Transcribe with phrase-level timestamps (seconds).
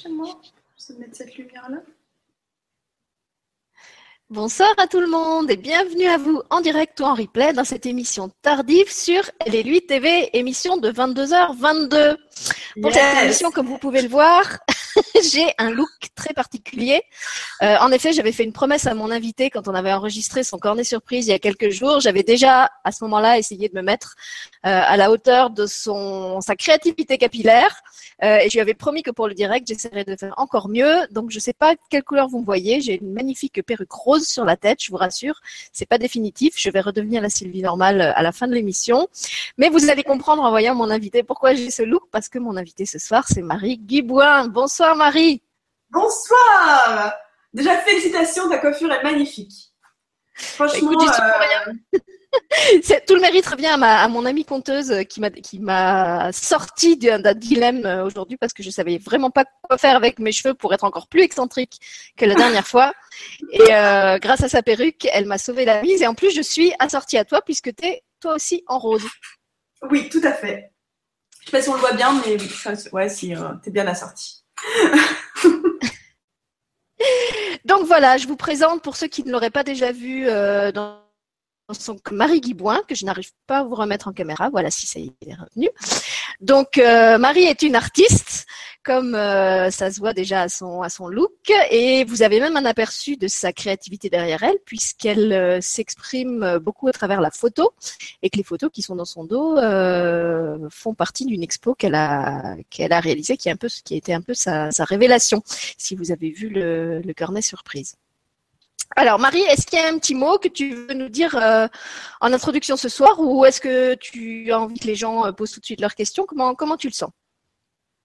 [0.00, 0.40] chez moi.
[0.78, 1.78] Je vais mettre cette lumière-là.
[4.30, 7.64] Bonsoir à tout le monde et bienvenue à vous en direct ou en replay dans
[7.64, 12.16] cette émission tardive sur LLUI TV, émission de 22h22.
[12.80, 14.58] Pour cette émission, comme vous pouvez le voir,
[15.22, 17.02] j'ai un look très particulier.
[17.62, 20.58] Euh, en effet, j'avais fait une promesse à mon invité quand on avait enregistré son
[20.58, 22.00] cornet surprise il y a quelques jours.
[22.00, 24.14] J'avais déjà à ce moment-là essayé de me mettre
[24.66, 27.80] euh, à la hauteur de son sa créativité capillaire.
[28.22, 31.06] Euh, et je lui avais promis que pour le direct, j'essaierais de faire encore mieux.
[31.10, 32.80] Donc, je ne sais pas quelle couleur vous me voyez.
[32.80, 35.40] J'ai une magnifique perruque rose sur la tête, je vous rassure.
[35.72, 36.54] C'est pas définitif.
[36.56, 39.08] Je vais redevenir la Sylvie normale à la fin de l'émission.
[39.58, 42.56] Mais vous allez comprendre en voyant mon invité pourquoi j'ai ce look, parce que mon
[42.56, 44.48] invité ce soir, c'est Marie Guibouin.
[44.48, 45.42] Bonsoir, Marie.
[45.90, 47.14] Bonsoir.
[47.52, 49.72] Déjà, félicitations, ta coiffure est magnifique.
[50.34, 52.00] Franchement, Écoute, euh,
[53.06, 57.86] tout le mérite revient à, mon amie conteuse qui m'a qui m'a sorti d'un dilemme
[57.86, 60.82] euh, aujourd'hui parce que je savais vraiment pas quoi faire avec mes cheveux pour être
[60.82, 61.78] encore plus excentrique
[62.16, 62.92] que la dernière fois.
[63.52, 66.02] Et euh, grâce à sa perruque, elle m'a sauvé la mise.
[66.02, 69.06] Et en plus, je suis assortie à toi puisque tu es toi aussi en rose.
[69.90, 70.72] Oui, tout à fait.
[71.40, 72.50] Je sais pas si on le voit bien, mais oui,
[72.92, 74.43] ouais, si euh, tu es bien assortie.
[77.64, 80.26] Donc voilà, je vous présente pour ceux qui ne l'auraient pas déjà vu
[80.72, 81.04] dans
[81.86, 84.50] donc Marie Guibouin, que je n'arrive pas à vous remettre en caméra.
[84.50, 85.70] Voilà, si ça y est revenu.
[86.40, 88.43] Donc euh, Marie est une artiste,
[88.84, 92.56] comme euh, ça se voit déjà à son à son look, et vous avez même
[92.56, 97.72] un aperçu de sa créativité derrière elle, puisqu'elle euh, s'exprime beaucoup à travers la photo,
[98.22, 99.56] et que les photos qui sont dans son dos
[100.70, 103.96] font partie d'une expo qu'elle a qu'elle a réalisée, qui est un peu qui a
[103.96, 105.42] été un peu sa, sa révélation.
[105.78, 107.96] Si vous avez vu le, le cornet surprise.
[108.96, 111.66] Alors Marie, est-ce qu'il y a un petit mot que tu veux nous dire euh,
[112.20, 115.52] en introduction ce soir ou est-ce que tu as envie que les gens euh, posent
[115.52, 116.26] tout de suite leurs questions?
[116.26, 117.10] Comment, comment tu le sens?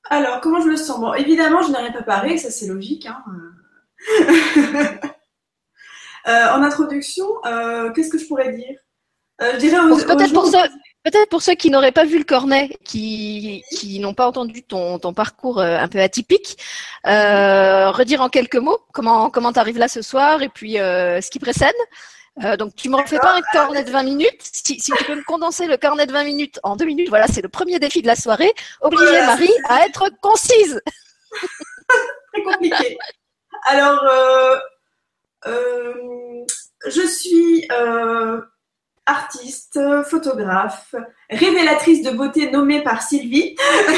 [0.09, 0.99] Alors, comment je le sens?
[0.99, 3.05] Bon, évidemment, je n'ai rien préparé, ça c'est logique.
[3.05, 3.23] Hein.
[6.27, 7.25] Euh, en introduction,
[7.95, 8.79] qu'est-ce que je pourrais dire?
[9.41, 10.51] Je dirais Peut-être pour.
[11.03, 14.99] Peut-être pour ceux qui n'auraient pas vu le cornet, qui, qui n'ont pas entendu ton,
[14.99, 16.57] ton parcours euh, un peu atypique,
[17.07, 21.29] euh, redire en quelques mots comment comment arrives là ce soir et puis euh, ce
[21.29, 21.75] qui précède.
[22.43, 24.41] Euh, donc tu me refais pas un cornet de 20 minutes.
[24.41, 27.27] Si, si, tu peux me condenser le cornet de 20 minutes en deux minutes, voilà,
[27.27, 28.53] c'est le premier défi de la soirée.
[28.81, 30.81] Obliger Marie à être concise.
[32.33, 32.97] Très compliqué.
[33.65, 34.05] Alors,
[35.45, 37.67] je suis
[39.05, 40.95] artiste, photographe,
[41.29, 43.55] révélatrice de beauté nommée par Sylvie,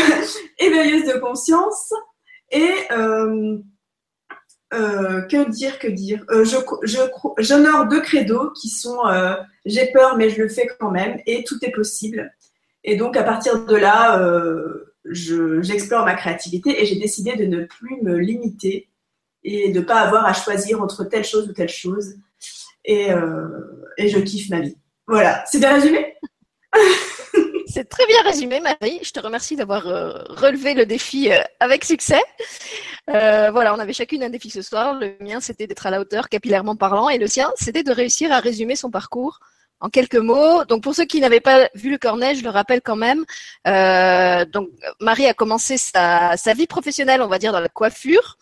[0.57, 1.93] éveilleuse de conscience
[2.49, 2.73] et
[4.73, 6.45] euh, euh, que dire, que dire euh,
[7.37, 8.99] J'honore deux credos qui sont
[9.65, 12.33] j'ai peur mais je le fais quand même et tout est possible.
[12.83, 14.19] Et donc à partir de là,
[15.05, 18.87] j'explore ma créativité et j'ai décidé de ne plus me limiter
[19.43, 22.15] et de ne pas avoir à choisir entre telle chose ou telle chose.
[22.85, 23.09] et
[23.99, 24.77] je kiffe ma vie.
[25.07, 26.15] Voilà, c'est bien résumé?
[27.71, 28.99] C'est très bien résumé, Marie.
[29.01, 32.21] Je te remercie d'avoir euh, relevé le défi euh, avec succès.
[33.09, 34.93] Euh, voilà, on avait chacune un défi ce soir.
[34.93, 38.31] Le mien, c'était d'être à la hauteur, capillairement parlant, et le sien, c'était de réussir
[38.31, 39.39] à résumer son parcours
[39.81, 40.63] en quelques mots.
[40.65, 43.25] Donc, pour ceux qui n'avaient pas vu le cornet, je le rappelle quand même.
[44.51, 44.69] donc,
[44.99, 48.37] Marie a commencé sa, vie professionnelle, on va dire, dans la coiffure.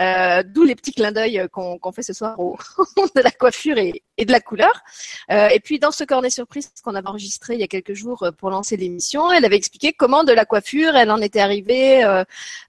[0.00, 2.58] Euh, d'où les petits clins d'œil euh, qu'on fait ce soir au
[3.14, 4.82] de la coiffure et, de la couleur.
[5.30, 8.28] Euh, et puis dans ce cornet surprise qu'on avait enregistré il y a quelques jours
[8.38, 12.04] pour lancer l'émission, elle avait expliqué comment de la coiffure, elle en était arrivée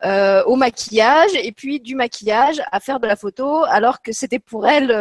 [0.04, 4.68] au maquillage et puis du maquillage à faire de la photo, alors que c'était pour
[4.68, 4.92] elle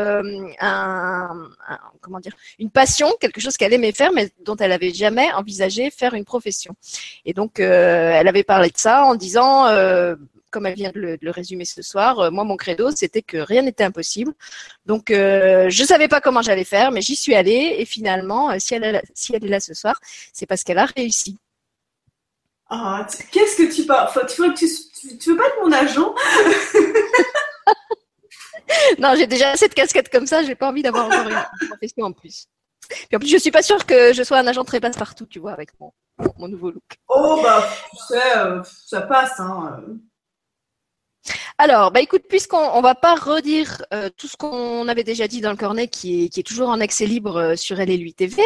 [0.61, 1.49] un,
[2.01, 5.91] comment dire une passion, quelque chose qu'elle aimait faire, mais dont elle avait jamais envisagé
[5.91, 6.75] faire une profession.
[7.25, 9.67] Et donc elle avait parlé de ça en disant
[10.55, 13.63] comme elle vient de le, résumer ce soir, euh, moi, mon credo, c'était que rien
[13.63, 14.33] n'était impossible.
[14.87, 17.75] Donc, euh, je ne savais pas comment j'allais faire, mais j'y suis allée.
[17.79, 19.99] Et finalement, euh, si, elle, si elle est là ce soir,
[20.33, 21.39] c'est parce qu'elle a réussi.
[22.71, 24.55] Ah, qu'est-ce que tu parles tu,
[25.19, 26.15] tu, veux pas être mon agent?
[28.99, 32.13] Non, j'ai déjà cette casquette comme ça, j'ai pas envie d'avoir encore une profession en
[32.13, 32.47] plus.
[33.09, 35.39] Puis en plus, je suis pas sûre que je sois un agent très passe-partout, tu
[35.39, 35.93] vois, avec mon,
[36.39, 36.99] mon, nouveau look.
[37.09, 39.83] Oh, bah, tu sais, ça passe, hein.
[41.57, 45.41] Alors, bah écoute, puisqu'on ne va pas redire euh, tout ce qu'on avait déjà dit
[45.41, 48.43] dans le cornet, qui est, qui est toujours en accès libre euh, sur LLU TV,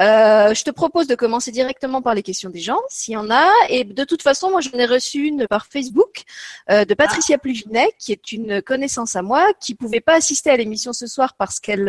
[0.00, 3.30] euh, je te propose de commencer directement par les questions des gens, s'il y en
[3.30, 3.48] a.
[3.68, 6.22] Et de toute façon, moi, j'en ai reçu une par Facebook
[6.68, 10.92] de Patricia Pluginet, qui est une connaissance à moi, qui pouvait pas assister à l'émission
[10.92, 11.84] ce soir parce qu'elle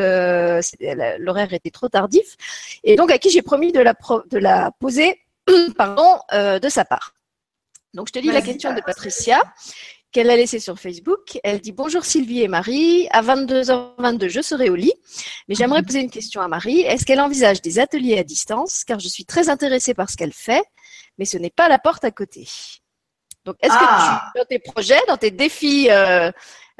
[1.19, 2.35] l'horaire était trop tardif,
[2.83, 3.93] et donc à qui j'ai promis de la,
[4.29, 5.21] de la poser,
[5.77, 7.13] pardon, de sa part.
[7.93, 9.41] Donc, je te lis la question de Patricia
[10.17, 11.37] qu'elle a laissé sur Facebook.
[11.43, 13.07] Elle dit Bonjour Sylvie et Marie.
[13.11, 14.93] À 22h22, je serai au lit.
[15.47, 16.79] Mais j'aimerais poser une question à Marie.
[16.79, 18.83] Est-ce qu'elle envisage des ateliers à distance?
[18.83, 20.63] Car je suis très intéressée par ce qu'elle fait,
[21.19, 22.49] mais ce n'est pas la porte à côté.
[23.45, 24.31] Donc, est-ce que Ah.
[24.33, 26.31] tu, dans tes projets, dans tes défis euh,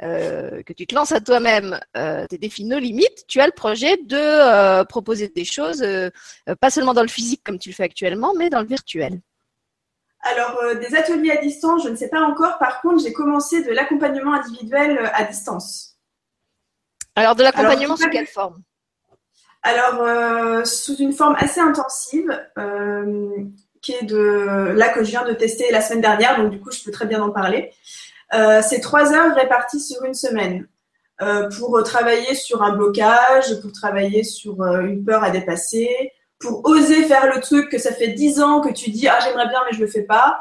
[0.02, 3.52] euh, que tu te lances à toi-même, euh, tes défis no limites, tu as le
[3.52, 5.86] projet de proposer des choses,
[6.60, 9.20] pas seulement dans le physique comme tu le fais actuellement, mais dans le virtuel?
[10.22, 12.58] Alors, euh, des ateliers à distance, je ne sais pas encore.
[12.58, 15.96] Par contre, j'ai commencé de l'accompagnement individuel euh, à distance.
[17.14, 18.62] Alors, de l'accompagnement sous quelle forme?
[19.62, 23.30] Alors, euh, sous une forme assez intensive, euh,
[23.80, 26.70] qui est de là que je viens de tester la semaine dernière, donc du coup,
[26.70, 27.72] je peux très bien en parler.
[28.30, 30.68] C'est trois heures réparties sur une semaine
[31.56, 37.34] pour travailler sur un blocage, pour travailler sur une peur à dépasser, pour oser faire
[37.34, 39.80] le truc que ça fait dix ans que tu dis ah j'aimerais bien mais je
[39.80, 40.38] le fais pas.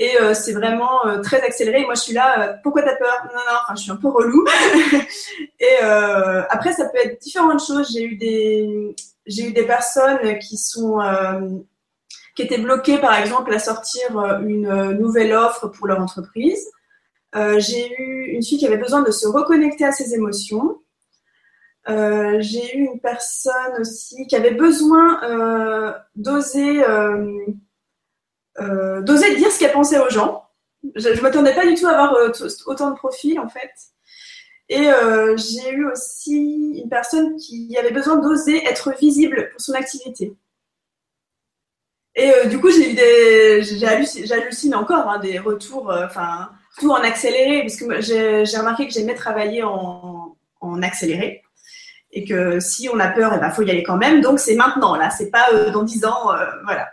[0.00, 1.84] Et euh, c'est vraiment euh, très accéléré.
[1.84, 2.40] Moi, je suis là.
[2.40, 3.14] euh, pourquoi t'as peur?
[3.26, 3.58] Non, non.
[3.62, 4.46] Enfin, je suis un peu relou.
[5.60, 5.76] et
[6.48, 7.92] après, ça peut être différentes choses.
[7.92, 11.00] J'ai eu des, j'ai eu des personnes qui sont,
[12.34, 16.66] qui étaient bloquées, par exemple, à sortir une nouvelle offre pour leur entreprise.
[17.34, 20.80] J'ai eu une fille qui avait besoin de se reconnecter à ses émotions.
[21.90, 27.46] Euh, j'ai eu une personne aussi qui avait besoin euh, d'oser euh,
[29.02, 30.44] d'oser dire ce qu'elle pensait aux gens.
[30.94, 32.14] Je ne m'attendais pas du tout à avoir
[32.66, 33.72] autant de profils en fait.
[34.68, 34.88] Et
[35.36, 40.36] j'ai eu aussi une personne qui avait besoin d'oser être visible pour son activité.
[42.14, 47.62] Et du coup, j'ai eu des, j'hallucine encore hein, des retours, enfin tout en accéléré,
[47.62, 50.36] parce que j'ai remarqué que j'aimais travailler en
[50.82, 51.39] accéléré
[52.12, 54.20] et que si on a peur, il ben, faut y aller quand même.
[54.20, 56.88] Donc c'est maintenant là, c'est pas euh, dans 10 ans, euh, voilà.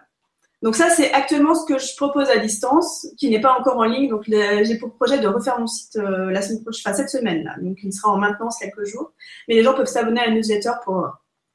[0.64, 3.84] Donc ça, c'est actuellement ce que je propose à distance, qui n'est pas encore en
[3.84, 4.10] ligne.
[4.10, 7.44] Donc j'ai pour projet de refaire mon site euh, la semaine prochaine, enfin cette semaine
[7.44, 7.56] là.
[7.62, 9.14] Donc il sera en maintenance quelques jours.
[9.48, 11.10] Mais les gens peuvent s'abonner à la newsletter pour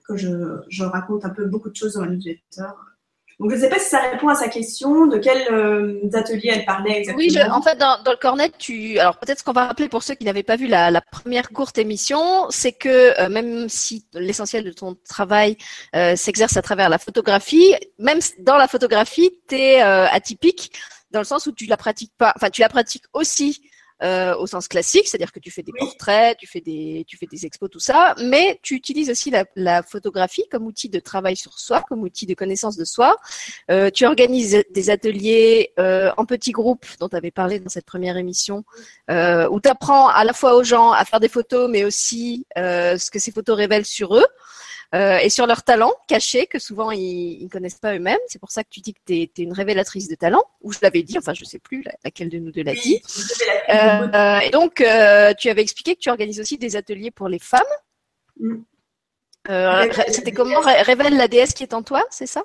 [0.06, 2.68] que je, je raconte un peu beaucoup de choses dans la newsletter.
[3.42, 6.50] Donc je ne sais pas si ça répond à sa question, de quels euh, ateliers
[6.54, 7.18] elle parlait exactement.
[7.18, 8.98] Oui, je- en fait, dans, dans le cornet, tu.
[9.00, 11.50] Alors peut-être ce qu'on va rappeler pour ceux qui n'avaient pas vu la, la première
[11.50, 15.56] courte émission, c'est que euh, même si l'essentiel de ton travail
[15.96, 20.72] euh, s'exerce à travers la photographie, même dans la photographie, tu es atypique
[21.10, 22.32] dans le sens où tu la pratiques pas.
[22.36, 23.60] Enfin, tu la pratiques aussi.
[24.02, 27.26] Euh, au sens classique, c'est-à-dire que tu fais des portraits, tu fais des, tu fais
[27.26, 31.36] des expos, tout ça, mais tu utilises aussi la, la photographie comme outil de travail
[31.36, 33.16] sur soi, comme outil de connaissance de soi.
[33.70, 37.86] Euh, tu organises des ateliers euh, en petits groupes dont tu avais parlé dans cette
[37.86, 38.64] première émission,
[39.10, 42.46] euh, où tu apprends à la fois aux gens à faire des photos, mais aussi
[42.58, 44.26] euh, ce que ces photos révèlent sur eux
[44.94, 48.18] euh, et sur leurs talents cachés que souvent ils ne connaissent pas eux-mêmes.
[48.28, 50.78] C'est pour ça que tu dis que tu es, une révélatrice de talent, ou je
[50.82, 53.02] l'avais dit, enfin je sais plus la- laquelle de nous deux l'a dit.
[53.70, 57.38] Euh, et donc, euh, tu avais expliqué que tu organises aussi des ateliers pour les
[57.38, 57.62] femmes.
[58.38, 58.56] Mm.
[60.08, 62.44] C'était comment Ré- Révèle la déesse qui est en toi, c'est ça?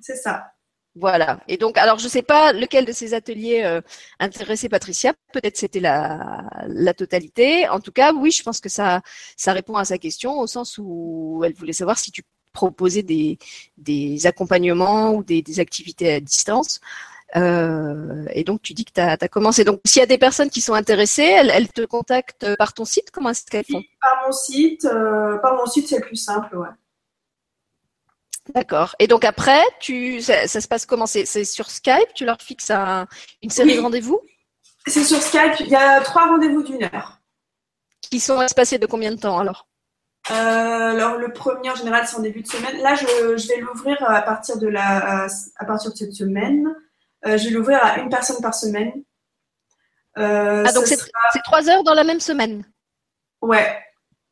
[0.00, 0.52] C'est ça.
[0.98, 1.40] Voilà.
[1.46, 3.82] Et donc, alors, je sais pas lequel de ces ateliers euh,
[4.18, 5.12] intéressait Patricia.
[5.30, 7.68] Peut-être c'était la, la totalité.
[7.68, 9.02] En tout cas, oui, je pense que ça,
[9.46, 12.22] répond à sa question au sens où elle voulait savoir si tu
[12.54, 16.80] proposais des, accompagnements ou des, activités à distance.
[17.36, 19.64] Euh, et donc, tu dis que tu as, commencé.
[19.64, 23.10] Donc, s'il y a des personnes qui sont intéressées, elles, te contactent par ton site?
[23.10, 23.82] Comment est-ce qu'elles font?
[24.00, 26.68] Par mon site, euh, par mon site, c'est plus simple, ouais.
[28.54, 28.94] D'accord.
[28.98, 31.06] Et donc après, tu, ça, ça se passe comment?
[31.06, 32.14] C'est sur Skype?
[32.14, 33.06] Tu leur fixes un-
[33.42, 33.76] une série Oui.
[33.76, 34.20] de rendez-vous?
[34.86, 35.54] C'est sur Skype.
[35.60, 37.18] Il y a trois rendez-vous d'une heure.
[38.02, 39.66] qui sont espacés de combien de temps alors?
[40.30, 42.80] Euh, alors le premier en général c'est en début de semaine.
[42.80, 45.26] Là je, je vais l'ouvrir à partir de la
[45.56, 46.72] à partir de cette semaine.
[47.26, 48.92] Euh, je vais l'ouvrir à une personne par semaine.
[50.18, 52.64] Euh, Ah, donc ce c'est sera- c'est trois heures dans la même semaine?
[53.42, 53.76] ouais.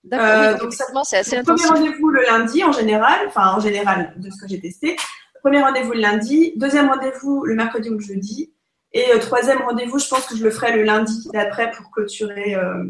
[0.04, 0.26] D'accord.
[0.26, 4.12] Euh, oui, donc ça- c'est assez premier rendez-vous le lundi en général, enfin en général
[4.16, 4.96] de ce que j'ai testé.
[5.42, 8.52] Premier rendez-vous le lundi, deuxième rendez-vous le mercredi ou le jeudi,
[8.92, 12.54] et euh, troisième rendez-vous, je pense que je le ferai le lundi d'après pour clôturer
[12.54, 12.84] euh,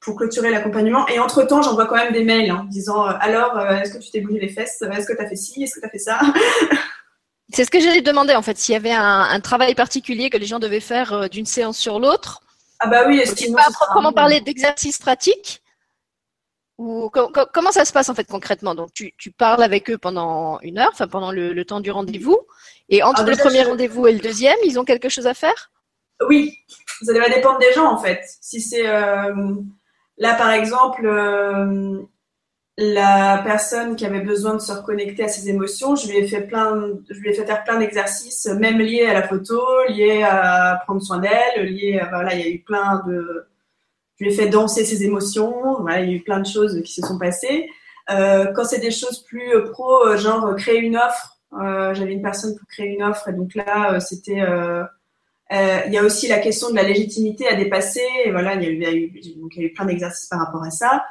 [0.00, 1.06] pour clôturer l'accompagnement.
[1.08, 3.98] Et entre temps, j'envoie quand même des mails en disant euh, alors euh, est-ce que
[4.02, 5.90] tu t'es bougé les fesses, est-ce que tu as fait ci, est-ce que tu as
[5.90, 6.20] fait ça?
[7.52, 10.36] C'est ce que j'allais demander en fait, s'il y avait un, un travail particulier que
[10.36, 12.40] les gens devaient faire euh, d'une séance sur l'autre.
[12.80, 15.62] Ah bah oui, sinon pas proprement parler d'exercice pratique.
[16.78, 18.74] Ou co- co- comment ça se passe en fait concrètement?
[18.74, 21.90] Donc tu, tu parles avec eux pendant une heure, enfin pendant le, le temps du
[21.90, 22.38] rendez-vous,
[22.90, 25.70] et entre le premier je- rendez-vous et le deuxième, ils ont quelque chose à faire?
[26.28, 26.52] Oui,
[27.02, 28.20] ça va dépendre des gens en fait.
[28.42, 29.54] Si c'est euh,
[30.18, 32.02] là par exemple, euh,
[32.78, 36.42] la personne qui avait besoin de se reconnecter à ses émotions, je lui ai fait
[36.42, 40.80] plein, je lui ai fait faire plein d'exercices, même liés à la photo, liés à
[40.84, 43.46] prendre soin d'elle, liés, à, voilà, il y a eu plein de,
[44.18, 46.82] je lui ai fait danser ses émotions, voilà, il y a eu plein de choses
[46.82, 47.68] qui se sont passées.
[48.10, 52.12] Euh, quand c'est des choses plus euh, pro, euh, genre créer une offre, euh, j'avais
[52.12, 54.42] une personne pour créer une offre et donc là c'était,
[55.50, 58.06] il y a aussi la question de la légitimité à dépasser.
[58.24, 60.62] Et voilà, il y a eu, donc, il y a eu plein d'exercices par rapport
[60.62, 61.04] à ça.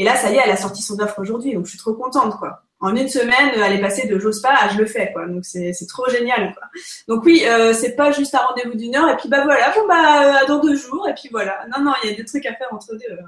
[0.00, 1.92] Et là, ça y est, elle a sorti son offre aujourd'hui, donc je suis trop
[1.92, 2.62] contente, quoi.
[2.80, 5.26] En une semaine, elle est passée de j'ose pas à je le fais, quoi.
[5.26, 6.68] Donc c'est trop génial, quoi.
[7.06, 9.86] Donc oui, euh, c'est pas juste un rendez-vous d'une heure et puis bah voilà, bon
[9.86, 11.66] bah dans deux jours et puis voilà.
[11.70, 13.18] Non non, il y a des trucs à faire entre deux.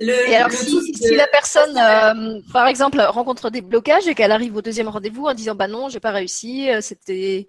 [0.00, 4.30] Le, et alors, si, si, la personne, euh, par exemple, rencontre des blocages et qu'elle
[4.30, 7.48] arrive au deuxième rendez-vous en disant bah non, j'ai pas réussi, euh, c'était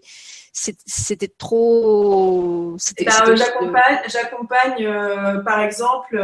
[0.54, 2.78] c'était trop.
[3.06, 6.18] Ben, j'accompagne, euh, par exemple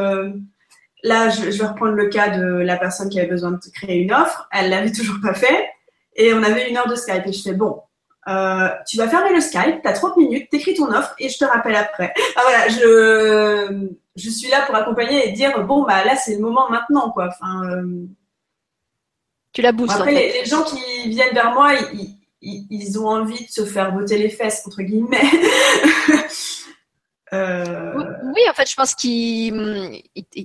[1.05, 4.12] Là, je, vais reprendre le cas de la personne qui avait besoin de créer une
[4.12, 4.50] offre.
[4.51, 5.69] Elle l'avait toujours pas fait.
[6.15, 7.27] Et on avait une heure de Skype.
[7.27, 7.79] Et je fais, bon,
[8.27, 11.38] euh, tu vas fermer le Skype, tu as 30 minutes, t'écris ton offre et je
[11.38, 12.12] te rappelle après.
[12.35, 16.41] Ah voilà, je, je suis là pour accompagner et dire, bon, bah là, c'est le
[16.41, 17.27] moment maintenant, quoi.
[17.27, 18.07] Enfin, euh,
[19.53, 19.93] Tu la boostes.
[19.93, 24.17] Après, les, gens qui viennent vers moi, ils, ils, ont envie de se faire botter
[24.17, 25.21] les fesses, entre guillemets.
[27.34, 29.51] Euh, oui, en fait, je pense qu'ils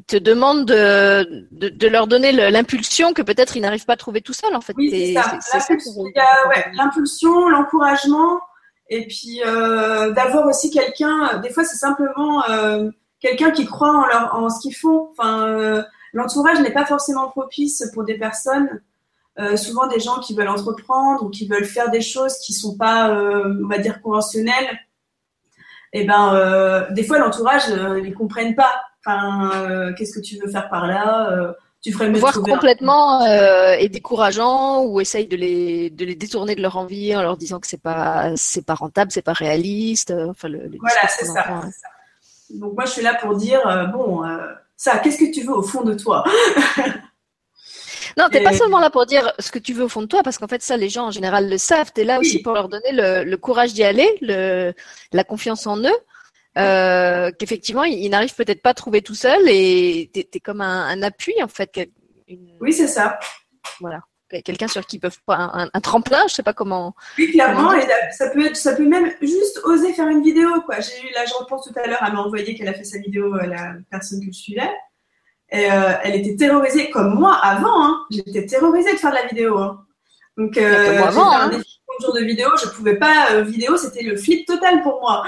[0.06, 4.32] te demandent de, de, leur donner l'impulsion que peut-être ils n'arrivent pas à trouver tout
[4.32, 4.54] seul.
[4.54, 5.12] En fait, oui, c'est
[6.72, 8.40] L'impulsion, l'encouragement,
[8.88, 11.38] et puis euh, d'avoir aussi quelqu'un.
[11.38, 15.10] Des fois, c'est simplement euh, quelqu'un qui croit en, leur, en ce qu'ils font.
[15.10, 15.84] Enfin,
[16.14, 18.80] l'entourage n'est pas forcément propice pour des personnes.
[19.56, 23.10] souvent, des gens qui veulent entreprendre ou qui veulent faire des choses qui sont pas,
[23.10, 24.80] on va dire, conventionnelles
[25.92, 28.80] et eh ben euh, des fois l'entourage euh, ils comprennent pas.
[29.04, 33.26] Enfin, euh, qu'est-ce que tu veux faire par là euh, Tu ferais mieux voir complètement
[33.26, 37.58] et décourageant ou essaye de les de les détourner de leur envie en leur disant
[37.58, 40.12] que c'est pas c'est pas rentable, c'est pas réaliste.
[40.28, 41.60] Enfin, le, voilà, c'est ça, ça,
[42.50, 44.22] Donc moi je suis là pour dire bon
[44.76, 46.24] ça, qu'est-ce que tu veux au fond de toi?
[48.16, 50.22] Non, t'es pas seulement là pour dire ce que tu veux au fond de toi,
[50.22, 51.92] parce qu'en fait, ça, les gens en général le savent.
[51.92, 54.72] T'es là aussi pour leur donner le, courage d'y aller, le,
[55.12, 55.98] la confiance en eux.
[56.58, 61.02] Euh, qu'effectivement, ils, n'arrivent peut-être pas à trouver tout seul et t'es es comme un,
[61.02, 61.70] appui en fait.
[62.60, 63.18] Oui, c'est ça.
[63.80, 64.00] Voilà
[64.44, 66.94] quelqu'un sur qui ils peuvent pas un, tremplin, je sais pas comment.
[67.18, 70.76] Oui, clairement, et ça peut être, ça peut même juste oser faire une vidéo quoi.
[70.80, 72.98] J'ai eu là, je repense tout à l'heure, elle m'a envoyé qu'elle a fait sa
[72.98, 74.70] vidéo, euh, la personne que je suivais.
[75.52, 77.84] Et euh, elle était terrorisée comme moi avant.
[77.84, 78.06] Hein.
[78.10, 79.58] J'étais terrorisée de faire de la vidéo.
[79.58, 79.84] Hein.
[80.36, 81.50] Donc, euh, j'ai fait un hein.
[82.00, 85.24] jour de vidéo, je pouvais pas euh, vidéo, c'était le flip total pour moi.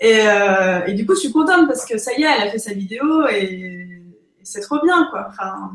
[0.00, 2.50] Et, euh, et, du coup, je suis contente parce que ça y est, elle a
[2.50, 3.86] fait sa vidéo et,
[4.44, 5.26] c'est trop bien, quoi.
[5.28, 5.72] Enfin,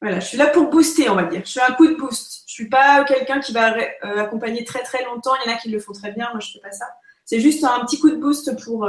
[0.00, 1.42] voilà, je suis là pour booster, on va dire.
[1.44, 2.44] Je suis un coup de boost.
[2.46, 5.32] Je suis pas quelqu'un qui va euh, accompagner très très longtemps.
[5.44, 6.28] Il y en a qui le font très bien.
[6.30, 6.86] Moi, je fais pas ça.
[7.26, 8.88] C'est juste un petit coup de boost pour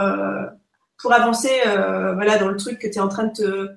[0.99, 3.71] pour avancer euh, voilà, dans le truc que tu es en train de te,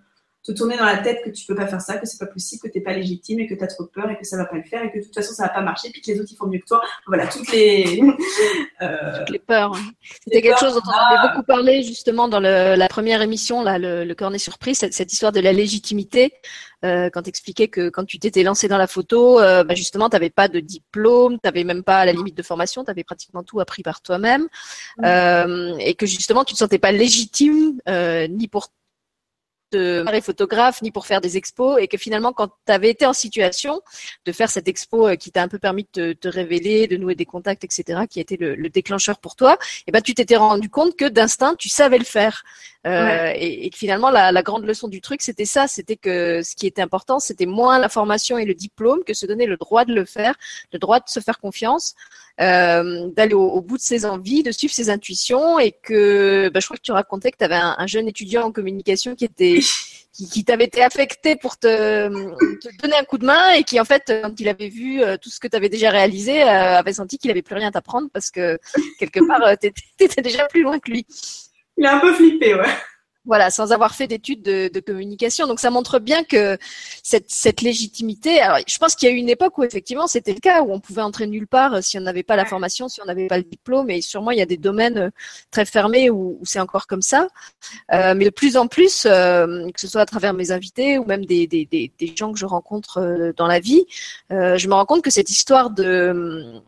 [0.44, 2.62] te, tourner dans la tête que tu peux pas faire ça, que c'est pas possible,
[2.62, 4.44] que tu n'es pas légitime et que tu as trop peur et que ça va
[4.44, 6.20] pas le faire et que de toute façon ça va pas marcher puis que les
[6.20, 6.82] autres ils font mieux que toi.
[7.06, 8.00] Voilà, toutes les
[8.82, 9.76] euh, toutes les peurs.
[10.24, 13.78] C'était quelque chose dont on avait beaucoup parlé justement dans le, la première émission là,
[13.78, 16.32] le, le cornet surprise, cette, cette histoire de la légitimité.
[16.84, 20.08] Euh, quand tu expliquais que quand tu t'étais lancé dans la photo, euh, bah justement,
[20.08, 22.90] tu n'avais pas de diplôme, tu n'avais même pas à la limite de formation, tu
[22.90, 24.48] avais pratiquement tout appris par toi-même,
[25.04, 27.80] euh, et que justement, tu ne te sentais pas légitime
[28.30, 28.70] ni pour
[29.72, 33.12] de photographe ni pour faire des expos et que finalement quand tu avais été en
[33.12, 33.80] situation
[34.24, 37.14] de faire cette expo euh, qui t'a un peu permis de te, révéler, de nouer
[37.14, 40.36] des contacts, etc., qui a été le, déclencheur pour toi, et eh ben tu t'étais
[40.36, 42.42] rendu compte que d'instinct tu savais le faire
[42.86, 46.54] euh, et, que finalement la, la, grande leçon du truc c'était ça, c'était que ce
[46.54, 49.84] qui était important c'était moins la formation et le diplôme que se donner le droit
[49.84, 50.34] de le faire,
[50.72, 51.94] le droit de se faire confiance.
[52.40, 56.66] Euh, d'aller au, bout de ses envies, de suivre ses intuitions et que bah, je
[56.66, 59.60] crois que tu racontais que tu avais un, jeune étudiant en communication qui était
[60.32, 64.02] qui, t'avait été affecté pour te, donner un coup de main et qui en fait
[64.22, 67.18] quand il avait vu euh, tout ce que tu avais déjà réalisé euh, avait senti
[67.18, 68.58] qu'il avait plus rien à t'apprendre parce que
[68.98, 71.06] quelque part tu étais déjà plus loin que lui.
[71.78, 72.68] Il a un peu flippé, ouais.
[73.24, 75.46] Voilà, sans avoir fait d'études de, communication.
[75.46, 76.58] Donc ça montre bien que
[77.04, 78.40] cette, cette légitimité.
[78.40, 80.72] Alors, je pense qu'il y a eu une époque où effectivement c'était le cas où
[80.72, 83.28] on pouvait entrer nulle part euh, si on n'avait pas la formation, si on n'avait
[83.28, 83.90] pas le diplôme.
[83.90, 85.10] Et sûrement il y a des domaines euh,
[85.52, 87.28] très fermés où, c'est encore comme ça.
[87.92, 91.24] Euh, mais de plus en plus, que ce soit à travers mes invités ou même
[91.24, 93.84] des, des, des, gens que je rencontre dans la vie,
[94.30, 96.60] je me rends compte que cette histoire de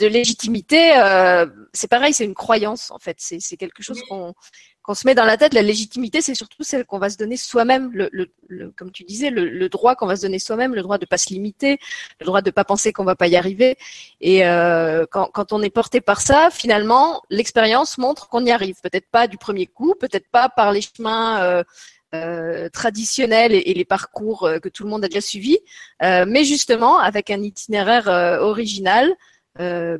[0.00, 3.16] de légitimité, euh, c'est pareil, c'est une croyance en fait.
[3.18, 4.34] C'est quelque chose qu'on
[4.82, 5.54] qu'on se met dans la tête.
[5.54, 9.30] La légitimité, c'est surtout celle qu'on va se donner soi-même, le, le, comme tu disais,
[9.30, 11.78] le, le droit qu'on va se donner soi-même, le droit de pas se limiter,
[12.20, 13.76] le droit de pas penser qu'on va pas y arriver.
[14.20, 18.76] Et euh, quand, quand on est porté par ça, finalement, l'expérience montre qu'on y arrive.
[18.82, 21.42] Peut-être pas du premier coup, peut-être pas par les chemins.
[21.42, 21.62] Euh,
[22.12, 25.58] euh, traditionnels et, les parcours euh, que tout le monde a déjà suivis,
[26.02, 28.08] euh, mais justement avec un itinéraire
[28.40, 29.14] original,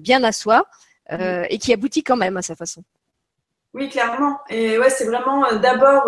[0.00, 0.66] bien à soi,
[1.10, 2.82] et qui aboutit quand même à sa façon.
[3.72, 4.40] Oui, clairement.
[4.48, 6.04] Et ouais, c'est vraiment d'abord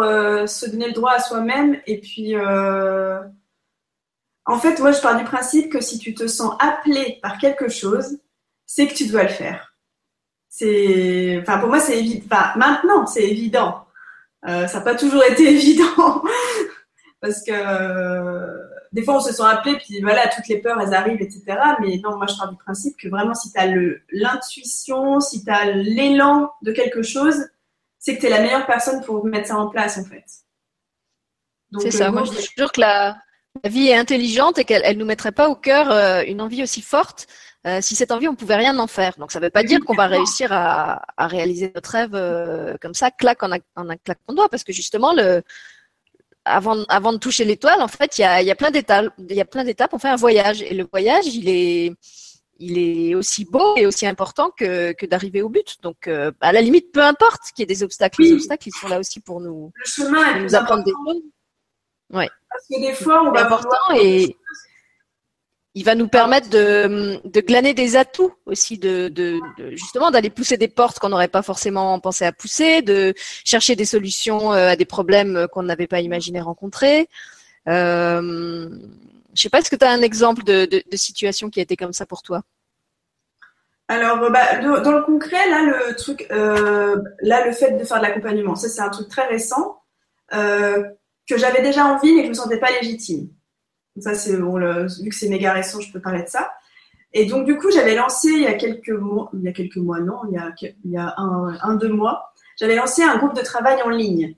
[0.49, 2.35] se donner le droit à soi-même, et puis
[4.45, 7.69] en fait, moi, je pars du principe que si tu te sens appelé par quelque
[7.69, 8.19] chose,
[8.66, 9.76] c'est que tu dois le faire.
[10.49, 12.26] C'est, enfin, pour moi, c'est évident.
[12.31, 13.87] Enfin, maintenant, c'est évident.
[14.49, 16.23] Euh, ça n'a pas toujours été évident
[17.21, 18.62] parce que euh,
[18.92, 21.42] des fois on se sent appelé puis voilà toutes les peurs elles arrivent etc.
[21.80, 23.66] Mais non moi je pars du principe que vraiment si tu as
[24.11, 27.49] l'intuition, si tu as l'élan de quelque chose,
[27.99, 30.25] c'est que tu es la meilleure personne pour mettre ça en place en fait.
[31.78, 33.16] C'est ça, euh, moi je dis toujours que la,
[33.64, 35.90] la vie est intelligente et qu'elle ne nous mettrait pas au cœur
[36.26, 37.26] une envie aussi forte
[37.64, 39.14] euh, si cette envie, on pouvait rien en faire.
[39.18, 42.76] Donc ça ne veut pas dire qu'on va réussir à, à, réaliser notre rêve euh,
[42.80, 45.42] comme ça, claque en, en un claquement de doigt, parce que justement, le,
[46.44, 49.12] avant, avant de toucher l'étoile, en fait, il y a, y a plein d'étapes.
[49.18, 49.92] Il y a plein d'étapes.
[49.94, 51.92] On fait un voyage, et le voyage, il est,
[52.58, 55.76] il est aussi beau et aussi important que, que d'arriver au but.
[55.82, 58.78] Donc, euh, à la limite, peu importe qu'il y ait des obstacles, les obstacles, ils
[58.80, 61.22] sont là aussi pour nous, le chemin nous apprendre des choses.
[62.12, 62.28] Ouais.
[62.50, 64.37] Parce que des fois, on va important et
[65.75, 70.99] il va nous permettre de, glaner des atouts aussi, de, justement d'aller pousser des portes
[70.99, 73.14] qu'on n'aurait pas forcément pensé à pousser, de
[73.45, 77.09] chercher des solutions euh, à des problèmes qu'on n'avait pas imaginé rencontrer.
[77.69, 78.69] Euh,
[79.35, 81.76] je sais pas, est-ce que tu as un exemple de, de, situation qui a été
[81.76, 82.43] comme ça pour toi?
[83.88, 88.02] Alors, bah, dans le concret, là, le truc, euh, là, le fait de faire de
[88.02, 89.83] l'accompagnement, ça, c'est un truc très récent
[90.35, 90.83] euh,
[91.29, 93.29] que j'avais déjà envie, mais que je me sentais pas légitime.
[94.00, 96.50] Ça, c'est vu que c'est méga récent, je peux parler de ça.
[97.12, 99.76] Et donc, du coup, j'avais lancé il y a quelques mois, il y a quelques
[99.76, 103.18] mois, non, il y a, il y a un, un, deux mois, j'avais lancé un
[103.18, 104.34] groupe de travail en ligne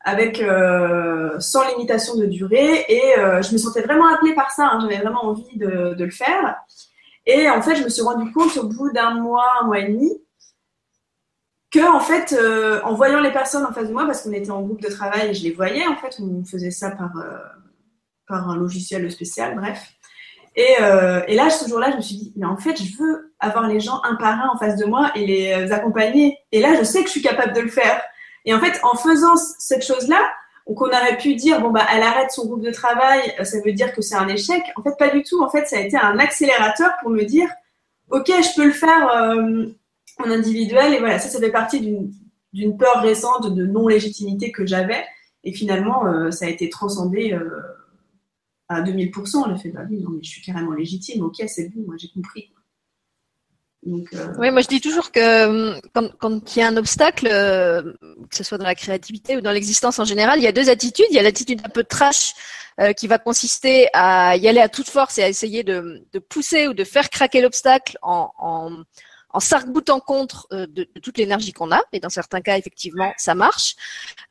[0.00, 4.68] avec euh, sans limitation de durée et euh, je me sentais vraiment appelée par ça.
[4.68, 6.56] Hein, j'avais vraiment envie de, le faire.
[7.26, 9.88] Et en fait, je me suis rendu compte au bout d'un mois, un mois et
[9.88, 10.10] demi,
[11.70, 14.50] que en fait, euh, en voyant les personnes en face de moi, parce qu'on était
[14.50, 17.10] en groupe de travail et je les voyais, en fait, on faisait ça par
[18.28, 19.92] par un logiciel spécial, bref.
[20.58, 23.32] Et, euh, et, là, ce jour-là, je me suis dit, mais en fait, je veux
[23.38, 26.36] avoir les gens un par un en face de moi et les euh, accompagner.
[26.50, 28.02] Et là, je sais que je suis capable de le faire.
[28.44, 30.20] Et en fait, en faisant cette chose-là,
[30.66, 33.72] qu'on aurait pu dire, bon, bah, elle arrête son groupe de travail, euh, ça veut
[33.72, 34.60] dire que c'est un échec.
[34.74, 35.40] En fait, pas du tout.
[35.44, 37.48] En fait, ça a été un accélérateur pour me dire,
[38.10, 39.06] OK, je peux le faire
[40.18, 40.92] en individuel.
[40.92, 41.80] Et voilà, ça, ça fait partie
[42.52, 45.04] d'une peur récente de non-légitimité que j'avais.
[45.44, 47.38] Et finalement, ça a été transcendé
[48.68, 51.82] à 2000%, le fait, bah oui, non, mais je suis carrément légitime, ok, c'est bon,
[51.86, 52.52] moi j'ai compris.
[53.84, 54.34] Donc, euh...
[54.38, 57.94] Oui, moi je dis toujours que hum, quand, quand il y a un obstacle, euh,
[58.28, 60.68] que ce soit dans la créativité ou dans l'existence en général, il y a deux
[60.68, 61.06] attitudes.
[61.10, 62.34] Il y a l'attitude un peu trash
[62.80, 66.66] euh, qui va consister à y aller à toute force et à essayer de, pousser
[66.66, 68.82] ou de faire craquer l'obstacle en, en,
[69.30, 71.82] en s'arc-boutant contre euh, de, toute l'énergie qu'on a.
[71.92, 73.76] Et dans certains cas, effectivement, ça marche.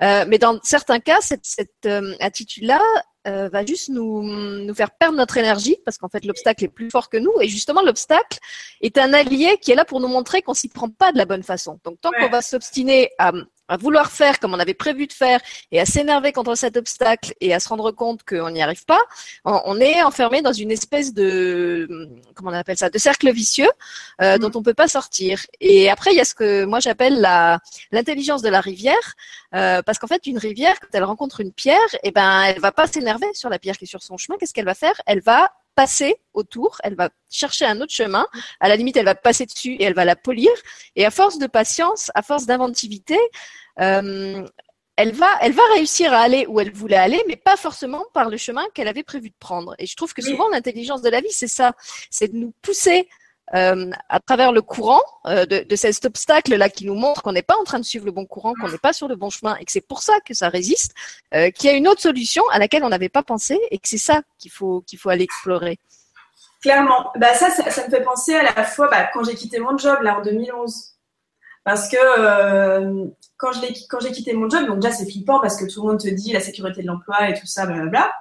[0.02, 2.82] Euh, mais dans certains cas, cette, euh, attitude-là,
[3.28, 6.90] euh, va juste nous, nous faire perdre notre énergie parce qu'en fait l'obstacle est plus
[6.90, 8.40] fort que nous et justement l'obstacle
[8.82, 11.26] est un allié qui est là pour nous montrer qu'on s'y prend pas de la
[11.26, 11.80] bonne façon.
[11.84, 13.32] Donc tant qu'on va s'obstiner à,
[13.68, 15.40] à vouloir faire comme on avait prévu de faire
[15.72, 19.02] et à s'énerver contre cet obstacle et à se rendre compte qu'on n'y arrive pas,
[19.46, 23.70] on, est enfermé dans une espèce de comment on appelle ça, de cercle vicieux
[24.22, 24.40] euh, mm.
[24.40, 25.46] dont on peut pas sortir.
[25.60, 27.60] Et après il y a ce que moi j'appelle la
[27.92, 29.14] l'intelligence de la rivière,
[29.56, 32.60] euh, parce qu'en fait une rivière quand elle rencontre une pierre, et eh ben elle
[32.60, 34.38] va pas s'énerver sur la pierre qui est sur son chemin.
[34.38, 35.00] Qu'est-ce qu'elle va faire?
[35.06, 38.26] Elle va passer autour, elle va chercher un autre chemin.
[38.60, 40.50] À la limite, elle va passer dessus et elle va la polir.
[40.96, 43.18] Et à force de patience, à force d'inventivité,
[43.80, 44.44] euh,
[44.96, 48.28] elle va, elle va réussir à aller où elle voulait aller, mais pas forcément par
[48.30, 49.76] le chemin qu'elle avait prévu de prendre.
[49.78, 51.74] Et je trouve que souvent l'intelligence de la vie, c'est ça,
[52.10, 53.08] c'est de nous pousser
[53.56, 57.56] euh, à travers le courant euh, de, cet obstacle-là qui nous montre qu'on n'est pas
[57.56, 59.66] en train de suivre le bon courant, qu'on n'est pas sur le bon chemin et
[59.66, 60.94] que c'est pour ça que ça résiste,
[61.34, 63.88] euh, qu'il y a une autre solution à laquelle on n'avait pas pensé et que
[63.88, 65.80] c'est ça qu'il faut, aller explorer.
[66.62, 67.12] Clairement.
[67.16, 70.20] Bah ça, me fait penser à la fois bah, quand j'ai quitté mon job là
[70.20, 70.96] en 2011.
[71.64, 73.06] Parce que euh,
[73.38, 76.10] quand j'ai quitté mon job, donc déjà c'est flippant parce que tout le monde te
[76.10, 78.12] dit la sécurité de l'emploi et tout ça, blablabla.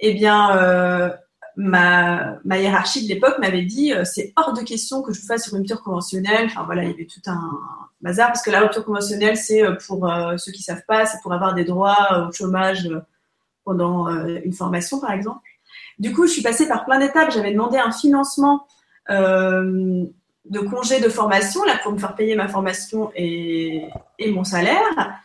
[0.00, 1.16] Eh bien,
[1.58, 5.48] ma, ma hiérarchie de l'époque m'avait dit euh, c'est hors de question que je fasse
[5.48, 6.46] une rupture conventionnelle.
[6.46, 7.58] Enfin voilà, il y avait tout un
[8.00, 11.20] bazar parce que la rupture conventionnelle, c'est euh, pour euh, ceux qui savent pas, c'est
[11.20, 12.88] pour avoir des droits au chômage
[13.64, 15.40] pendant une formation par exemple.
[15.98, 17.32] Du coup, je suis passée par plein d'étapes.
[17.32, 18.66] J'avais demandé un financement
[19.10, 23.82] de congé de formation là pour me faire payer ma formation et,
[24.18, 25.20] et mon salaire.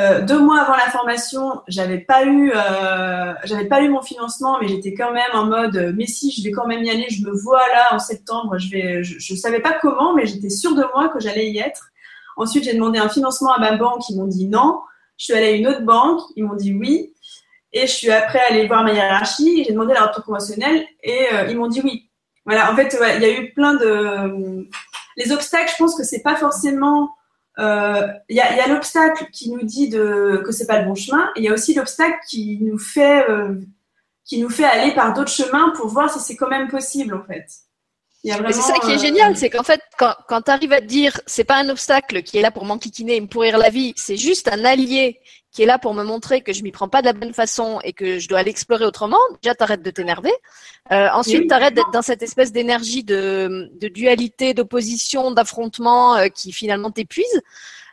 [0.00, 4.58] Euh, deux mois avant la formation, j'avais pas eu, euh, j'avais pas eu mon financement,
[4.60, 7.06] mais j'étais quand même en mode, mais si, je vais quand même y aller.
[7.10, 8.58] Je me vois là en septembre.
[8.58, 11.58] Je vais, je, je savais pas comment, mais j'étais sûre de moi que j'allais y
[11.58, 11.90] être.
[12.36, 14.08] Ensuite, j'ai demandé un financement à ma banque.
[14.08, 14.80] Ils m'ont dit non.
[15.16, 16.20] Je suis allée à une autre banque.
[16.36, 17.14] Ils m'ont dit oui.
[17.72, 19.64] Et je suis après allée voir ma hiérarchie.
[19.64, 22.10] J'ai demandé la rupture conventionnelle et euh, ils m'ont dit oui.
[22.46, 22.72] Voilà.
[22.72, 24.66] En fait, il y a eu plein de
[25.16, 25.70] les obstacles.
[25.70, 27.13] Je pense que c'est pas forcément
[27.56, 30.86] il euh, y a, y a l'obstacle qui nous dit de, que c'est pas le
[30.86, 33.60] bon chemin, et il y a aussi l'obstacle qui nous fait euh,
[34.24, 37.22] qui nous fait aller par d'autres chemins pour voir si c'est quand même possible en
[37.22, 37.46] fait.
[38.24, 40.86] C'est ça qui est euh, génial, c'est qu'en fait, quand, quand tu arrives à te
[40.86, 43.92] dire, c'est pas un obstacle qui est là pour m'enquiquiner et me pourrir la vie,
[43.96, 45.20] c'est juste un allié
[45.54, 47.78] qui est là pour me montrer que je m'y prends pas de la bonne façon
[47.84, 50.32] et que je dois l'explorer autrement, déjà t'arrêtes de t'énerver.
[50.90, 56.52] Euh, ensuite, t'arrêtes d'être dans cette espèce d'énergie de, de, dualité, d'opposition, d'affrontement euh, qui
[56.52, 57.40] finalement t'épuise.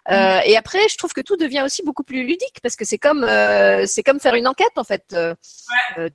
[0.10, 2.98] Euh, et après, je trouve que tout devient aussi beaucoup plus ludique parce que c'est
[2.98, 5.06] comme euh, c'est comme faire une enquête en fait.
[5.14, 5.36] Euh,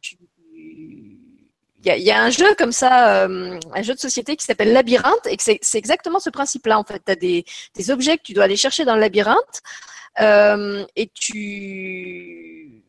[0.00, 0.16] tu,
[0.52, 4.72] il y a, y a, un jeu comme ça, un jeu de société qui s'appelle
[4.72, 6.80] Labyrinthe, et c'est exactement ce principe-là.
[6.80, 7.44] En fait, tu as des,
[7.76, 9.62] des, objets que tu dois aller chercher dans le labyrinthe.
[10.20, 12.83] Euh, et tu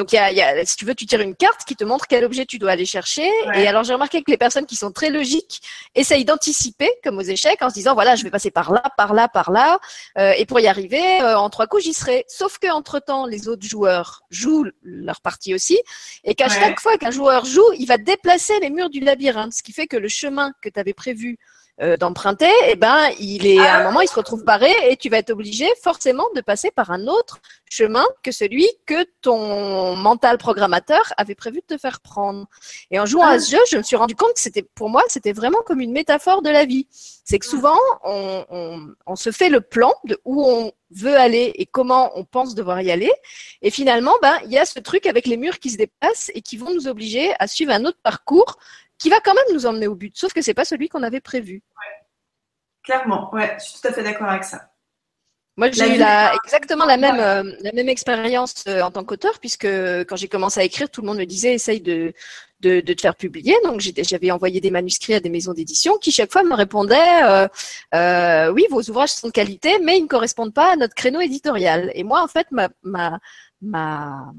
[0.00, 1.84] donc, il y a, y a, si tu veux, tu tires une carte qui te
[1.84, 3.28] montre quel objet tu dois aller chercher.
[3.54, 5.60] Et alors, j'ai remarqué que les personnes qui sont très logiques
[5.94, 9.12] essayent d'anticiper, comme aux échecs, en se disant, voilà, je vais passer par là, par
[9.12, 9.78] là, par là.
[10.16, 12.24] Euh, et pour y arriver, euh, en trois coups, j'y serai.
[12.28, 15.78] Sauf que entre temps, les autres joueurs jouent leur partie aussi.
[16.24, 19.52] Et qu'à chaque fois qu'un joueur joue, il va déplacer les murs du labyrinthe.
[19.52, 21.38] Ce qui fait que le chemin que tu avais prévu
[21.82, 25.08] euh, d'emprunter, eh ben, il est à un moment, il se retrouve barré et tu
[25.08, 27.38] vas être obligé forcément de passer par un autre
[27.70, 32.46] chemin que celui que ton mental programmateur avait prévu de te faire prendre.
[32.90, 35.02] Et en jouant à ce jeu, je me suis rendu compte que c'était, pour moi,
[35.08, 36.86] c'était vraiment comme une métaphore de la vie.
[36.90, 41.52] C'est que souvent, on, on, on se fait le plan de où on veut aller
[41.54, 43.12] et comment on pense devoir y aller.
[43.62, 46.42] Et finalement, ben, il y a ce truc avec les murs qui se dépassent et
[46.42, 48.58] qui vont nous obliger à suivre un autre parcours
[49.00, 51.22] qui va quand même nous emmener au but, sauf que c'est pas celui qu'on avait
[51.22, 51.62] prévu.
[52.82, 54.70] Clairement, ouais, je suis tout à fait d'accord avec ça.
[55.56, 59.38] Moi, j'ai eu la, exactement la même, euh, la même expérience euh, en tant qu'auteur,
[59.40, 62.14] puisque quand j'ai commencé à écrire, tout le monde me disait essaye de,
[62.60, 63.54] de, de te faire publier.
[63.64, 67.48] Donc, j'avais envoyé des manuscrits à des maisons d'édition qui, chaque fois, me répondaient
[67.94, 71.20] euh, oui, vos ouvrages sont de qualité, mais ils ne correspondent pas à notre créneau
[71.20, 71.90] éditorial.
[71.94, 73.18] Et moi, en fait, ma, ma,
[73.60, 74.32] ma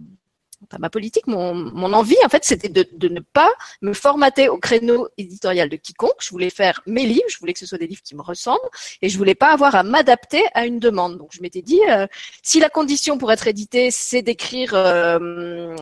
[0.79, 4.57] ma politique, mon, mon envie, en fait, c'était de, de, ne pas me formater au
[4.57, 6.15] créneau éditorial de quiconque.
[6.19, 8.59] Je voulais faire mes livres, je voulais que ce soit des livres qui me ressemblent,
[9.01, 11.17] et je voulais pas avoir à m'adapter à une demande.
[11.17, 12.07] Donc, je m'étais dit, euh,
[12.43, 15.75] si la condition pour être édité, c'est d'écrire euh,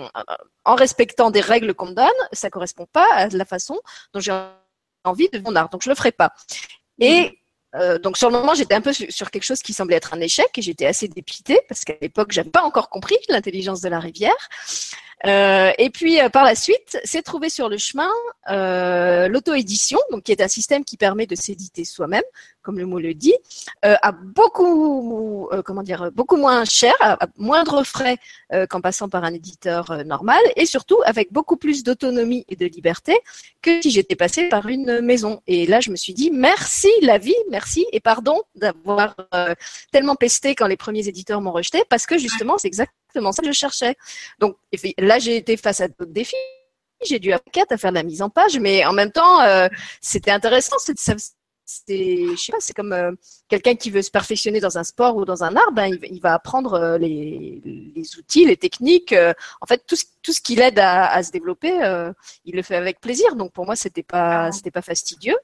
[0.65, 3.80] en respectant des règles qu'on me donne, ça correspond pas à la façon
[4.13, 4.34] dont j'ai
[5.04, 5.70] envie de mon art.
[5.70, 6.34] Donc, je le ferai pas.
[7.00, 7.38] Et
[7.76, 10.22] euh, donc sur le moment, j'étais un peu sur quelque chose qui semblait être un
[10.22, 14.00] échec et j'étais assez dépitée parce qu'à l'époque, j'avais pas encore compris l'intelligence de la
[14.00, 14.50] rivière.
[15.26, 18.10] Euh, et puis euh, par la suite, c'est trouvé sur le chemin
[18.48, 22.24] l'auto-édition, donc qui est un système qui permet de s'éditer soi-même,
[22.64, 23.36] comme le mot le dit,
[23.84, 28.18] à beaucoup, comment dire, beaucoup moins cher, à, moindre frais
[28.70, 33.20] qu'en passant par un éditeur normal, et surtout avec beaucoup plus d'autonomie et de liberté
[33.62, 35.44] que si j'étais passée par une maison.
[35.46, 37.36] Et là, je me suis dit merci la vie,
[37.91, 39.15] et pardon d'avoir
[39.91, 43.41] tellement pesté quand les premiers éditeurs m'ont rejeté, parce que justement, c'est exact exactement ça
[43.41, 43.95] que je cherchais.
[44.39, 44.58] Donc
[44.98, 46.36] là, j'ai été face à d'autres défis.
[47.06, 49.67] J'ai dû apprendre à faire de la mise en page, mais en même temps, euh,
[50.02, 50.76] c'était intéressant.
[50.80, 51.13] Ça,
[51.70, 53.12] c'est, je sais pas, c'est comme euh,
[53.48, 56.34] quelqu'un qui veut se perfectionner dans un sport ou dans un art, ben il, va
[56.34, 57.62] apprendre euh, les,
[57.96, 61.22] les, outils, les techniques, euh, en fait tout ce, tout ce qui l'aide à, à,
[61.22, 61.72] se développer,
[62.46, 63.36] il le fait avec plaisir.
[63.36, 65.38] Donc pour moi c'était pas c'était pas fastidieux.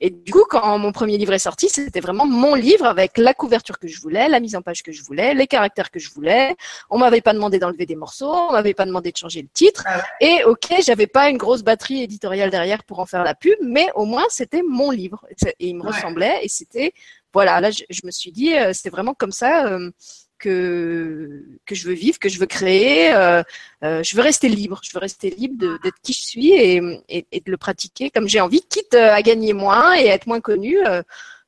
[0.00, 3.34] Et du coup quand mon premier livre est sorti, c'était vraiment mon livre avec la
[3.34, 6.10] couverture que je voulais, la mise en page que je voulais, les caractères que je
[6.10, 6.56] voulais.
[6.90, 9.82] On m'avait pas demandé d'enlever des morceaux, on m'avait pas demandé de changer le titre.
[9.86, 13.58] Ah et ok, j'avais pas une grosse batterie éditoriale derrière pour en faire la pub,
[13.62, 15.26] mais au moins c'était mon livre.
[15.58, 16.92] Et il me ressemblait et c'était
[17.32, 19.90] voilà là je, me suis dit euh, c'était vraiment comme ça euh,
[20.38, 23.42] que que je veux vivre que je veux créer euh,
[23.82, 27.50] je veux rester libre je veux rester libre d'être qui je suis et, et, de
[27.50, 30.78] le pratiquer comme j'ai envie quitte à gagner moins et à être moins connu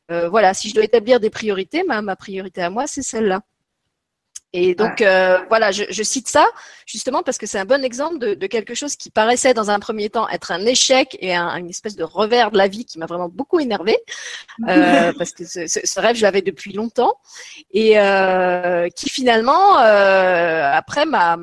[0.09, 3.43] voilà si je dois établir des priorités ma, ma priorité à moi c'est celle-là
[4.57, 6.47] Et donc euh, voilà, je, je, cite ça
[6.87, 9.81] justement parce que c'est un bon exemple de, de, quelque chose qui paraissait dans un
[9.81, 13.01] premier temps être un échec et un, une espèce de revers de la vie qui
[13.01, 13.97] m'a vraiment beaucoup énervé
[14.69, 17.19] euh, parce que ce, ce, rêve je l'avais depuis longtemps.
[17.73, 21.37] Et euh, qui finalement euh, après m'a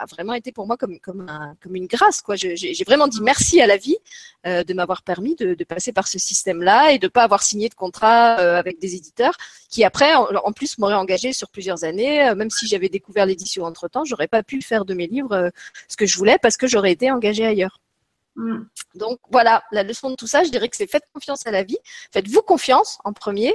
[0.00, 2.34] a vraiment été pour moi comme comme un, comme une grâce quoi.
[2.36, 3.98] J'ai vraiment dit merci à la vie
[4.46, 7.68] euh, de m'avoir permis de, de, passer par ce système-là et de pas avoir signé
[7.68, 9.36] de contrat euh, avec des éditeurs
[9.68, 12.28] qui après en, plus m'auraient engagé sur plusieurs années.
[12.28, 15.50] Euh, même si j'avais découvert l'édition entre temps, j'aurais pas pu faire de mes livres
[15.88, 17.78] ce que je voulais parce que j'aurais été engagée ailleurs.
[18.36, 18.62] Mm.
[18.94, 21.62] Donc voilà, la leçon de tout ça, je dirais que c'est faites confiance à la
[21.62, 21.78] vie,
[22.12, 23.54] faites-vous confiance en premier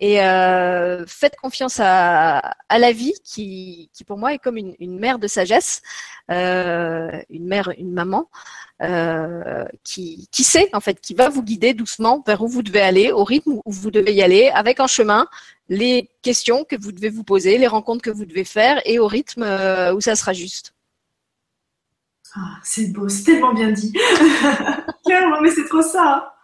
[0.00, 4.98] et euh, faites confiance à, à, la vie qui, qui, pour moi, est comme une,
[4.98, 5.82] mère de sagesse,
[6.30, 8.28] euh, une mère, une maman,
[8.82, 12.82] euh, qui, qui sait, en fait, qui va vous guider doucement vers où vous devez
[12.82, 15.26] aller, au rythme où vous devez y aller, avec en chemin
[15.68, 19.06] les questions que vous devez vous poser, les rencontres que vous devez faire et au
[19.06, 19.42] rythme
[19.94, 20.74] où ça sera juste.
[22.36, 23.92] Ah, c'est beau, c'est tellement bien dit.
[25.06, 26.35] Clairement, mais c'est trop ça.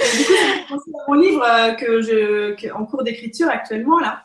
[0.00, 0.24] Du
[0.66, 4.24] coup, c'est mon livre euh, que je, en cours d'écriture actuellement, là,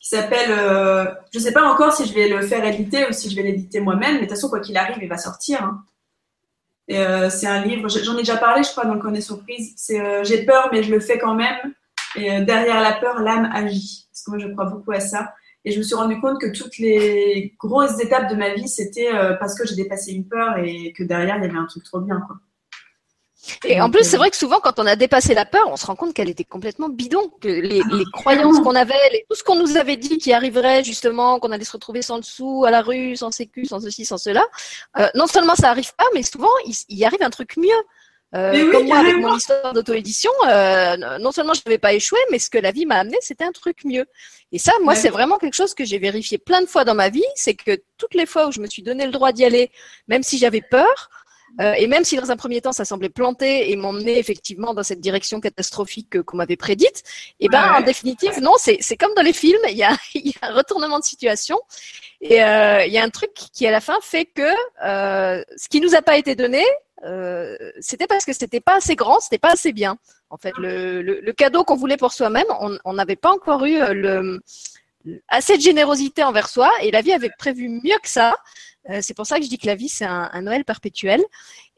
[0.00, 3.12] qui s'appelle, euh, je ne sais pas encore si je vais le faire éditer ou
[3.12, 5.62] si je vais l'éditer moi-même, mais de toute façon, quoi qu'il arrive, il va sortir.
[5.62, 5.84] Hein.
[6.90, 9.74] Euh, c'est un livre, j'en ai déjà parlé, je crois, dans le Cornet Surprise.
[9.76, 11.56] C'est J'ai peur, mais je le fais quand même.
[12.16, 14.08] Et derrière la peur, l'âme agit.
[14.10, 15.34] Parce que moi, je crois beaucoup à ça.
[15.64, 19.10] Et je me suis rendu compte que toutes les grosses étapes de ma vie, c'était
[19.38, 22.00] parce que j'ai dépassé une peur et que derrière, il y avait un truc trop
[22.00, 22.38] bien, quoi.
[23.64, 25.86] Et en plus, c'est vrai que souvent, quand on a dépassé la peur, on se
[25.86, 29.56] rend compte qu'elle était complètement bidon, que les, les croyances qu'on avait, tout ce qu'on
[29.56, 33.16] nous avait dit qui arriverait justement, qu'on allait se retrouver sans dessous, à la rue,
[33.16, 34.44] sans sécu, sans ceci, sans cela.
[34.98, 37.70] Euh, non seulement ça arrive pas, mais souvent il, y arrive un truc mieux.
[38.34, 42.38] Euh, comme moi avec mon histoire d'auto-édition, euh, non seulement je n'avais pas échoué, mais
[42.38, 44.04] ce que la vie m'a amené, c'était un truc mieux.
[44.52, 47.08] Et ça, moi, c'est vraiment quelque chose que j'ai vérifié plein de fois dans ma
[47.08, 49.70] vie, c'est que toutes les fois où je me suis donné le droit d'y aller,
[50.08, 51.08] même si j'avais peur,
[51.60, 54.82] euh, et même si dans un premier temps ça semblait planter et m'emmener effectivement dans
[54.82, 57.02] cette direction catastrophique qu'on m'avait prédite,
[57.40, 59.96] et eh ben en définitive non, c'est c'est comme dans les films, il y a
[60.14, 61.58] y a un retournement de situation
[62.20, 64.42] et euh, il y a un truc qui à la fin fait que
[64.84, 66.64] euh, ce qui nous a pas été donné,
[67.04, 69.98] euh, c'était parce que c'était pas assez grand, c'était pas assez bien.
[70.30, 72.46] En fait, le, le, le cadeau qu'on voulait pour soi-même,
[72.84, 74.40] on n'avait pas encore eu euh, le
[75.28, 78.36] assez de générosité envers soi et la vie avait prévu mieux que ça.
[78.90, 81.22] Euh, c'est pour ça que je dis que la vie, c'est un, Noël perpétuel.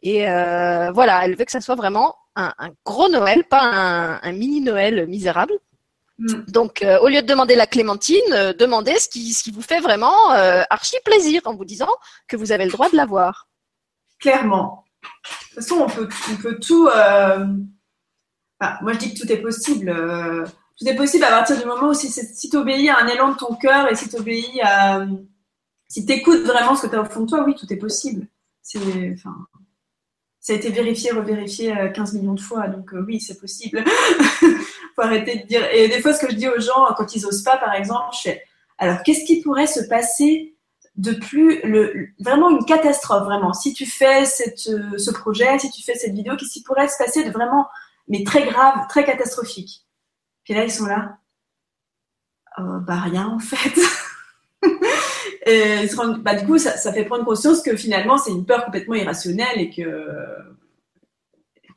[0.03, 2.53] Et euh, voilà, elle veut que ça soit vraiment un,
[2.87, 5.53] gros Noël, pas un, mini Noël misérable.
[6.19, 6.45] Mm.
[6.49, 9.81] Donc, euh, au lieu de demander la clémentine, demandez ce qui, ce qui vous fait
[9.81, 10.31] vraiment
[10.71, 11.91] archi plaisir en vous disant
[12.29, 13.49] que vous avez le droit de l'avoir.
[14.21, 14.85] Clairement.
[15.03, 16.85] De toute façon, on peut, on peut tout.
[16.85, 19.93] moi, je dis que tout est possible.
[20.79, 23.33] tout est possible à partir du moment où si, si tu obéis à un élan
[23.33, 25.05] de ton cœur et si tu obéis à
[25.91, 27.77] si tu écoutes vraiment ce que tu as au fond de toi, oui, tout est
[27.77, 28.29] possible.
[28.63, 28.79] C'est,
[29.13, 29.35] enfin,
[30.39, 33.85] ça a été vérifié, revérifié 15 euh, millions de fois, donc euh, oui, c'est possible.
[34.95, 35.69] faut arrêter de dire.
[35.73, 38.15] Et des fois, ce que je dis aux gens quand ils osent pas, par exemple,
[38.15, 38.43] je fais
[38.79, 40.55] alors qu'est-ce qui pourrait se passer
[40.95, 43.53] de plus le, vraiment une catastrophe vraiment?
[43.53, 46.89] Si tu fais cette, euh, ce projet, si tu fais cette vidéo, qu'est-ce qui pourrait
[46.89, 47.67] se passer de vraiment
[48.07, 49.85] mais très grave, très catastrophique?
[50.45, 51.19] Puis là, ils sont là.
[52.59, 53.75] bah rien en fait.
[55.51, 55.89] Et
[56.21, 59.59] bah, du coup, ça, ça, fait prendre conscience que finalement, c'est une peur complètement irrationnelle
[59.61, 59.83] et que,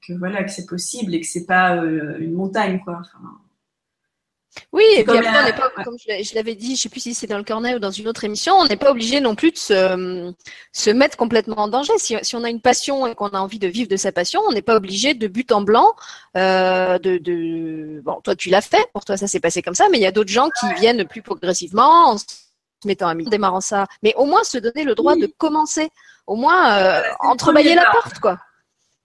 [0.08, 3.02] que voilà, que c'est possible et que c'est pas euh, une montagne, quoi.
[4.72, 7.14] oui, et puis après, on n'est pas, comme je l'avais dit, je sais plus si
[7.14, 9.52] c'est dans le cornet ou dans une autre émission, on n'est pas obligé non plus
[9.52, 10.34] de se,
[10.72, 11.94] se mettre complètement en danger.
[11.98, 14.42] Si, si on a une passion et qu'on a envie de vivre de sa passion,
[14.48, 15.94] on n'est pas obligé de but en blanc.
[16.38, 19.88] Euh, de, de, bon, toi tu l'as fait, pour toi ça s'est passé comme ça,
[19.90, 22.18] mais il y a d'autres gens qui viennent plus progressivement en
[22.88, 25.90] mettant à mi démarrant ça, mais au moins se donner le droit de commencer,
[26.28, 28.38] au moins euh, entrebâiller la porte, quoi.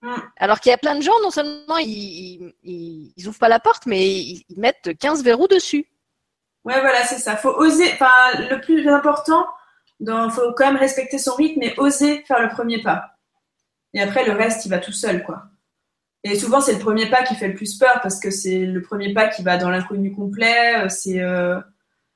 [0.02, 0.14] Mm.
[0.36, 3.86] Alors qu'il y a plein de gens, non seulement ils, ils, ouvrent pas la porte,
[3.86, 5.86] mais ils, mettent 15 verrous dessus.
[6.64, 7.36] Ouais, voilà, c'est ça.
[7.36, 7.90] Faut oser.
[7.92, 9.46] Enfin, le plus important,
[10.00, 13.14] il faut quand même respecter son rythme et oser faire le premier pas.
[13.94, 15.44] Et après, le reste, il va tout seul, quoi.
[16.24, 18.82] Et souvent, c'est le premier pas qui fait le plus peur parce que c'est le
[18.82, 20.84] premier pas qui va dans l'inconnu complet.
[20.84, 21.60] Euh, c'est euh,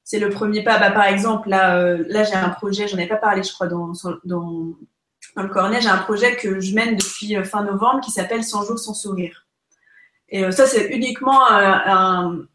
[0.05, 0.79] c'est le premier pas.
[0.79, 3.67] Bah, par exemple, là, euh, là j'ai un projet, j'en ai pas parlé, je crois,
[3.67, 3.93] dans,
[4.25, 4.75] dans,
[5.37, 8.65] le cornet, j'ai un projet que je mène depuis euh, fin novembre qui s'appelle 100
[8.65, 9.47] jours sans sourire.
[10.29, 12.47] Et euh, ça, c'est uniquement un,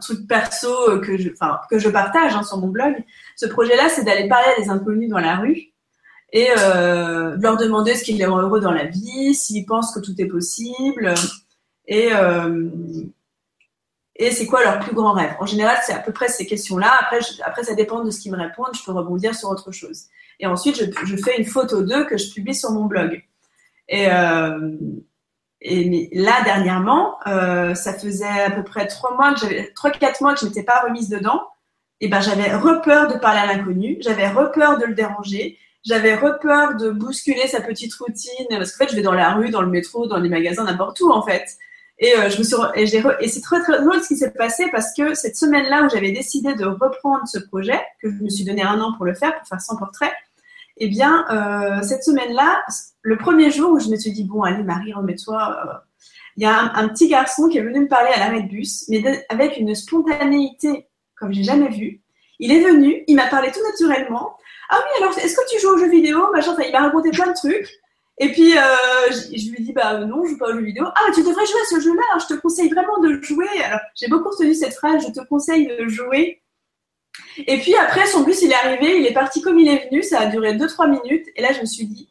[0.00, 3.04] truc perso que je, partage hein, sur mon blog.
[3.36, 5.68] Ce projet-là, c'est d'aller parler à des inconnus dans la rue
[6.32, 10.20] et leur demander ce qui les rend heureux dans la vie, s'ils pensent que tout
[10.20, 11.14] est possible.
[11.86, 12.10] Et,
[14.20, 15.34] et c'est quoi leur plus grand rêve?
[15.40, 16.92] En général, c'est à peu près ces questions-là.
[17.00, 18.74] Après, après, ça dépend de ce qu'ils me répondent.
[18.74, 20.04] Je peux rebondir sur autre chose.
[20.38, 23.24] Et ensuite, je, fais une photo d'eux que je publie sur mon blog.
[23.88, 24.76] Et, euh,
[25.62, 29.34] là, dernièrement, euh, ça faisait à peu près trois mois
[29.74, 31.42] trois quatre mois que je n'étais pas remise dedans.
[32.02, 33.96] Et ben, j'avais repeur de parler à l'inconnu.
[34.00, 35.56] J'avais repeur de le déranger.
[35.82, 39.48] J'avais repeur de bousculer sa petite routine parce qu'en fait, je vais dans la rue,
[39.48, 41.56] dans le métro, dans les magasins, n'importe où en fait.
[42.02, 44.30] Et euh, je me suis et, j'ai et c'est très très drôle ce qui s'est
[44.30, 48.30] passé parce que cette semaine-là où j'avais décidé de reprendre ce projet, que je me
[48.30, 50.12] suis donné un an pour le faire, pour faire 100 portraits,
[50.78, 52.64] eh bien euh, cette semaine-là,
[53.02, 55.72] le premier jour où je me suis dit bon allez Marie remets-toi, euh,
[56.38, 58.86] il y a un, petit garçon qui est venu me parler à l'arrêt de bus,
[58.88, 60.86] mais avec une spontanéité
[61.16, 62.00] comme j'ai jamais vu.
[62.38, 64.38] Il est venu, il m'a parlé tout naturellement.
[64.70, 67.34] Ah oui alors est-ce que tu joues aux jeux vidéo il m'a raconté plein de
[67.34, 67.79] trucs.
[68.22, 68.60] Et puis, euh,
[69.10, 70.84] je, lui dis, bah non, je joue pas aux jeux vidéo.
[70.94, 73.48] Ah, tu devrais jouer à ce jeu-là, je te conseille vraiment de jouer.
[73.64, 76.42] Alors, j'ai beaucoup retenu cette phrase, je te conseille de jouer.
[77.38, 80.02] Et puis après, son bus, il est arrivé, il est parti comme il est venu,
[80.02, 81.28] ça a duré 2-3 minutes.
[81.34, 82.08] Et là, je me suis dit,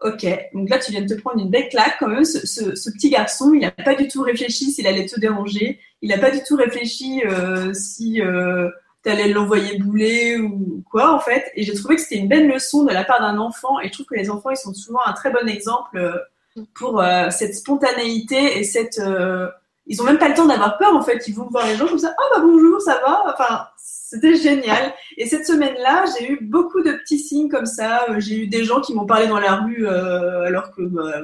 [0.00, 2.24] ok, donc là, tu viens de te prendre une belle claque quand même.
[2.24, 5.78] Ce, ce, ce petit garçon, il n'a pas du tout réfléchi s'il allait te déranger.
[6.02, 8.20] Il n'a pas du tout réfléchi euh, si...
[8.20, 8.68] Euh,
[9.04, 11.52] t'allais l'envoyer bouler ou quoi en fait.
[11.54, 13.78] Et j'ai trouvé que c'était une belle leçon de la part d'un enfant.
[13.80, 17.00] Et je trouve que les enfants, ils sont souvent un très bon exemple euh, pour
[17.00, 18.98] euh, cette spontanéité et cette.
[18.98, 19.48] Euh,
[19.86, 21.28] ils ont même pas le temps d'avoir peur en fait.
[21.28, 22.14] Ils vont voir les gens comme ça.
[22.18, 23.22] Oh bah bonjour, ça va.
[23.26, 24.94] Enfin, c'était génial.
[25.18, 28.06] Et cette semaine-là, j'ai eu beaucoup de petits signes comme ça.
[28.16, 31.20] J'ai eu des gens qui m'ont parlé dans la rue alors que bah,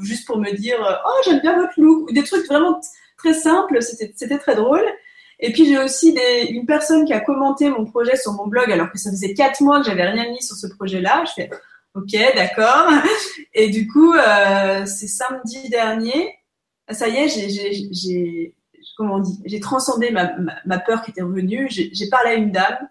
[0.00, 2.10] juste pour me dire oh j'aime bien votre look.
[2.14, 2.80] Des trucs vraiment
[3.18, 3.82] très simples.
[3.82, 4.86] C'était très drôle.
[5.40, 6.16] Et puis j'ai aussi
[6.50, 9.60] une personne qui a commenté mon projet sur mon blog alors que ça faisait quatre
[9.62, 11.24] mois que j'avais rien mis sur ce projet-là.
[11.26, 11.50] Je fais
[11.94, 12.90] ok, d'accord.
[13.54, 16.34] Et du coup, euh, c'est samedi dernier.
[16.90, 18.54] Ça y est, j'ai
[18.96, 21.68] comment on j'ai transcendé ma, peur qui était revenue.
[21.70, 22.88] J'ai parlé à une dame.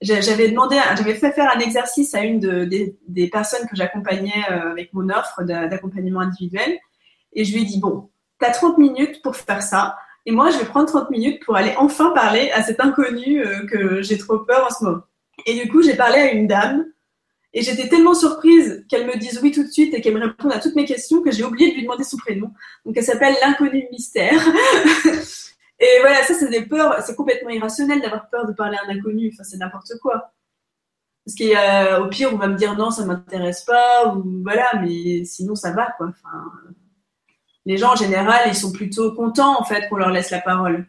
[0.00, 4.42] J'avais demandé, j'avais fait faire un exercice à une de, des, des personnes que j'accompagnais
[4.50, 6.78] euh, avec mon offre d'accompagnement individuel.
[7.34, 8.08] Et je lui ai dit, bon,
[8.40, 9.98] tu as 30 minutes pour faire ça.
[10.30, 13.66] Et moi, je vais prendre 30 minutes pour aller enfin parler à cet inconnu euh,
[13.66, 15.02] que j'ai trop peur en ce moment.
[15.44, 16.86] Et du coup, j'ai parlé à une dame
[17.52, 20.52] et j'étais tellement surprise qu'elle me dise oui tout de suite et qu'elle me réponde
[20.52, 22.52] à toutes mes questions que j'ai oublié de lui demander son prénom.
[22.86, 24.40] Donc, elle s'appelle l'inconnu mystère.
[25.80, 27.02] et voilà, ça, c'est des peurs.
[27.02, 29.32] C'est complètement irrationnel d'avoir peur de parler à un inconnu.
[29.34, 30.32] Enfin, c'est n'importe quoi.
[31.26, 35.56] Parce qu'au pire, on va me dire non, ça m'intéresse pas, ou voilà, mais sinon,
[35.56, 36.06] ça va, quoi.
[36.06, 36.44] Enfin,
[37.70, 40.88] les gens en général, ils sont plutôt contents en fait qu'on leur laisse la parole.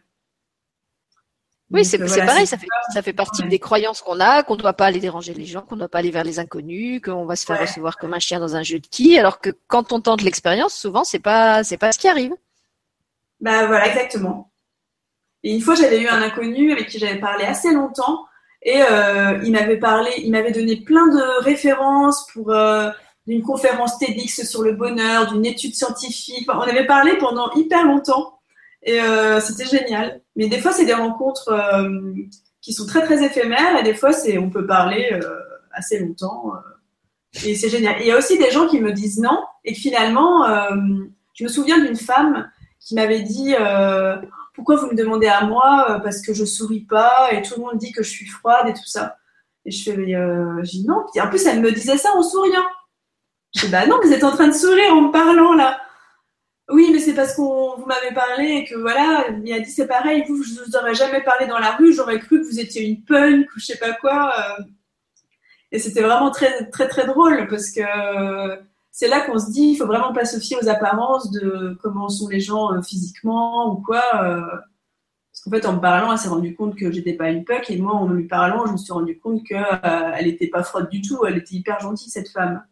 [1.70, 4.60] Oui, c'est euh, pareil, ça fait, ça fait partie des croyances qu'on a, qu'on ne
[4.60, 7.24] doit pas aller déranger les gens, qu'on ne doit pas aller vers les inconnus, qu'on
[7.24, 9.92] va se faire recevoir comme un chien dans un jeu de qui, alors que quand
[9.92, 12.32] on tente l'expérience, souvent c'est pas c'est pas ce qui arrive.
[13.40, 14.50] Bah voilà, exactement.
[15.44, 18.26] Et une fois, j'avais eu un inconnu avec qui j'avais parlé assez longtemps,
[18.62, 22.90] et euh, il m'avait parlé, il m'avait donné plein de références pour euh,
[23.26, 26.48] d'une conférence TEDx sur le bonheur, d'une étude scientifique.
[26.52, 28.38] on avait parlé pendant hyper longtemps
[28.82, 30.20] et euh, c'était génial.
[30.36, 32.12] Mais des fois, c'est des rencontres euh,
[32.60, 35.20] qui sont très très éphémères et des fois, c'est on peut parler euh,
[35.72, 36.52] assez longtemps
[37.46, 37.96] et c'est génial.
[38.00, 40.44] il y a aussi des gens qui me disent non et que finalement,
[41.32, 43.54] je me souviens d'une femme qui m'avait dit
[44.54, 47.78] pourquoi vous me demandez à moi parce que je souris pas et tout le monde
[47.78, 49.16] dit que je suis froide et tout ça?
[49.64, 51.06] Et je fais, dis non.
[51.18, 52.64] en plus, elle me disait ça en souriant.
[53.54, 55.80] Je dis, bah non, vous êtes en train de sourire en me parlant là.
[56.70, 59.86] Oui, mais c'est parce qu'on vous m'avez parlé et que voilà, il a dit c'est
[59.86, 62.82] pareil, vous, je vous aurais jamais parlé dans la rue, j'aurais cru que vous étiez
[62.84, 64.32] une punk ou je sais pas quoi.
[64.38, 64.62] Euh.
[65.72, 67.82] Et c'était vraiment très, très, très drôle parce que
[68.90, 72.08] c'est là qu'on se dit, il faut vraiment pas se fier aux apparences de comment
[72.08, 74.02] sont les gens euh, physiquement ou quoi.
[74.22, 74.40] Euh.
[75.30, 77.70] Parce qu'en fait, en me parlant, elle s'est rendue compte que j'étais pas une punk
[77.70, 81.00] et moi, en lui parlant, je me suis rendu compte qu'elle était pas froide du
[81.00, 82.62] tout, elle était hyper gentille cette femme.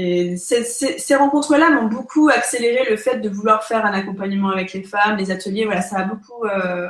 [0.00, 4.84] Et ces, rencontres-là m'ont beaucoup accéléré le fait de vouloir faire un accompagnement avec les
[4.84, 5.64] femmes, les ateliers.
[5.64, 6.88] Voilà, ça a beaucoup, euh,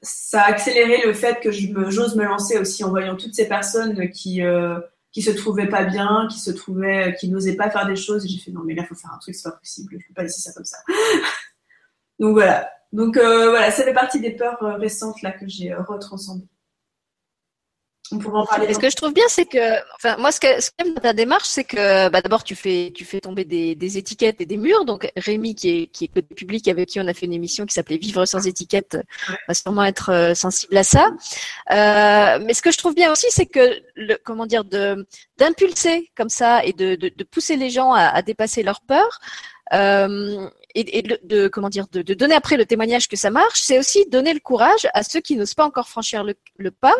[0.00, 4.42] ça accéléré le fait que j'ose me, lancer aussi en voyant toutes ces personnes qui
[4.42, 4.80] euh,
[5.12, 8.26] qui se trouvaient pas bien, qui se trouvaient, qui n'osaient pas faire des choses.
[8.26, 10.14] J'ai fait non mais là il faut faire un truc, c'est pas possible, je peux
[10.14, 10.78] pas laisser ça comme ça.
[12.18, 12.70] Donc voilà.
[12.90, 16.48] Donc euh, voilà, ça fait partie des peurs récentes là que j'ai retranscendées
[18.12, 18.72] en parler.
[18.74, 21.00] ce que je trouve bien, c'est que, enfin, moi, ce que, ce que j'aime dans
[21.00, 24.46] ta démarche, c'est que, bah, d'abord, tu fais, tu fais tomber des, des, étiquettes et
[24.46, 24.84] des murs.
[24.84, 27.74] Donc, Rémi, qui est, qui est public, avec qui on a fait une émission qui
[27.74, 28.98] s'appelait Vivre sans étiquette,
[29.46, 31.10] va sûrement être euh, sensible à ça.
[31.70, 35.06] Euh, mais ce que je trouve bien aussi, c'est que, le, comment dire, de,
[35.38, 39.20] d'impulser comme ça et de, de, de pousser les gens à, à dépasser leur peur.
[39.72, 44.04] Euh, et, de, comment dire de, donner après le témoignage que ça marche, c'est aussi
[44.06, 46.96] donner le courage à ceux qui n'osent pas encore franchir le, pas,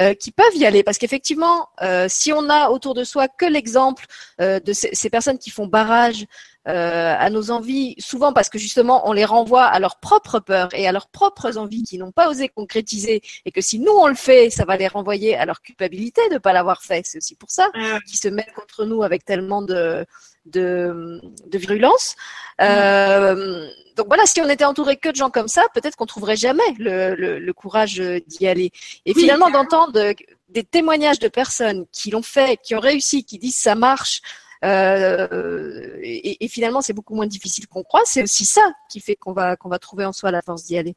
[0.00, 0.82] euh, qui peuvent y aller.
[0.82, 4.06] Parce qu'effectivement, euh, si on a autour de soi que l'exemple
[4.40, 6.26] euh, de ces, ces, personnes qui font barrage
[6.68, 10.72] euh, à nos envies, souvent parce que justement on les renvoie à leurs propres peurs
[10.74, 14.06] et à leurs propres envies qui n'ont pas osé concrétiser, et que si nous on
[14.06, 17.04] le fait, ça va les renvoyer à leur culpabilité de ne pas l'avoir fait.
[17.04, 17.68] C'est aussi pour ça
[18.06, 20.06] qu'ils se mettent contre nous avec tellement de
[20.46, 22.16] de, de virulence.
[22.60, 26.36] Euh, donc voilà, si on était entouré que de gens comme ça, peut-être qu'on trouverait
[26.36, 28.70] jamais le, le, le courage d'y aller.
[29.04, 30.14] Et finalement, d'entendre
[30.48, 34.22] des témoignages de personnes qui l'ont fait, qui ont réussi, qui disent ça marche,
[34.64, 38.02] euh, et, et, finalement, c'est beaucoup moins difficile qu'on croit.
[38.04, 40.78] C'est aussi ça qui fait qu'on va qu'on va trouver en soi la force d'y
[40.78, 40.94] aller.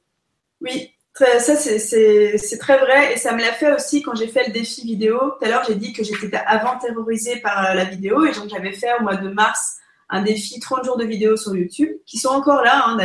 [0.62, 4.53] Oui, ça c'est très vrai et ça me l'a fait aussi quand j'ai fait le
[4.53, 5.18] défi vidéo.
[5.18, 8.74] Tout à l'heure, j'ai dit que j'étais avant terrorisée par la vidéo et donc j'avais
[8.74, 9.78] fait au mois de mars
[10.09, 12.97] un défi 30 jours de vidéos sur YouTube qui sont encore là hein.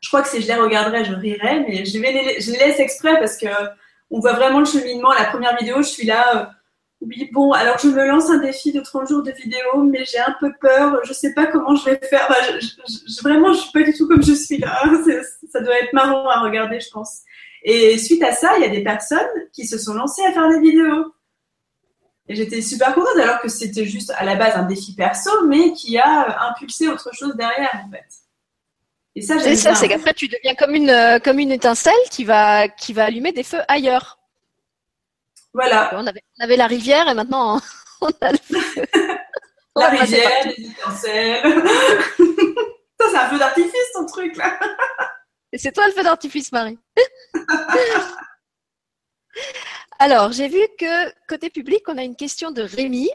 [0.00, 3.18] Je crois que si je les regarderais, je rirais, mais je, les, je laisse exprès
[3.18, 3.46] parce que
[4.10, 5.10] on voit vraiment le cheminement.
[5.12, 6.36] La première vidéo, je suis là.
[6.36, 6.44] Euh,
[7.00, 10.18] oui, bon, alors je me lance un défi de 30 jours de vidéo, mais j'ai
[10.18, 12.28] un peu peur, je sais pas comment je vais faire.
[12.60, 14.82] je, vraiment, je suis pas du tout comme je suis là.
[15.50, 17.22] Ça doit être marrant à regarder, je pense.
[17.64, 19.18] Et suite à ça, il y a des personnes
[19.52, 21.14] qui se sont lancées à faire des vidéos.
[22.28, 25.72] Et j'étais super contente, alors que c'était juste à la base un défi perso, mais
[25.72, 28.06] qui a impulsé autre chose derrière, en fait.
[29.16, 32.24] Et ça, C'est ça, c'est qu'après, tu deviens comme une, euh, comme une étincelle qui
[32.24, 34.18] va, qui va allumer des feux ailleurs.
[35.52, 35.90] Voilà.
[35.94, 37.60] On avait, on avait la rivière et maintenant
[38.00, 38.86] on a le feu.
[39.76, 41.42] la rivière, les étincelles.
[43.00, 44.58] ça, c'est un feu d'artifice, ton truc, là.
[45.56, 46.78] C'est toi le feu d'artifice, Marie.
[49.98, 53.08] Alors, j'ai vu que côté public, on a une question de Rémi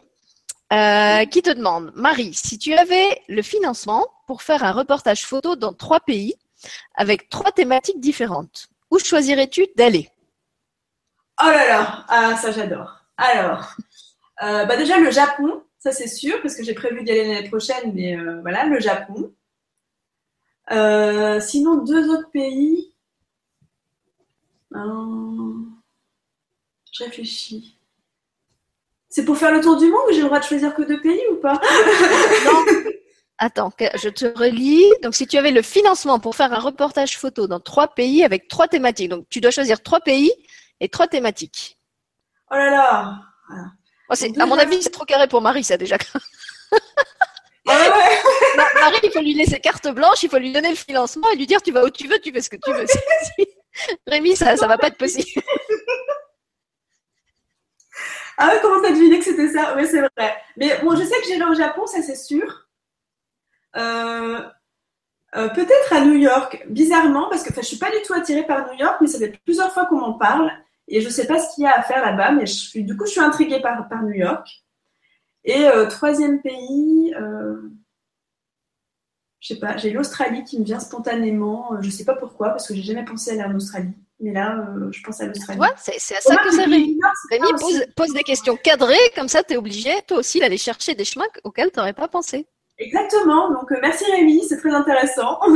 [0.71, 5.55] euh, qui te demande, Marie, si tu avais le financement pour faire un reportage photo
[5.55, 6.35] dans trois pays
[6.95, 10.09] avec trois thématiques différentes, où choisirais-tu d'aller?
[11.41, 12.99] Oh là là, ah, ça j'adore.
[13.17, 13.75] Alors,
[14.43, 17.49] euh, bah déjà le Japon, ça c'est sûr, parce que j'ai prévu d'y aller l'année
[17.49, 19.33] prochaine, mais euh, voilà, le Japon.
[20.71, 22.93] Euh, sinon, deux autres pays.
[26.91, 27.77] je réfléchis.
[29.09, 31.01] C'est pour faire le tour du monde ou j'ai le droit de choisir que deux
[31.01, 31.59] pays ou pas?
[32.45, 32.65] Non.
[33.41, 34.91] Attends, je te relis.
[35.01, 38.49] Donc, si tu avais le financement pour faire un reportage photo dans trois pays avec
[38.49, 40.31] trois thématiques, donc tu dois choisir trois pays
[40.81, 41.79] et trois thématiques.
[42.51, 43.21] Oh là là
[44.09, 45.97] oh, À mon avis, c'est trop carré pour Marie, ça déjà.
[47.65, 51.45] Marie, il faut lui laisser carte blanche, il faut lui donner le financement et lui
[51.45, 52.85] dire tu vas où tu veux, tu fais ce que tu veux.
[54.07, 55.41] Rémi, ça, ça va pas être possible.
[58.37, 59.75] ah ouais, comment t'as deviné que c'était ça?
[59.75, 60.37] Oui, c'est vrai.
[60.57, 62.67] Mais bon, je sais que j'irai au Japon, ça c'est sûr.
[63.75, 64.41] Euh,
[65.35, 68.67] euh, peut-être à New York, bizarrement, parce que je suis pas du tout attirée par
[68.67, 70.51] New York, mais ça fait plusieurs fois qu'on m'en parle
[70.87, 72.97] et je sais pas ce qu'il y a à faire là-bas, mais je suis, du
[72.97, 74.47] coup, je suis intriguée par, par New York.
[75.49, 77.55] Et euh, troisième pays, euh,
[79.39, 81.71] je sais pas, j'ai l'Australie qui me vient spontanément.
[81.81, 83.93] Je sais pas pourquoi, parce que j'ai jamais pensé aller en Australie.
[84.19, 85.59] Mais là, je pense à l'Australie.
[85.59, 86.99] Ouais, c'est à ça que ça Rémi.
[87.31, 90.93] Rémi pose, pose, des questions cadrées, comme ça, tu es obligé, toi aussi, d'aller chercher
[90.93, 92.45] des chemins auxquels tu n'aurais pas pensé.
[92.77, 93.51] Exactement.
[93.51, 95.39] Donc, euh, merci Rémi, c'est très intéressant.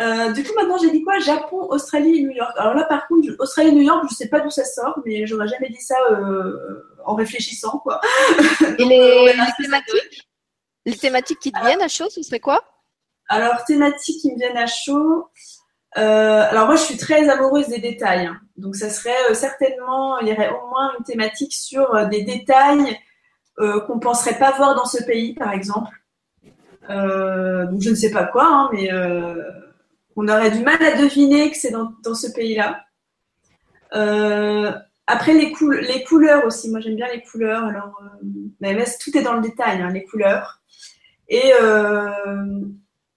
[0.00, 1.20] Euh, du coup, maintenant, j'ai dit quoi?
[1.20, 2.50] Japon, Australie et New York.
[2.56, 5.00] Alors là, par contre, Australie et New York, je ne sais pas d'où ça sort,
[5.06, 8.00] mais j'aurais jamais dit ça euh, en réfléchissant, quoi.
[8.78, 10.28] Et les, thématiques
[10.84, 12.62] Les thématiques qui te viennent à chaud, ce serait quoi?
[13.28, 15.28] Alors, thématiques qui me viennent à chaud.
[15.92, 18.26] alors moi, je suis très amoureuse des détails.
[18.26, 18.40] Hein.
[18.56, 22.98] Donc, ça serait certainement, il y aurait au moins une thématique sur des détails
[23.56, 25.90] qu'on penserait pas voir dans ce pays, par exemple.
[26.90, 29.42] Euh, donc je ne sais pas quoi, hein, mais euh,
[30.16, 32.80] on aurait du mal à deviner que c'est dans, dans, ce pays-là.
[35.10, 35.52] Euh, après les,
[35.82, 37.64] les couleurs aussi, moi j'aime bien les couleurs.
[37.64, 38.00] Alors,
[38.60, 40.60] mais tout est dans le détail, hein, les couleurs.
[41.28, 41.52] Et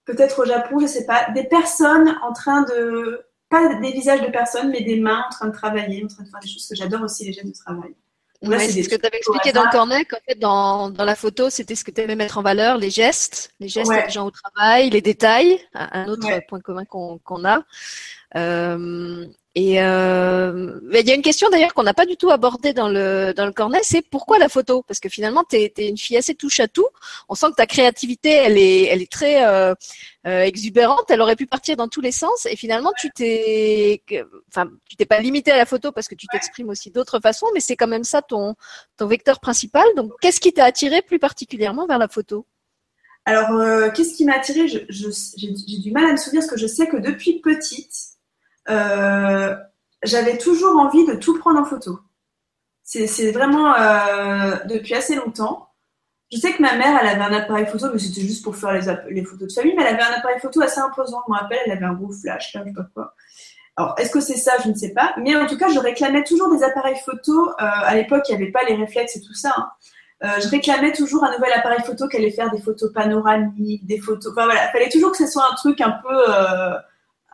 [0.04, 4.30] peut-être au Japon, je sais pas, des personnes en train de, pas des visages de
[4.30, 6.74] personnes, mais des mains en train de travailler, en train de faire des choses que
[6.74, 7.94] j'adore aussi les gestes de travail
[8.42, 11.50] c'est ce que tu avais expliqué dans le cornet, qu'en fait, dans, dans la photo,
[11.50, 14.30] c'était ce que tu aimais mettre en valeur, les gestes, les gestes des gens au
[14.30, 17.62] travail, les détails, un autre point commun qu'on a.
[18.36, 19.26] Euh,
[19.60, 22.88] et euh, il y a une question d'ailleurs qu'on n'a pas du tout abordée dans
[22.88, 24.84] le dans le cornet, c'est pourquoi la photo?
[24.86, 26.86] Parce que finalement, tu es, une fille assez touche à tout.
[27.28, 29.74] On sent que ta créativité, elle est elle est très euh,
[30.28, 31.06] euh, exubérante.
[31.08, 32.46] Elle aurait pu partir dans tous les sens.
[32.46, 34.00] Et finalement, tu t'es
[34.46, 37.46] enfin tu t'es pas limité à la photo parce que tu t'exprimes aussi d'autres façons,
[37.52, 38.54] mais c'est quand même ça ton
[38.96, 39.86] ton vecteur principal.
[39.96, 42.46] Donc, qu'est-ce qui t'a attiré plus particulièrement vers la photo?
[43.24, 44.68] Alors, qu'est-ce qui m'a attirée?
[44.68, 48.17] J'ai du mal à me souvenir parce que je sais que depuis petite,
[48.70, 49.56] euh,
[50.02, 52.00] j'avais toujours envie de tout prendre en photo.
[52.82, 55.68] C'est vraiment euh, depuis assez longtemps.
[56.32, 58.72] Je sais que ma mère, elle avait un appareil photo, mais c'était juste pour faire
[58.72, 61.22] les, photos de famille, mais elle avait un appareil photo assez imposant.
[61.26, 63.14] Je me rappelle, elle avait un gros flash, là, je sais pas quoi.
[63.76, 64.52] Alors, est-ce que c'est ça?
[64.64, 65.14] Je ne sais pas.
[65.18, 67.50] Mais en tout cas, je réclamais toujours des appareils photo.
[67.50, 69.54] Euh, à l'époque, il n'y avait pas les réflexes et tout ça.
[69.56, 70.30] Hein.
[70.40, 74.32] Je réclamais toujours un nouvel appareil photo qui allait faire des photos panoramiques, des photos.
[74.32, 76.24] Enfin voilà, il fallait toujours que ce soit un truc un peu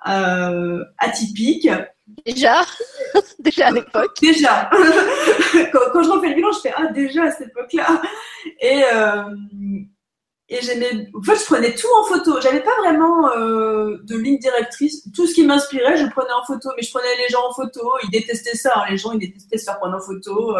[0.08, 1.68] euh atypique.
[2.26, 2.62] Déjà,
[3.38, 4.16] déjà à l'époque.
[4.20, 4.70] Déjà.
[5.72, 8.02] quand, quand, je refais le bilan, je fais ah déjà à cette époque-là.
[8.60, 9.24] Et euh,
[10.48, 11.08] et j'aimais.
[11.14, 12.40] En fait, je prenais tout en photo.
[12.40, 15.08] J'avais pas vraiment euh, de ligne directrice.
[15.14, 16.70] Tout ce qui m'inspirait, je prenais en photo.
[16.76, 17.80] Mais je prenais les gens en photo.
[18.04, 18.72] Ils détestaient ça.
[18.76, 18.90] Hein.
[18.90, 20.54] Les gens, ils détestaient se faire prendre en photo.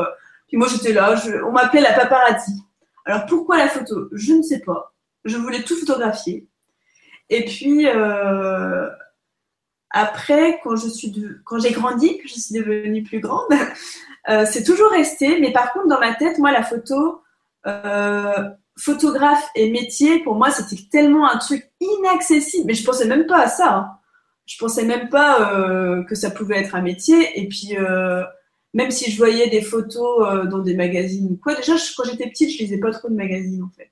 [0.48, 1.14] Puis moi, j'étais là.
[1.46, 2.52] On m'appelait la paparazzi.
[3.04, 4.08] Alors pourquoi la photo?
[4.12, 4.94] Je ne sais pas.
[5.24, 6.48] Je voulais tout photographier.
[7.30, 8.88] Et puis euh,
[9.94, 11.14] après, quand je suis
[11.44, 13.46] quand j'ai grandi, que je suis devenue plus grande,
[14.28, 15.38] euh, c'est toujours resté.
[15.40, 17.22] Mais par contre, dans ma tête, moi, la photo.
[17.66, 22.66] Euh, photographe et métier, pour moi, c'était tellement un truc inaccessible.
[22.66, 23.72] Mais je pensais même pas à ça.
[23.72, 23.90] Hein.
[24.46, 27.40] Je pensais même pas euh, que ça pouvait être un métier.
[27.40, 27.76] Et puis,
[28.74, 32.50] même si je voyais des photos dans des magazines ou quoi, déjà, quand j'étais petite,
[32.50, 33.90] je lisais pas trop de magazines, en fait.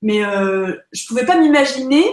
[0.00, 0.22] Mais
[0.92, 2.04] je pouvais pas m'imaginer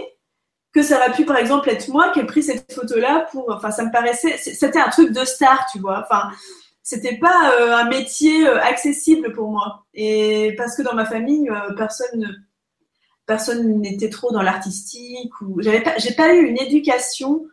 [0.73, 3.49] que ça aurait pu, par exemple, être moi qui ai pris cette photo-là pour.
[3.49, 4.37] Enfin, ça me paraissait.
[4.37, 6.05] C'était un truc de star, tu vois.
[6.05, 6.29] Enfin,
[6.83, 9.83] c'était pas euh, un métier euh, accessible pour moi.
[9.93, 12.45] Et parce que dans ma famille, euh, personne
[13.25, 17.45] personne n'était trop dans l'artistique ou j'avais pas j'ai pas eu une éducation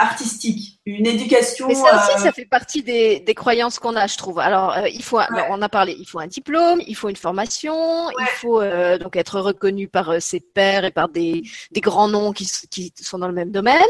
[0.00, 1.68] artistique, une éducation.
[1.68, 4.38] Mais ça aussi, ça fait partie des, des croyances qu'on a, je trouve.
[4.38, 5.20] Alors, il faut,
[5.50, 8.62] on a parlé, il faut un diplôme, il faut une formation, il faut
[8.98, 13.18] donc être reconnu par ses pairs et par des, des grands noms qui, qui sont
[13.18, 13.80] dans le même domaine.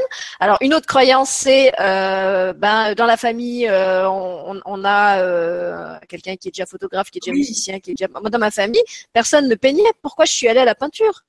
[0.41, 6.53] Alors, une autre croyance, c'est ben dans la famille, on, on, a quelqu'un qui est
[6.53, 8.09] déjà photographe, qui est déjà musicien, qui est déjà.
[8.21, 8.83] Moi, dans ma famille,
[9.13, 9.83] personne ne peignait.
[10.03, 11.23] Pourquoi je suis allée à la peinture?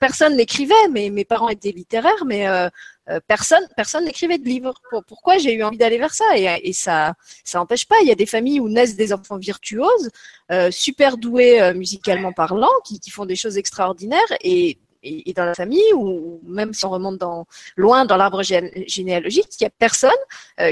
[0.00, 0.74] Personne n'écrivait.
[0.92, 2.46] Mais mes parents étaient littéraires, mais
[3.10, 4.74] euh, personne personne n'écrivait de livres.
[5.06, 6.24] Pourquoi j'ai eu envie d'aller vers ça?
[6.36, 7.96] Et, ça ça n'empêche pas.
[8.02, 10.10] Il y a des familles où naissent des enfants virtuoses,
[10.50, 15.44] euh, super doués euh, musicalement parlant, qui, qui, font des choses extraordinaires et, et, dans
[15.44, 17.46] la famille ou même si on remonte dans
[17.76, 20.10] loin dans l'arbre généalogique, il y a personne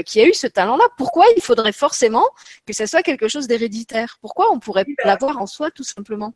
[0.05, 0.85] qui a eu ce talent-là.
[0.97, 2.25] Pourquoi il faudrait forcément
[2.65, 4.17] que ça soit quelque chose d'héréditaire?
[4.21, 6.33] Pourquoi on pourrait l'avoir en soi tout simplement?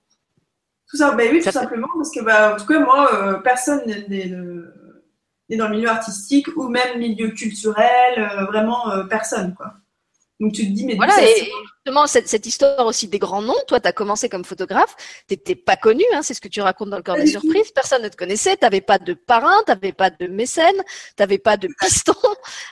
[0.89, 4.31] Tout ça, ben oui, tout simplement parce que bah, en tout cas moi, personne n'est
[5.55, 9.73] dans le milieu artistique ou même milieu culturel, euh, vraiment euh, personne, quoi.
[10.39, 11.49] Donc tu te dis, mais voilà, et
[11.83, 14.95] justement, cette, cette, histoire aussi des grands noms, toi, tu as commencé comme photographe,
[15.27, 17.71] tu n'étais pas connu, hein, c'est ce que tu racontes dans le corps des surprises,
[17.71, 21.13] personne ne te connaissait, tu n'avais pas de parrain, tu n'avais pas de mécène, tu
[21.23, 22.13] n'avais pas de piston.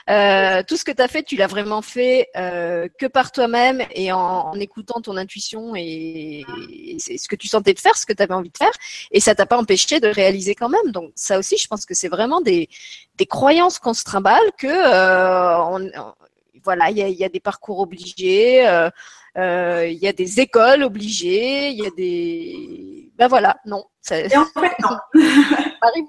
[0.08, 3.84] Euh, tout ce que tu as fait, tu l'as vraiment fait euh, que par toi-même
[3.92, 7.96] et en, en, écoutant ton intuition et, et c'est ce que tu sentais de faire,
[7.96, 8.70] ce que tu avais envie de faire,
[9.10, 10.92] et ça t'a pas empêché de réaliser quand même.
[10.92, 12.68] Donc ça aussi, je pense que c'est vraiment des,
[13.16, 15.90] des croyances qu'on se trimballe que euh, on,
[16.66, 18.90] voilà, il y a, des parcours obligés, euh,
[19.38, 23.12] euh, il y a des écoles obligées, il y a des.
[23.16, 23.84] Ben voilà, non.
[24.10, 24.96] Et en fait, non.
[25.80, 26.04] Paris,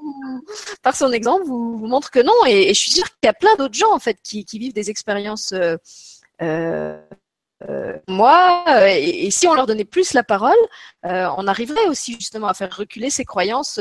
[0.81, 2.33] par son exemple, vous, vous montre que non.
[2.47, 4.89] Et, je suis sûre qu'il y a plein d'autres gens en fait qui, vivent des
[4.89, 5.53] expériences
[6.41, 6.99] euh,
[7.67, 10.57] euh, moi, euh, et, si on leur donnait plus la parole,
[11.05, 13.79] euh, on arriverait aussi justement à faire reculer ces croyances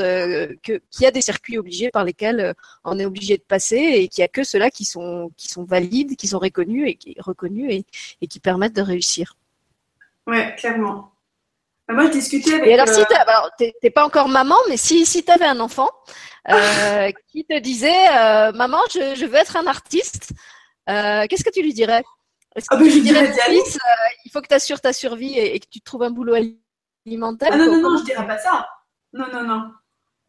[0.63, 4.21] qu'il y a des circuits obligés par lesquels on est obligé de passer et qu'il
[4.21, 7.71] n'y a que ceux-là qui sont, qui sont valides, qui sont reconnus et qui, reconnus
[7.71, 7.85] et,
[8.21, 9.35] et qui permettent de réussir.
[10.25, 11.11] Ouais, clairement.
[11.87, 12.67] Bah, moi, je discutais avec.
[12.67, 13.01] Et alors, si
[13.81, 15.89] t'es pas encore maman, mais si, si tu avais un enfant
[17.31, 18.09] qui te disait
[18.53, 20.31] Maman, je, je, veux être un artiste,
[20.87, 22.03] qu'est-ce que tu lui dirais?
[22.69, 25.81] Ah ben, je dirais euh, il faut que tu assures ta survie et, que tu
[25.81, 26.35] trouves un boulot
[27.05, 27.49] alimentaire.
[27.51, 28.67] Ah non, non, non, je dirais pas ça.
[29.13, 29.71] Non, non, non.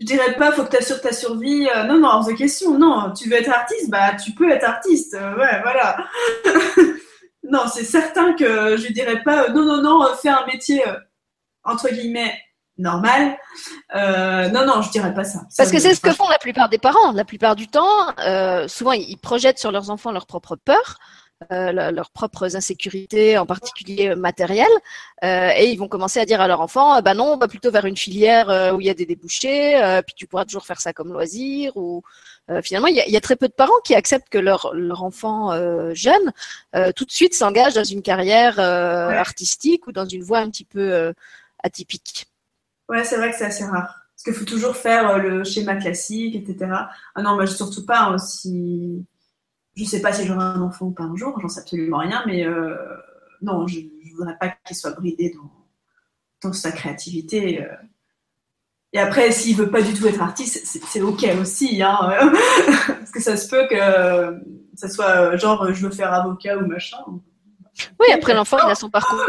[0.00, 1.68] Je dirais pas, faut que tu assures ta survie.
[1.74, 2.78] Euh, non, non, hors de question.
[2.78, 5.14] Non, tu veux être artiste, bah tu peux être artiste.
[5.14, 6.04] Euh, ouais, voilà.
[7.42, 10.84] non, c'est certain que je dirais pas, non, non, non, fais un métier,
[11.64, 12.38] entre guillemets,
[12.76, 13.36] normal.
[13.94, 15.40] non, non, je dirais pas ça.
[15.56, 17.12] Parce que c'est ce que font la plupart des parents.
[17.12, 18.14] La plupart du temps,
[18.68, 20.98] souvent, ils projettent sur leurs enfants leurs propres peurs.
[21.52, 24.66] Euh, leurs propres insécurités, en particulier matérielles,
[25.22, 27.70] euh, et ils vont commencer à dire à leur enfant, bah non, on va plutôt
[27.70, 30.80] vers une filière euh, où il y a des débouchés, puis tu pourras toujours faire
[30.80, 31.76] ça comme loisir.
[31.76, 32.02] Ou
[32.62, 35.52] finalement, il y, a, très peu de parents qui acceptent que leur, leur enfant
[35.94, 36.32] jeune
[36.96, 41.12] tout de suite s'engage dans une carrière artistique ou dans une voie un petit peu
[41.62, 42.26] atypique.
[42.88, 44.08] Ouais, c'est vrai que c'est assez rare.
[44.18, 46.72] Parce qu'il faut toujours faire euh, le schéma classique, etc.
[47.14, 48.16] Ah non, moi, surtout pas hein,
[49.78, 52.24] Je sais pas si j'aurai un enfant ou pas un jour, j'en sais absolument rien,
[52.26, 52.74] mais euh,
[53.42, 55.32] non, je ne voudrais pas qu'il soit bridé
[56.42, 57.62] dans, sa créativité.
[57.62, 57.68] Euh.
[58.92, 61.96] Et après, s'il veut pas du tout être artiste, c'est ok aussi, hein,
[62.88, 64.40] parce que ça se peut que
[64.74, 66.98] ça soit genre je veux faire avocat ou machin.
[68.00, 69.20] Oui, après l'enfant, il a son parcours.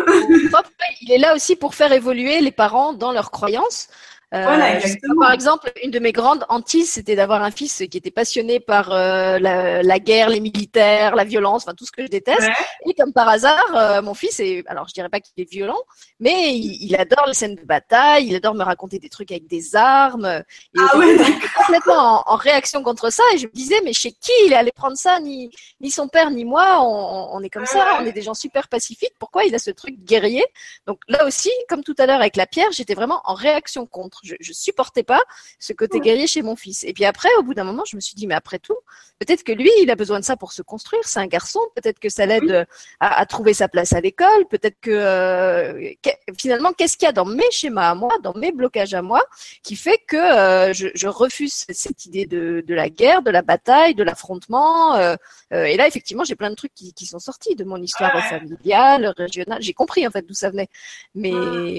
[1.02, 3.88] Il est là aussi pour faire évoluer les parents dans leurs croyances.
[4.36, 4.80] Euh,
[5.20, 8.92] par exemple, une de mes grandes hantises, c'était d'avoir un fils qui était passionné par
[8.92, 12.48] euh, la, guerre, les militaires, la violence, enfin tout ce que je déteste.
[12.86, 15.80] Et comme par hasard, euh, mon fils est, alors je dirais pas qu'il est violent,
[16.20, 19.76] mais il, adore les scènes de bataille, il adore me raconter des trucs avec des
[19.76, 20.44] armes.
[20.76, 21.18] Il ah ouais,
[21.58, 23.24] complètement en, réaction contre ça.
[23.34, 25.20] Et je me disais, mais chez qui il est allé prendre ça?
[25.20, 25.50] Ni,
[25.82, 29.14] ni son père ni moi, on, est comme ça, on est des gens super pacifiques.
[29.18, 30.46] Pourquoi il a ce truc guerrier?
[30.86, 34.19] Donc là aussi, comme tout à l'heure avec la pierre, j'étais vraiment en réaction contre.
[34.24, 35.22] Je, je supportais pas
[35.60, 36.84] ce côté guerrier chez mon fils.
[36.84, 38.78] Et puis après, au bout d'un moment, je me suis dit, mais après tout,
[39.20, 41.04] peut-être que lui, il a besoin de ça pour se construire.
[41.06, 41.60] C'est un garçon.
[41.76, 42.68] Peut-être que ça l'aide
[43.00, 44.48] à, trouver sa place à l'école.
[44.50, 45.92] Peut-être que euh,
[46.38, 49.22] finalement, qu'est-ce qu'il y a dans mes schémas à moi, dans mes blocages à moi,
[49.64, 54.04] qui fait que euh, je, refuse cette idée de, la guerre, de la bataille, de
[54.04, 54.96] l'affrontement.
[54.96, 55.16] Euh,
[55.52, 59.62] et là, effectivement, j'ai plein de trucs qui, sont sortis de mon histoire familiale, régionale.
[59.62, 60.70] J'ai compris en fait d'où ça venait.
[61.16, 61.32] Mais,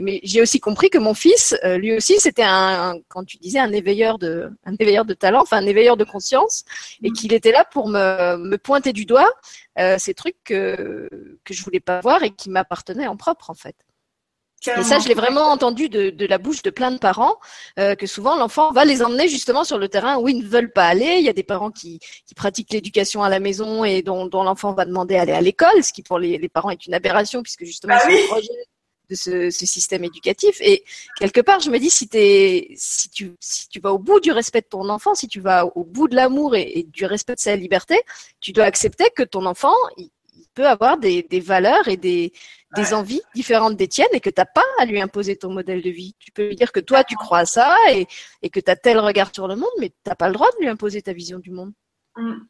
[0.02, 3.72] mais j'ai aussi compris que mon fils, lui aussi, c'était un, quand tu disais un
[3.72, 6.64] éveilleur de, un éveilleur de talent, enfin un éveilleur de conscience,
[7.02, 7.12] et mm.
[7.12, 9.28] qu'il était là pour me, me pointer du doigt
[9.80, 11.08] euh, ces trucs que
[11.44, 13.74] que je voulais pas voir et qui m'appartenaient en propre en fait.
[14.76, 17.36] Et ça, je l'ai vraiment entendu de, de, la bouche de plein de parents,
[17.78, 20.70] euh, que souvent l'enfant va les emmener justement sur le terrain où ils ne veulent
[20.70, 21.16] pas aller.
[21.18, 24.42] Il y a des parents qui, qui pratiquent l'éducation à la maison et dont, dont
[24.42, 26.92] l'enfant va demander à aller à l'école, ce qui pour les, les parents est une
[26.92, 28.36] aberration puisque justement bah ils sont
[29.10, 30.56] de ce, système éducatif.
[30.60, 30.84] Et
[31.16, 34.32] quelque part, je me dis, si, es, si, tu, si tu vas au bout du
[34.32, 37.40] respect de ton enfant, si tu vas au bout de l'amour et, du respect de
[37.40, 38.00] sa liberté,
[38.40, 40.10] tu dois accepter que ton enfant, il,
[40.52, 42.32] peut avoir des, valeurs et des,
[42.74, 45.80] des envies différentes des tiennes et que tu n'as pas à lui imposer ton modèle
[45.80, 46.16] de vie.
[46.18, 48.08] Tu peux lui dire que toi, tu crois à ça et,
[48.42, 50.48] et que tu as tel regard sur le monde, mais tu n'as pas le droit
[50.56, 51.72] de lui imposer ta vision du monde.
[52.16, 52.40] Mm.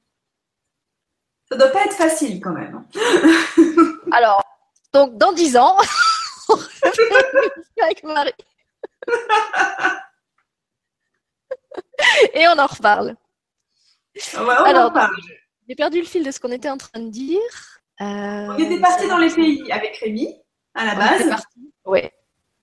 [1.51, 2.85] Ça doit pas être facile quand même.
[4.13, 4.43] Alors,
[4.93, 5.77] donc dans dix ans,
[7.83, 8.33] avec Marie.
[12.35, 13.17] Et on en reparle.
[14.35, 14.93] Ah Alors,
[15.69, 17.41] j'ai perdu le fil de ce qu'on était en train de dire.
[18.01, 20.35] Euh, on était parti dans les pays avec Rémi,
[20.75, 21.43] à la base.
[21.85, 22.01] Oui.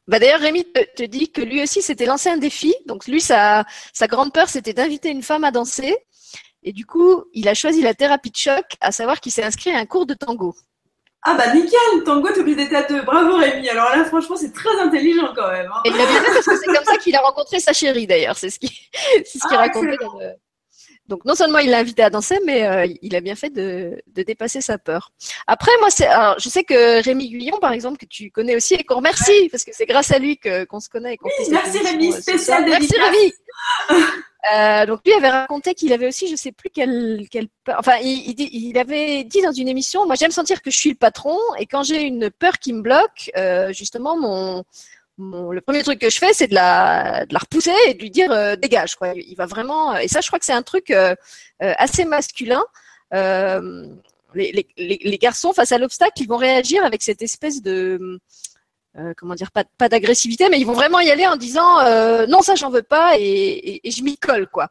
[0.08, 2.74] Bah d'ailleurs, Rémi te, dit que lui aussi s'était lancé un défi.
[2.86, 5.96] Donc lui, sa, sa grande peur, c'était d'inviter une femme à danser.
[6.64, 9.72] Et du coup, il a choisi la thérapie de choc, à savoir qu'il s'est inscrit
[9.72, 10.56] à un cours de tango.
[11.30, 13.02] Ah bah nickel, tango, d'être à deux.
[13.02, 13.68] Bravo Rémi.
[13.68, 15.70] Alors là, franchement, c'est très intelligent quand même.
[15.70, 15.82] Hein.
[15.84, 18.08] Et il a bien fait parce que c'est comme ça qu'il a rencontré sa chérie
[18.08, 18.38] d'ailleurs.
[18.38, 18.68] C'est ce qui,
[19.26, 20.32] c'est ce qu'il ah, racontait dans le...
[21.10, 24.02] Donc non seulement il l'a invité à danser, mais euh, il a bien fait de,
[24.08, 25.12] de dépasser sa peur.
[25.48, 28.76] Après, moi, c'est, alors, je sais que Rémi Guillon, par exemple, que tu connais aussi,
[28.76, 31.16] et qu'on remercie parce que c'est grâce à lui que qu'on se connaît.
[31.16, 33.34] Et qu'on oui, merci Rémi, spécial Merci Rémi.
[34.54, 37.78] Euh, donc lui avait raconté qu'il avait aussi, je sais plus quelle, quelle peur.
[37.80, 41.38] Enfin, il, avait dit dans une émission, moi j'aime sentir que je suis le patron
[41.58, 44.64] et quand j'ai une peur qui me bloque, euh, justement mon,
[45.52, 48.12] le premier truc que je fais, c'est de la, de la repousser et de lui
[48.12, 48.96] dire euh, dégage.
[48.96, 49.14] Quoi.
[49.16, 49.98] Il va vraiment.
[49.98, 50.94] Et ça, je crois que c'est un truc
[51.60, 52.64] assez masculin.
[54.36, 58.20] Les, les, les, garçons face à l'obstacle, ils vont réagir avec cette espèce de
[58.98, 62.26] euh, comment dire, pas, pas d'agressivité, mais ils vont vraiment y aller en disant euh,
[62.28, 64.70] non, ça j'en veux pas et, et, je m'y colle quoi.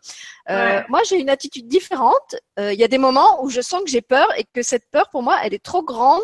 [0.51, 2.37] Euh, Moi j'ai une attitude différente.
[2.59, 4.89] Euh, il y a des moments où je sens que j'ai peur et que cette
[4.91, 6.23] peur pour moi elle est trop grande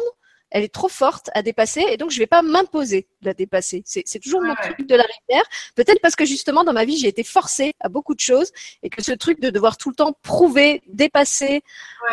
[0.51, 3.83] elle est trop forte à dépasser et donc je vais pas m'imposer de la dépasser.
[3.87, 5.45] C'est toujours mon truc de la rivière.
[5.75, 8.53] Peut-être parce que justement dans ma vie j'ai été forcée à beaucoup de choses
[8.83, 11.63] et que ce truc de devoir tout le temps prouver, dépasser,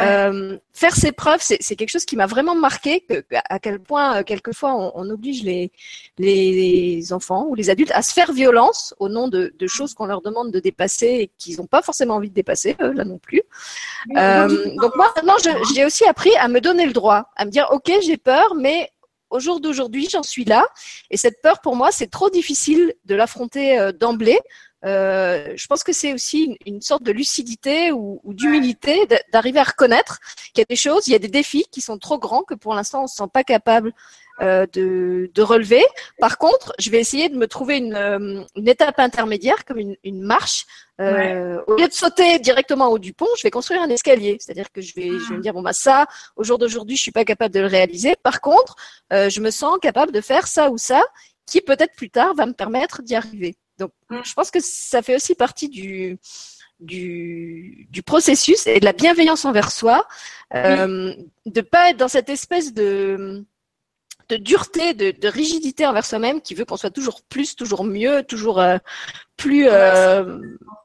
[0.02, 3.02] euh, faire ses preuves, c'est quelque chose qui m'a vraiment marqué.
[3.02, 5.72] Que, à quel point euh, quelquefois on, on, oblige les
[6.18, 10.06] les enfants ou les adultes à se faire violence au nom de, de choses qu'on
[10.06, 13.18] leur demande de dépasser et qu'ils n'ont pas forcément envie de dépasser eux, là non
[13.18, 13.42] plus.
[14.16, 14.48] Euh,
[14.82, 15.36] donc moi maintenant
[15.74, 18.92] j'ai aussi appris à me donner le droit, à me dire ok j'ai peur mais
[19.30, 20.66] au jour d'aujourd'hui, j'en suis là.
[21.10, 24.40] Et cette peur, pour moi, c'est trop difficile de l'affronter euh, d'emblée.
[24.86, 30.20] Euh, je pense que c'est aussi une, sorte de lucidité ou, d'humilité d'arriver à reconnaître
[30.54, 32.54] qu'il y a des choses, il y a des défis qui sont trop grands que
[32.54, 33.92] pour l'instant on ne se sent pas capable
[34.42, 35.84] euh, de, de, relever.
[36.20, 39.96] Par contre, je vais essayer de me trouver une, euh, une étape intermédiaire, comme une,
[40.04, 40.66] une marche.
[41.02, 44.38] Euh, Au lieu de sauter directement au haut du pont, je vais construire un escalier.
[44.40, 47.02] C'est-à-dire que je vais, je vais me dire bon bah ça, au jour d'aujourd'hui, je
[47.02, 48.16] suis pas capable de le réaliser.
[48.22, 48.76] Par contre,
[49.14, 51.02] euh, je me sens capable de faire ça ou ça
[51.46, 53.56] qui peut-être plus tard va me permettre d'y arriver.
[53.78, 54.22] Donc, Mm.
[54.24, 56.18] je pense que ça fait aussi partie du,
[56.80, 60.08] du, du processus et de la bienveillance envers soi,
[60.56, 61.14] euh,
[61.46, 63.46] de pas être dans cette espèce de,
[64.30, 68.24] de dureté, de, de rigidité envers soi-même qui veut qu'on soit toujours plus, toujours mieux,
[68.24, 68.78] toujours euh,
[69.38, 70.40] plus, euh,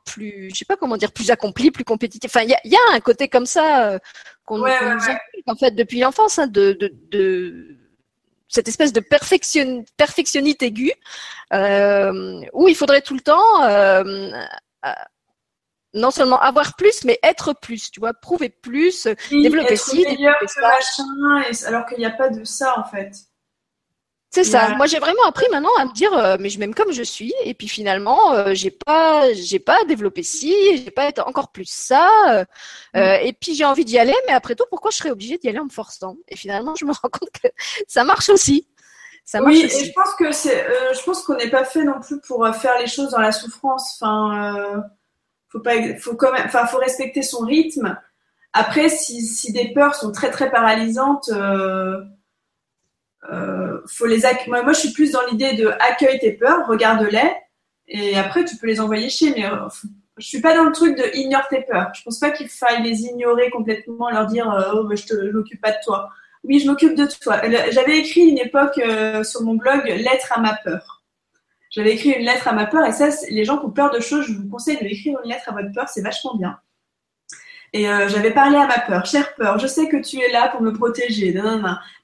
[0.07, 2.31] plus, je sais pas comment dire, plus accompli, plus compétitif.
[2.31, 3.99] Enfin, il y a, il y a un côté comme ça euh,
[4.47, 5.01] qu'on Ouais, nous
[5.47, 7.77] en fait depuis l'enfance, hein, de, de, de
[8.49, 10.93] cette espèce de perfection, perfectionnite aiguë
[11.53, 13.63] euh, où il faudrait tout le temps
[15.97, 19.99] non seulement avoir plus, mais être plus, tu vois, prouver plus, Oui, développer être ci,
[20.05, 20.61] meilleur développer que ça.
[20.63, 23.13] machin, et- alors qu'il n'y a pas de ça en fait.
[24.35, 24.75] C'est ça.
[24.75, 27.33] Moi, j'ai vraiment appris maintenant à me dire, euh, mais je m'aime comme je suis.
[27.45, 30.53] Et puis finalement, euh, j'ai pas, j'ai pas développé ci,
[30.85, 32.11] j'ai pas été encore plus ça.
[32.31, 32.45] euh,
[32.97, 35.49] euh, et puis j'ai envie d'y aller, mais après tout, pourquoi je serais obligée d'y
[35.49, 36.17] aller en me forçant?
[36.27, 37.47] Et finalement, je me rends compte que
[37.87, 38.67] ça marche aussi.
[39.25, 42.01] Ça marche Oui, et je pense que c'est, je pense qu'on n'est pas fait non
[42.01, 43.97] plus pour faire les choses dans la souffrance.
[44.01, 44.83] Enfin,
[45.49, 47.97] faut pas, faut quand même, enfin, faut respecter son rythme.
[48.53, 52.01] Après, si, si des peurs sont très très paralysantes, euh,
[53.33, 57.33] euh, faut les moi, moi, je suis plus dans l'idée de accueille tes peurs, regarde-les,
[57.89, 59.33] et après tu peux les envoyer chez.
[59.35, 59.69] Mais euh,
[60.19, 61.91] je suis pas dans le truc de ignore tes peurs.
[61.95, 65.61] Je pense pas qu'il faille les ignorer complètement, leur dire euh, oh, je je m'occupe
[65.61, 66.11] pas de toi.
[66.45, 67.41] Oui, je m'occupe de toi.
[67.71, 71.03] J'avais écrit une époque euh, sur mon blog Lettre à ma peur.
[71.71, 73.99] J'avais écrit une lettre à ma peur et ça, les gens qui ont peur de
[73.99, 76.57] choses, je vous conseille de écrire une lettre à votre peur, c'est vachement bien.
[77.75, 80.49] Et euh, j'avais parlé à ma peur, chère peur, je sais que tu es là
[80.49, 81.35] pour me protéger,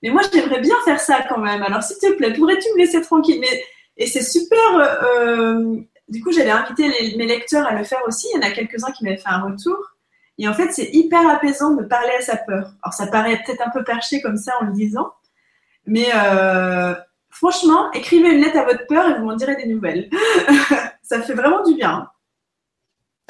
[0.02, 1.62] mais moi j'aimerais bien faire ça quand même.
[1.62, 3.38] Alors s'il te plaît, pourrais-tu me laisser tranquille?
[3.40, 3.62] Mais
[3.96, 4.58] et c'est super.
[4.76, 5.76] euh,
[6.08, 8.26] du coup, j'avais invité mes lecteurs à le faire aussi.
[8.34, 9.76] Il y en a quelques-uns qui m'avaient fait un retour.
[10.38, 12.72] Et en fait, c'est hyper apaisant de parler à sa peur.
[12.82, 15.12] Alors ça paraît peut-être un peu perché comme ça en le disant,
[15.86, 16.94] mais euh,
[17.28, 20.10] franchement, écrivez une lettre à votre peur et vous m'en direz des nouvelles.
[21.02, 22.08] ça fait vraiment du bien.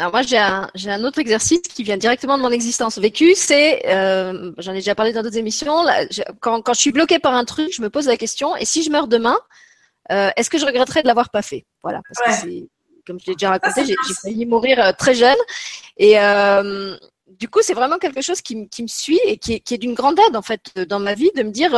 [0.00, 3.34] Alors moi, j'ai un, un autre exercice qui vient directement de mon existence vécue.
[3.34, 5.82] C'est, euh, j'en ai déjà parlé dans d'autres émissions.
[5.82, 6.06] là,
[6.40, 8.82] quand, quand je suis bloquée par un truc, je me pose la question et si
[8.82, 9.38] je meurs demain,
[10.10, 11.66] euh, est-ce que je regretterais de l'avoir pas fait?
[11.82, 12.48] Voilà, parce Ouais.
[12.50, 12.66] que
[13.06, 15.36] comme je l'ai déjà raconté, j'ai failli mourir euh, très jeune
[15.98, 16.14] et
[17.38, 19.74] du coup, c'est vraiment quelque chose qui, me- qui me suit et qui est, qui
[19.74, 21.74] est d'une grande aide en fait dans ma vie de me dire,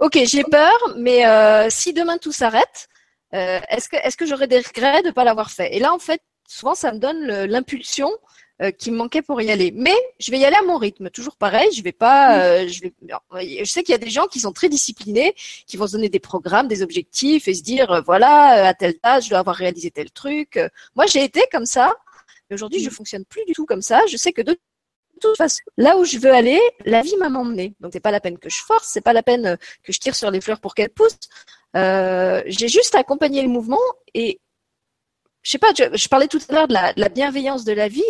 [0.00, 1.22] ok, j'ai peur, mais
[1.70, 2.88] si demain tout s'arrête,
[3.34, 5.74] euh, est-ce que est-ce que j'aurais des regrets de pas l'avoir fait?
[5.76, 8.10] Et là, en fait, souvent, ça me donne l'impulsion
[8.60, 9.70] euh, qui me manquait pour y aller.
[9.72, 11.70] Mais je vais y aller à mon rythme, toujours pareil.
[11.72, 12.92] Je vais pas, euh, je vais.
[13.64, 15.32] Je sais qu'il y a des gens qui sont très disciplinés,
[15.68, 18.94] qui vont se donner des programmes, des objectifs et se dire, euh, voilà, à telle
[19.00, 20.58] date, je dois avoir réalisé tel truc.
[20.96, 21.94] Moi, j'ai été comme ça.
[22.50, 24.04] Mais aujourd'hui, je fonctionne plus du tout comme ça.
[24.10, 24.58] Je sais que de
[25.20, 27.74] toute façon, là où je veux aller, la vie m'a emmené.
[27.78, 30.16] Donc c'est pas la peine que je force, c'est pas la peine que je tire
[30.16, 31.28] sur les fleurs pour qu'elles poussent.
[31.74, 33.78] J'ai juste à accompagner le mouvement
[34.14, 34.40] et
[35.48, 37.72] je sais pas, je, je parlais tout à l'heure de la, de la bienveillance de
[37.72, 38.02] la vie.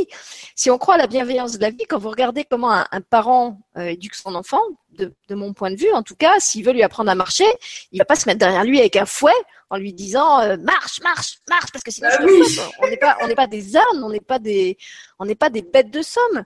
[0.57, 3.01] Si on croit à la bienveillance de la vie, quand vous regardez comment un, un
[3.01, 4.61] parent euh, éduque son enfant,
[4.99, 7.47] de, de mon point de vue en tout cas, s'il veut lui apprendre à marcher,
[7.93, 9.31] il va pas se mettre derrière lui avec un fouet
[9.71, 12.43] en lui disant euh, marche, marche, marche, parce que sinon je te oui.
[12.43, 12.71] fouette.
[12.81, 14.77] On n'est pas, on n'est pas des ânes, on n'est pas des,
[15.21, 16.43] on n'est pas des bêtes de somme.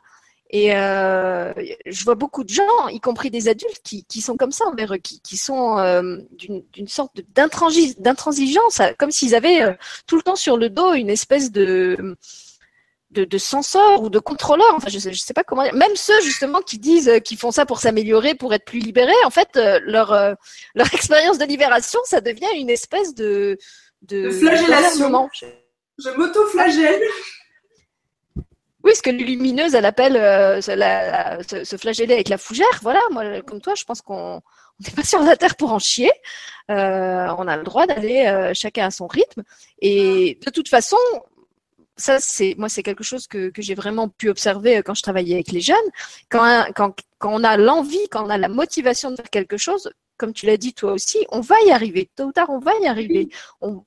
[0.54, 1.54] Et euh,
[1.86, 4.92] je vois beaucoup de gens, y compris des adultes, qui, qui sont comme ça envers
[4.92, 9.72] eux, qui, qui sont euh, d'une sorte d'intransigeance, comme s'ils avaient euh,
[10.06, 12.18] tout le temps sur le dos une espèce de,
[13.12, 14.74] de, de censeur ou de contrôleur.
[14.74, 15.72] Enfin, je sais, je sais pas comment dire.
[15.72, 19.12] Même ceux justement qui disent euh, qu'ils font ça pour s'améliorer, pour être plus libérés,
[19.24, 20.36] en fait, leur
[20.74, 23.56] leur expérience de libération, ça devient une espèce de
[24.02, 25.30] de, De flagellation.
[25.98, 27.00] Je m'auto-flagelle.
[28.84, 32.38] Oui, ce que Lumineuse, elle appelle euh, se, la- la- se, se flageller avec la
[32.38, 32.66] fougère.
[32.82, 34.36] Voilà, moi, comme toi, je pense qu'on
[34.80, 36.10] on n'est pas sur la terre pour en chier.
[36.70, 39.42] Euh, on a le droit d'aller euh, chacun à son rythme.
[39.80, 40.96] Et de toute façon,
[41.96, 45.02] ça, c'est moi, c'est quelque chose que, que j'ai vraiment pu observer euh, quand je
[45.02, 45.76] travaillais avec les jeunes.
[46.30, 49.90] Quand, quand, quand on a l'envie, quand on a la motivation de faire quelque chose,
[50.16, 52.10] comme tu l'as dit toi aussi, on va y arriver.
[52.16, 53.28] Tôt ou tard, on va y arriver.
[53.60, 53.84] On,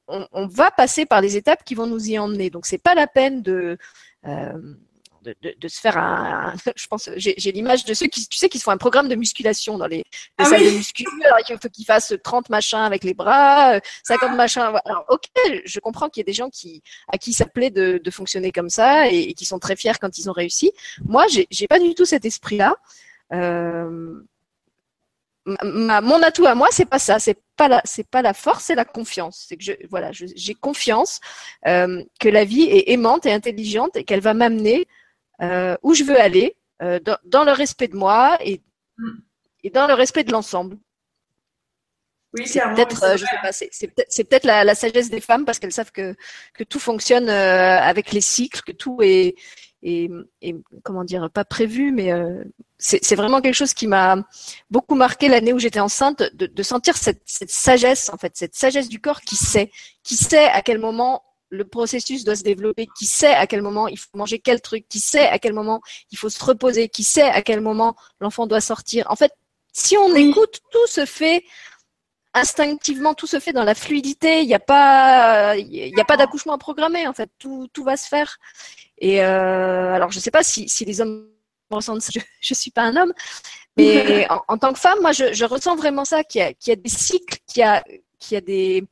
[0.48, 2.50] va passer par les étapes qui vont nous y emmener.
[2.50, 3.78] Donc, c'est pas la peine de
[4.28, 4.54] euh,
[5.26, 8.38] de, de, de se faire un, un- je pense j'ai l'image de ceux qui tu
[8.38, 10.04] sais qui se font un programme de musculation dans les, les
[10.38, 10.72] Ah salles oui.
[10.72, 14.62] de muscu alors il faut qu'ils fassent 30 machins avec les bras euh, 50 machins
[14.86, 15.26] alors ok
[15.66, 18.52] je comprends qu'il y ait des gens qui à qui ça plaît de, de fonctionner
[18.52, 20.72] comme ça et, et qui sont très fiers quand ils ont réussi
[21.04, 22.76] moi j'ai pas du tout cet esprit là
[23.34, 24.20] euh,
[25.64, 28.66] ma- mon atout à moi, c'est pas ça, c'est pas la, c'est pas la force,
[28.66, 29.46] c'est la confiance.
[29.48, 31.20] C'est que je, voilà, j'ai confiance
[31.68, 34.88] euh, que la vie est aimante et intelligente et qu'elle va m'amener
[35.42, 38.62] euh, où je veux aller, euh, dans, dans le respect de moi et,
[38.98, 39.12] Mm.
[39.64, 40.78] et dans le respect de l'ensemble.
[42.34, 43.52] Oui, c'est peut-être, euh, je sais pas,
[44.10, 46.16] c'est peut-être la, la sagesse des femmes parce qu'elles savent que
[46.54, 49.36] que tout fonctionne euh, avec les cycles, que tout est
[49.84, 50.10] est,
[50.42, 52.12] est- comment dire pas prévu, mais
[52.78, 54.18] c'est c'est vraiment quelque chose qui m'a
[54.70, 58.56] beaucoup marqué l'année où j'étais enceinte, de, de sentir cette, cette sagesse en fait, cette
[58.56, 59.72] sagesse du corps qui sait,
[60.04, 61.24] qui sait à quel moment
[61.56, 64.86] le processus doit se développer, qui sait à quel moment il faut manger quel truc,
[64.90, 65.82] qui sait à quel moment
[66.12, 69.10] il faut se reposer, qui sait à quel moment l'enfant doit sortir?
[69.10, 69.32] En fait,
[69.74, 70.30] si on Oui.
[70.30, 71.44] écoute, tout se fait
[72.34, 74.42] instinctivement, tout se fait dans la fluidité.
[74.42, 77.30] Il n'y a pas, il y a pas d'accouchement programmé en fait.
[77.40, 78.38] Tout, tout va se faire.
[78.98, 81.30] Et euh, alors, je sais pas si, si les hommes
[81.72, 82.12] ressentent ça.
[82.16, 83.14] Je, je suis pas un homme,
[83.78, 86.24] mais en, en tant que femme, moi, je, je ressens vraiment ça.
[86.24, 87.84] Qu'il y y a des cycles, qu'il y a,
[88.20, 88.84] qu'il y a des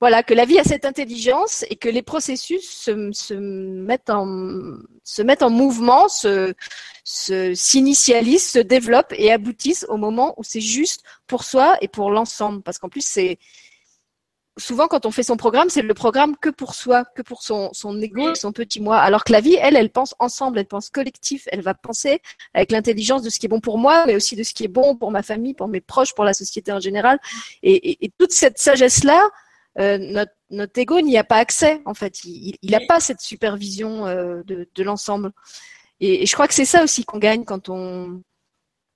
[0.00, 4.76] voilà, que la vie a cette intelligence et que les processus se, se mettent en
[5.02, 6.54] se mettent en mouvement, se
[7.02, 12.10] se s'initialisent, se développent et aboutissent au moment où c'est juste pour soi et pour
[12.10, 12.62] l'ensemble.
[12.62, 13.38] Parce qu'en plus, c'est
[14.56, 17.70] souvent quand on fait son programme, c'est le programme que pour soi, que pour son
[17.72, 18.98] son ego, et son petit moi.
[18.98, 22.22] Alors que la vie, elle, elle pense ensemble, elle pense collectif, elle va penser
[22.54, 24.68] avec l'intelligence de ce qui est bon pour moi, mais aussi de ce qui est
[24.68, 27.18] bon pour ma famille, pour mes proches, pour la société en général.
[27.64, 29.28] Et, et, et toute cette sagesse là
[29.78, 32.24] euh, notre, notre ego n'y a pas accès en fait.
[32.24, 35.30] Il n'a pas cette supervision euh, de, de l'ensemble.
[36.00, 38.22] Et, et, je crois que c'est ça aussi qu'on gagne quand on.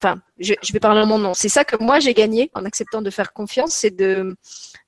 [0.03, 1.35] Enfin, je, je vais parler en mon nom.
[1.35, 4.37] C'est ça que moi j'ai gagné en acceptant de faire confiance, c'est de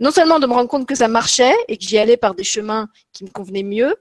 [0.00, 2.44] non seulement de me rendre compte que ça marchait et que j'y allais par des
[2.44, 3.94] chemins qui me convenaient mieux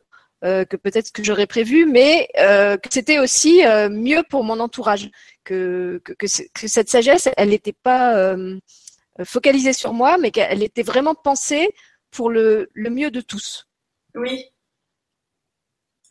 [0.44, 4.60] euh, que peut-être que j'aurais prévu, mais euh, que c'était aussi euh, mieux pour mon
[4.60, 5.10] entourage,
[5.46, 8.36] que, que, que, que cette sagesse, elle n'était pas
[9.24, 11.74] focalisée sur moi, mais qu'elle était vraiment pensée
[12.11, 13.68] pour le, le mieux de tous.
[14.16, 14.45] Oui.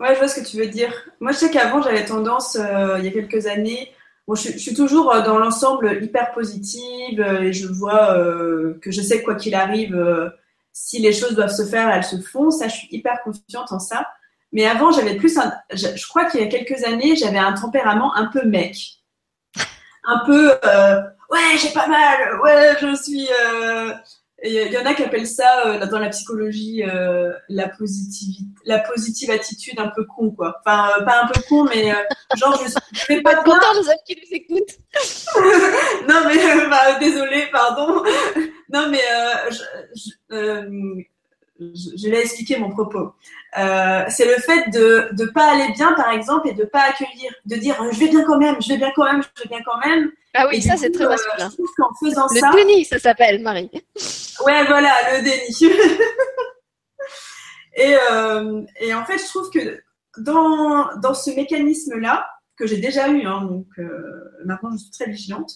[0.00, 0.92] Ouais, je vois ce que tu veux dire.
[1.20, 3.92] Moi, je sais qu'avant, j'avais tendance, euh, il y a quelques années,
[4.26, 9.00] bon, je, suis toujours dans l'ensemble hyper positive euh, et je vois euh, que je
[9.00, 10.28] sais quoi qu'il arrive, euh,
[10.72, 12.50] si les choses doivent se faire, elles se font.
[12.50, 14.09] Ça, je suis hyper confiante en ça.
[14.53, 18.14] Mais avant, j'avais plus un, je, crois qu'il y a quelques années, j'avais un tempérament
[18.16, 18.76] un peu mec.
[20.05, 21.00] Un peu, euh,
[21.33, 23.28] ouais, j'ai pas mal, ouais, je suis.
[23.28, 23.93] euh,
[24.45, 28.80] Il y en a qui appellent ça euh, dans la psychologie euh, la positive, la
[28.80, 30.57] positive attitude un peu con, quoi.
[30.64, 31.97] Enfin, euh, pas un peu con, mais euh,
[32.37, 33.37] genre je, je vais pas.
[33.37, 34.78] Content les qui nous écoutent.
[36.09, 38.03] non mais euh, bah, désolé, pardon.
[38.68, 39.62] non mais euh, je,
[39.95, 40.95] je, euh,
[41.75, 43.13] je, vais expliquer mon propos.
[43.59, 47.33] Euh, c'est le fait de de pas aller bien, par exemple, et de pas accueillir,
[47.47, 49.63] de dire je vais bien quand même, je vais bien quand même, je vais bien
[49.65, 50.11] quand même.
[50.35, 51.51] Ah oui, Et ça c'est très euh, masculin.
[51.51, 53.71] je trouve qu'en faisant Le ça, déni, ça s'appelle, Marie.
[54.47, 55.73] Ouais, voilà, le déni.
[57.77, 59.81] et, euh, et en fait, je trouve que
[60.19, 63.91] dans, dans ce mécanisme-là, que j'ai déjà eu, hein, donc euh,
[64.45, 65.51] maintenant je suis très vigilante,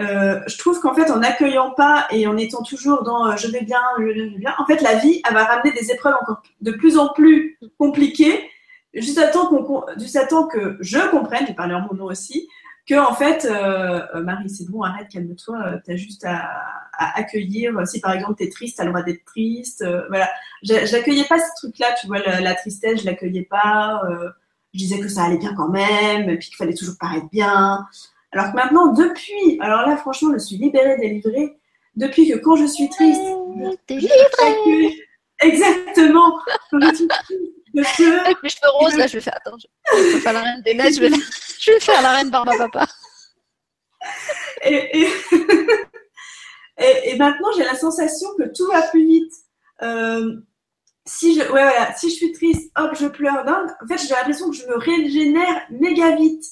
[0.00, 3.48] euh, je trouve qu'en fait, en n'accueillant pas et en étant toujours dans euh, je
[3.48, 6.42] vais bien, je vais bien, en fait, la vie, elle va ramener des épreuves encore
[6.60, 8.50] de plus en plus compliquées,
[8.92, 12.04] juste à temps, qu'on, juste à temps que je comprenne, j'ai parlé en mon nom
[12.06, 12.48] aussi,
[12.86, 16.50] que en fait, euh, Marie, c'est bon, arrête, calme-toi, euh, t'as juste à,
[16.98, 17.86] à, accueillir.
[17.86, 19.82] Si par exemple t'es triste, t'as le droit d'être triste.
[19.82, 20.28] Euh, voilà,
[20.62, 24.02] j'accueillais pas ce truc-là, tu vois, la, tristesse, je l'accueillais pas.
[24.04, 24.30] Euh,
[24.74, 27.86] je disais que ça allait bien quand même, et puis qu'il fallait toujours paraître bien.
[28.34, 31.56] Alors que maintenant, depuis, alors là, franchement, je suis libérée, délivrée.
[31.94, 33.20] Depuis que quand je suis triste,
[33.86, 34.96] délivrée.
[35.40, 36.40] Exactement.
[36.70, 37.42] Quand je suis triste,
[37.74, 38.20] je pleure.
[38.24, 39.36] Avec mes cheveux roses, là, je vais faire.
[39.36, 39.66] Attends, je,
[39.96, 42.52] je vais faire la reine des neiges, je vais, je vais faire la reine Barba
[42.58, 42.86] Papa.
[44.62, 45.08] Et, et,
[46.78, 49.32] et, et maintenant, j'ai la sensation que tout va plus vite.
[49.82, 50.40] Euh,
[51.06, 53.44] si je, ouais, voilà, si je suis triste, hop, je pleure.
[53.44, 56.44] Non, en fait, j'ai l'impression que je me régénère méga vite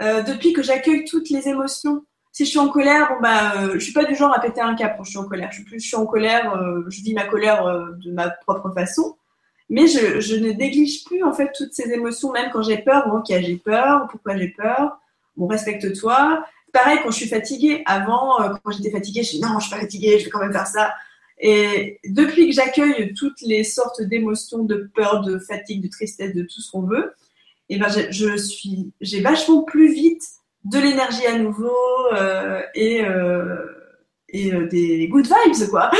[0.00, 2.04] euh, depuis que j'accueille toutes les émotions.
[2.32, 4.60] Si je suis en colère, bon bah, euh, je suis pas du genre à péter
[4.60, 5.50] un cap quand je suis en colère.
[5.52, 8.72] Je suis plus, je suis en colère, euh, je vis ma colère de ma propre
[8.72, 9.16] façon.
[9.70, 13.08] Mais je, ne néglige plus en fait toutes ces émotions, même quand j'ai peur.
[13.08, 14.08] Bon, ok, j'ai peur.
[14.10, 14.98] Pourquoi j'ai peur?
[15.36, 16.44] Bon, respecte-toi.
[16.72, 17.82] Pareil quand je suis fatiguée.
[17.86, 20.52] Avant, quand j'étais fatiguée, je dis non, je suis pas fatiguée, je vais quand même
[20.52, 20.92] faire ça.
[21.38, 26.42] Et depuis que j'accueille toutes les sortes d'émotions, de peur, de fatigue, de tristesse, de
[26.42, 27.12] tout ce qu'on veut,
[27.68, 30.22] et ben je, je suis, j'ai vachement plus vite
[30.64, 31.72] de l'énergie à nouveau
[32.12, 33.56] euh, et euh,
[34.28, 35.90] et euh, des good vibes quoi.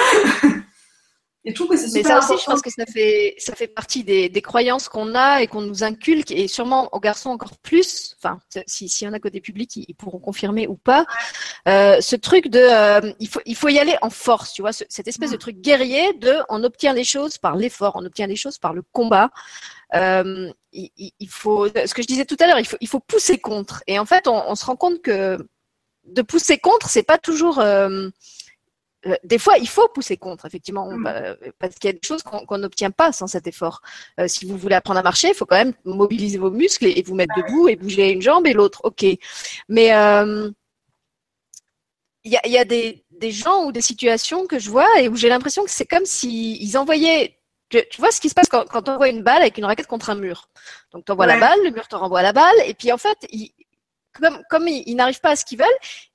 [1.47, 3.55] et je trouve que c'est super Mais ça aussi, je pense que ça fait ça
[3.55, 7.29] fait partie des, des croyances qu'on a et qu'on nous inculque et sûrement aux garçons
[7.29, 8.17] encore plus.
[8.19, 11.05] Enfin, si s'il y en a côté public, ils, ils pourront confirmer ou pas.
[11.69, 14.73] Euh, ce truc de euh, il faut il faut y aller en force, tu vois,
[14.73, 18.27] ce, cette espèce de truc guerrier de on obtient les choses par l'effort, on obtient
[18.27, 19.31] les choses par le combat.
[19.95, 23.01] Euh, il, il, faut, ce que je disais tout à l'heure, il faut, il faut
[23.01, 23.85] pousser contre.
[23.87, 25.39] Et en fait, on, on se rend compte que
[26.07, 27.61] de pousser contre, c'est pas toujours,
[29.07, 31.07] euh, des fois, il faut pousser contre, effectivement, Mm.
[31.07, 33.81] euh, parce qu'il y a des choses qu'on n'obtient pas sans cet effort.
[34.21, 36.99] Euh, si vous voulez apprendre à marcher, il faut quand même mobiliser vos muscles et,
[36.99, 38.81] et vous mettre debout et bouger une jambe et l'autre.
[38.85, 39.05] Ok,
[39.69, 40.51] mais euh,
[42.25, 44.89] il y a, il y a des, des gens ou des situations que je vois
[45.01, 47.39] et où j'ai l'impression que c'est comme si ils envoyaient.
[47.71, 49.89] Tu, vois ce qui se passe quand, quand on envoie une balle avec une raquette
[49.89, 50.49] contre un mur.
[50.93, 53.19] Donc tu envoies la balle, le mur te renvoie la balle, et puis en fait,
[54.21, 55.67] comme, comme ils, ils n'arrivent pas à ce qu'ils veulent,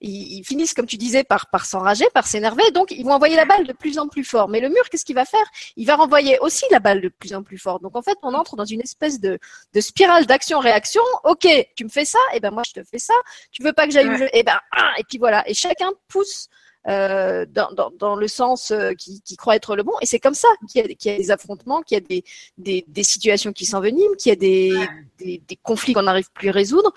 [0.02, 2.72] ils, ils finissent, comme tu disais, par, par s'enrager, par s'énerver.
[2.72, 4.50] Donc, ils vont envoyer la balle de plus en plus fort.
[4.50, 5.46] Mais le mur, qu'est-ce qu'il va faire?
[5.76, 7.80] Il va renvoyer aussi la balle de plus en plus fort.
[7.80, 9.40] Donc, en fait, on entre dans une espèce de,
[9.74, 11.02] de spirale d'action-réaction.
[11.24, 13.14] Ok, tu me fais ça, et ben moi je te fais ça.
[13.52, 14.16] Tu veux pas que j'aille Ouais.
[14.16, 14.26] où je...
[14.34, 15.48] Et ben, ah, et puis voilà.
[15.48, 16.48] Et chacun pousse.
[16.90, 19.94] Euh, dans, dans, dans le sens euh, qui, qui croit être le bon.
[20.02, 22.24] Et c'est comme ça qu'il y, y a des affrontements qu'il y a des,
[22.58, 24.74] des, des situations qui s'enveniment qu'il y a des,
[25.20, 26.94] des, des conflits qu'on n'arrive plus à résoudre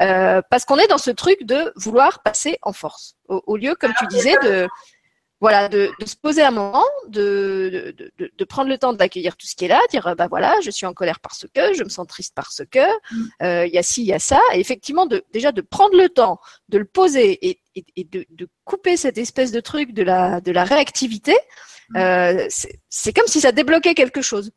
[0.00, 3.74] euh, parce qu'on est dans ce truc de vouloir passer en force, au, au lieu,
[3.78, 4.68] comme tu disais, de
[5.40, 9.36] voilà, de, de se poser un moment, de, de, de, de prendre le temps d'accueillir
[9.36, 11.84] tout ce qui est là, dire bah voilà, je suis en colère parce que, je
[11.84, 12.78] me sens triste parce que,
[13.42, 15.96] euh, il y a ci, il y a ça, et effectivement de déjà de prendre
[15.96, 19.92] le temps, de le poser et, et, et de, de couper cette espèce de truc
[19.92, 21.36] de la de la réactivité,
[21.96, 24.52] euh, c'est c'est comme si ça débloquait quelque chose.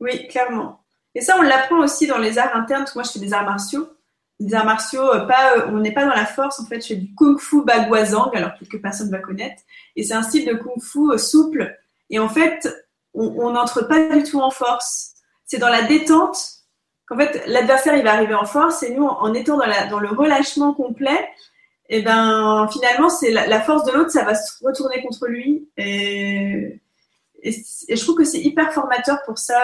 [0.00, 0.84] Oui, clairement.
[1.14, 3.32] Et ça, on l'apprend aussi dans les arts internes, parce que moi, je fais des
[3.32, 3.88] arts martiaux.
[4.40, 6.88] Des arts martiaux, euh, pas, euh, on n'est pas dans la force, en fait, je
[6.88, 9.62] fais du kung fu baguazhang, alors quelques personnes va connaître.
[9.94, 11.76] Et c'est un style de kung fu euh, souple.
[12.10, 12.68] Et en fait,
[13.14, 15.12] on n'entre pas du tout en force.
[15.46, 16.36] C'est dans la détente
[17.06, 20.00] qu'en fait, l'adversaire, il va arriver en force, et nous, en étant dans, la, dans
[20.00, 21.28] le relâchement complet,
[21.88, 25.68] et ben, finalement, c'est la, force de l'autre, ça va se retourner contre lui.
[25.76, 26.80] Et,
[27.44, 29.60] je trouve que c'est hyper formateur pour ça,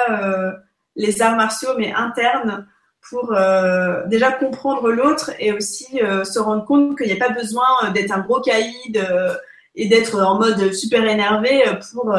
[0.96, 2.68] les arts martiaux, mais internes,
[3.08, 7.32] pour euh, déjà comprendre l'autre et aussi euh, se rendre compte qu'il n'y a pas
[7.32, 9.34] besoin euh, d'être un gros caïd euh,
[9.74, 12.14] et d'être en mode super énervé pour,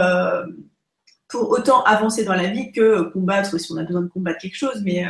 [1.28, 4.56] pour autant avancer dans la vie que combattre si on a besoin de combattre quelque
[4.58, 4.82] chose.
[4.84, 5.06] Mais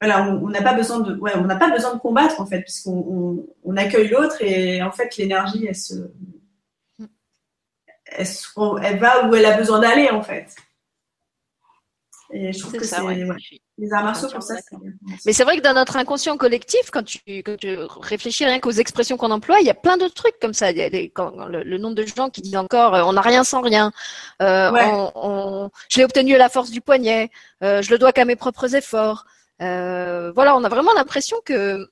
[0.00, 2.60] voilà, on n'a pas besoin de, ouais, on n'a pas besoin de combattre en fait,
[2.60, 5.94] puisqu'on on, on accueille l'autre et en fait l'énergie, elle se,
[8.06, 8.48] elle, se-
[8.82, 10.54] elle va où elle a besoin d'aller en fait.
[12.30, 13.14] Et je trouve que ça, c'est ouais.
[13.24, 14.54] ouais, les arts martiaux pour ça.
[14.56, 14.78] c'est d'accord.
[14.80, 14.92] bien.
[15.26, 18.70] Mais c'est vrai que dans notre inconscient collectif, quand tu, quand tu réfléchis rien qu'aux
[18.70, 20.70] expressions qu'on emploie, il y a plein de trucs comme ça.
[20.70, 23.12] Il y a les- quand- le, le nombre de gens qui disent encore euh, on
[23.12, 23.92] n'a rien sans rien.
[24.40, 24.84] Euh, Ouais.
[24.86, 27.30] on- on- je l'ai obtenu à la force du poignet.
[27.62, 29.26] Euh, je le dois qu'à mes propres efforts.
[29.62, 31.86] Euh, voilà, on a vraiment l'impression que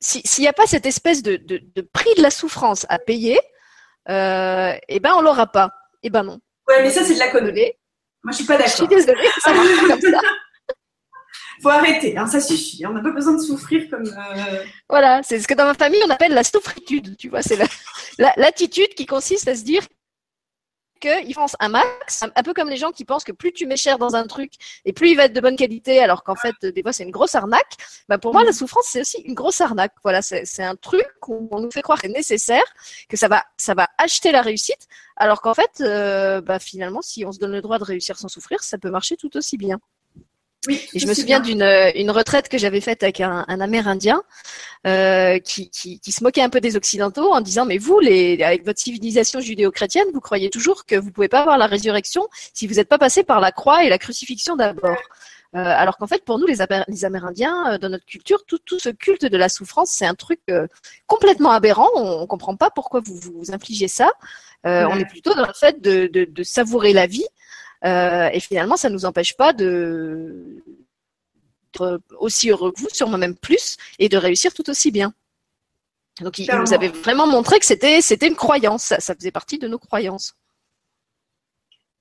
[0.00, 2.98] si- s'il n'y a pas cette espèce de, de, de prix de la souffrance à
[2.98, 3.38] payer,
[4.08, 5.72] euh, eh ben on l'aura pas.
[6.02, 6.38] Eh ben non.
[6.68, 7.72] Ouais, mais ça c'est de la connerie.
[8.22, 8.96] Moi je suis pas Je suis d'accord.
[8.96, 10.20] désolée, ça marche comme ça.
[11.62, 12.84] Faut arrêter, hein, ça suffit.
[12.86, 14.06] On n'a pas besoin de souffrir comme.
[14.06, 17.16] euh, Voilà, c'est ce que dans ma famille on appelle la souffritude.
[17.16, 17.66] Tu vois, c'est la-
[18.18, 19.82] la- l'attitude qui consiste à se dire
[21.00, 23.78] qu'ils pensent un max, un peu comme les gens qui pensent que plus tu mets
[23.78, 24.52] cher dans un truc
[24.84, 27.10] et plus il va être de bonne qualité, alors qu'en fait des fois c'est une
[27.10, 27.72] grosse arnaque.
[28.06, 29.94] Bah, pour moi la souffrance c'est aussi une grosse arnaque.
[30.02, 32.64] Voilà, c'est c'est un truc où on nous fait croire que c'est nécessaire,
[33.08, 37.24] que ça va ça va acheter la réussite, alors qu'en fait euh, bah, finalement si
[37.24, 39.78] on se donne le droit de réussir sans souffrir, ça peut marcher tout aussi bien.
[40.68, 43.60] Oui, Et je me souviens d'une euh, une retraite que j'avais faite avec un, un
[43.60, 44.22] Amérindien
[44.86, 48.42] euh, qui, qui, qui se moquait un peu des Occidentaux en disant mais vous, les,
[48.42, 52.66] avec votre civilisation judéo-chrétienne, vous croyez toujours que vous pouvez pas avoir la résurrection si
[52.66, 54.98] vous n'êtes pas passé par la croix et la crucifixion d'abord.
[55.56, 58.58] Euh, alors qu'en fait, pour nous, les, Amé- les Amérindiens, euh, dans notre culture, tout,
[58.58, 60.68] tout ce culte de la souffrance, c'est un truc euh,
[61.08, 61.88] complètement aberrant.
[61.96, 64.12] On, on comprend pas pourquoi vous vous infligez ça.
[64.64, 64.84] Ouais.
[64.84, 67.24] On est plutôt dans le fait de, de, de savourer la vie.
[67.84, 70.62] Euh, et finalement, ça nous empêche pas de
[71.72, 75.14] d'être aussi heureux que vous, sûrement même plus, et de réussir tout aussi bien.
[76.20, 79.30] Donc, il, il nous avait vraiment montré que c'était c'était une croyance, ça, ça faisait
[79.30, 80.34] partie de nos croyances.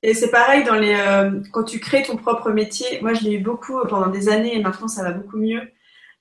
[0.02, 3.02] Et c'est pareil dans les euh, quand tu crées ton propre métier.
[3.02, 5.62] Moi, je l'ai eu beaucoup pendant des années et maintenant ça va beaucoup mieux.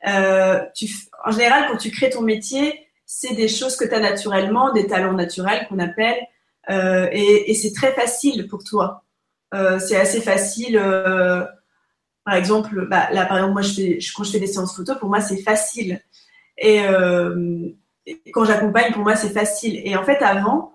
[0.07, 0.87] Euh, tu,
[1.25, 4.87] en général, quand tu crées ton métier, c'est des choses que tu as naturellement, des
[4.87, 6.19] talents naturels qu'on appelle,
[6.71, 9.05] euh, et, et c'est très facile pour toi.
[9.55, 10.77] Euh, c'est assez facile.
[10.77, 11.45] euh,
[12.25, 14.77] par exemple, bah, là, par exemple, moi, je fais, je- quand je fais des séances
[14.77, 16.01] photo, pour moi, c'est facile.
[16.59, 17.69] Et, euh,
[18.07, 19.81] et quand j'accompagne, pour moi, c'est facile.
[19.85, 20.75] Et en fait, avant,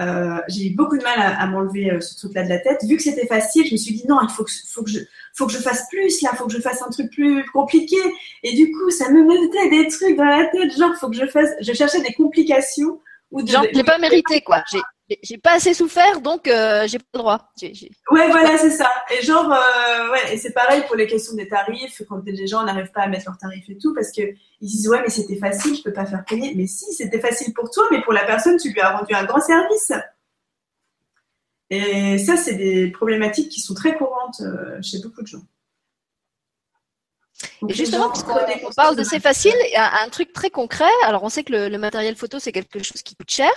[0.00, 2.84] euh, j'ai eu beaucoup de mal à, à m'enlever euh, ce truc-là de la tête.
[2.84, 5.00] Vu que c'était facile, je me suis dit non, il faut que, faut que je,
[5.34, 7.96] faut que je fasse plus là, faut que je fasse un truc plus compliqué.
[8.44, 11.26] Et du coup, ça me mettait des trucs dans la tête, genre faut que je
[11.26, 11.50] fasse.
[11.60, 13.00] Je cherchais des complications
[13.30, 13.50] ou de.
[13.50, 14.62] Genre, je l'ai pas mérité, quoi.
[14.70, 14.80] J'ai
[15.22, 17.52] j'ai pas assez souffert, donc euh, j'ai pas le droit.
[18.10, 18.90] Ouais, voilà, c'est ça.
[19.10, 22.64] Et genre, euh, ouais, et c'est pareil pour les questions des tarifs, quand les gens
[22.64, 25.36] n'arrivent pas à mettre leurs tarifs et tout, parce que ils disent ouais, mais c'était
[25.36, 26.54] facile, je peux pas faire payer.
[26.54, 29.24] Mais si, c'était facile pour toi, mais pour la personne, tu lui as rendu un
[29.24, 29.92] grand service.
[31.70, 35.42] Et ça, c'est des problématiques qui sont très courantes euh, chez beaucoup de gens.
[37.68, 38.34] Et justement, puisqu'on
[38.76, 40.90] parle de c'est facile, il y a un truc très concret.
[41.04, 43.52] Alors, on sait que le, matériel photo, c'est quelque chose qui coûte cher.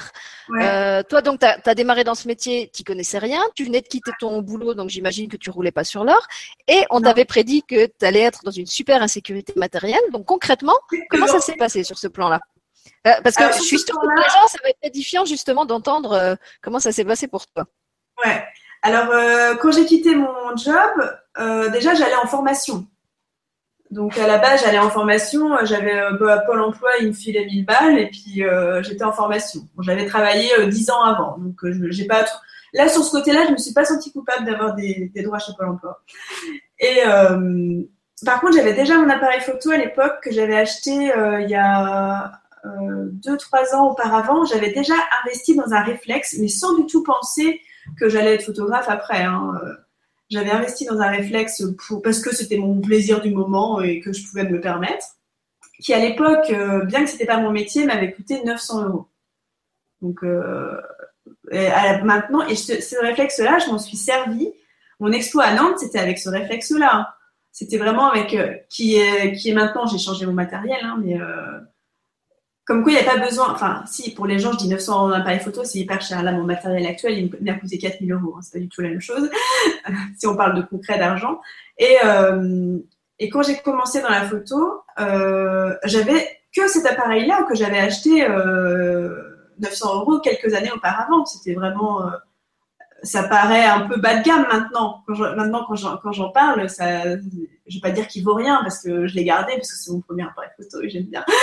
[0.62, 3.41] Euh, toi, donc, tu as, démarré dans ce métier, tu connaissais rien.
[3.55, 6.26] Tu venais de quitter ton boulot, donc j'imagine que tu roulais pas sur l'or.
[6.68, 10.01] Et on t'avait prédit que tu allais être dans une super insécurité matérielle.
[10.12, 10.76] Donc, concrètement,
[11.10, 12.39] comment ça s'est passé sur ce plan-là?
[13.05, 16.14] Euh, Parce que je suis sûre que les gens, ça va être édifiant justement d'entendre
[16.14, 17.66] euh, comment ça s'est passé pour toi.
[18.24, 18.43] Ouais.
[18.84, 19.08] Alors,
[19.60, 22.88] quand j'ai quitté mon job, déjà, j'allais en formation.
[23.90, 27.46] Donc à la base, j'allais en formation, j'avais euh, bah, Pôle emploi, il me filait
[27.46, 29.62] 1000 balles et puis euh, j'étais en formation.
[29.80, 31.56] j'avais travaillé euh, 10 ans avant, donc
[31.90, 32.26] j'ai pas
[32.74, 35.54] là sur ce côté-là, je me suis pas sentie coupable d'avoir des, des, droits chez
[35.58, 36.02] Pôle emploi.
[36.80, 37.02] Et
[38.26, 42.32] par contre, j'avais déjà mon appareil photo à l'époque que j'avais acheté il y a
[42.66, 44.44] 2-3 ans auparavant.
[44.46, 47.62] J'avais déjà investi dans un réflexe, mais sans du tout penser
[47.98, 49.24] que j'allais être photographe après.
[49.24, 49.54] Hein
[50.30, 51.63] j'avais investi dans un réflexe
[52.03, 55.05] parce que c'était mon plaisir du moment et que je pouvais me le permettre,
[55.82, 59.07] qui à l'époque, euh, bien que c'était pas mon métier, m'avait coûté 900 euros.
[60.01, 60.80] Donc euh,
[61.51, 64.51] maintenant, et ce, réflexe-là, je m'en suis servi.
[64.99, 67.13] Mon expo à Nantes, c'était avec ce réflexe-là.
[67.51, 69.86] C'était vraiment avec euh, qui est qui est maintenant.
[69.88, 71.17] J'ai changé mon matériel, hein, mais
[72.68, 73.49] comme quoi, il n'y a pas besoin.
[73.49, 76.22] Enfin, si, pour les gens, je dis 900 en appareil photo, c'est hyper cher.
[76.22, 78.36] Là, mon matériel actuel, il m'a coûté 4000 euros.
[78.36, 79.30] Hein, c'est pas du tout la même chose,
[80.18, 81.39] si on parle de concret d'argent.
[81.78, 82.78] Et, euh,
[83.20, 88.28] et quand j'ai commencé dans la photo, euh, j'avais que cet appareil-là que j'avais acheté
[88.30, 89.15] euh,
[89.59, 91.26] 900 euros quelques années auparavant.
[91.26, 92.05] C'était vraiment.
[92.05, 92.11] Euh,
[93.03, 95.03] ça paraît un peu bas de gamme maintenant.
[95.07, 97.03] Quand maintenant, quand j'en parle, ça,
[97.68, 99.91] je vais pas dire qu'il vaut rien parce que je l'ai gardé parce que c'est
[99.91, 101.24] mon premier appareil photo et j'aime bien.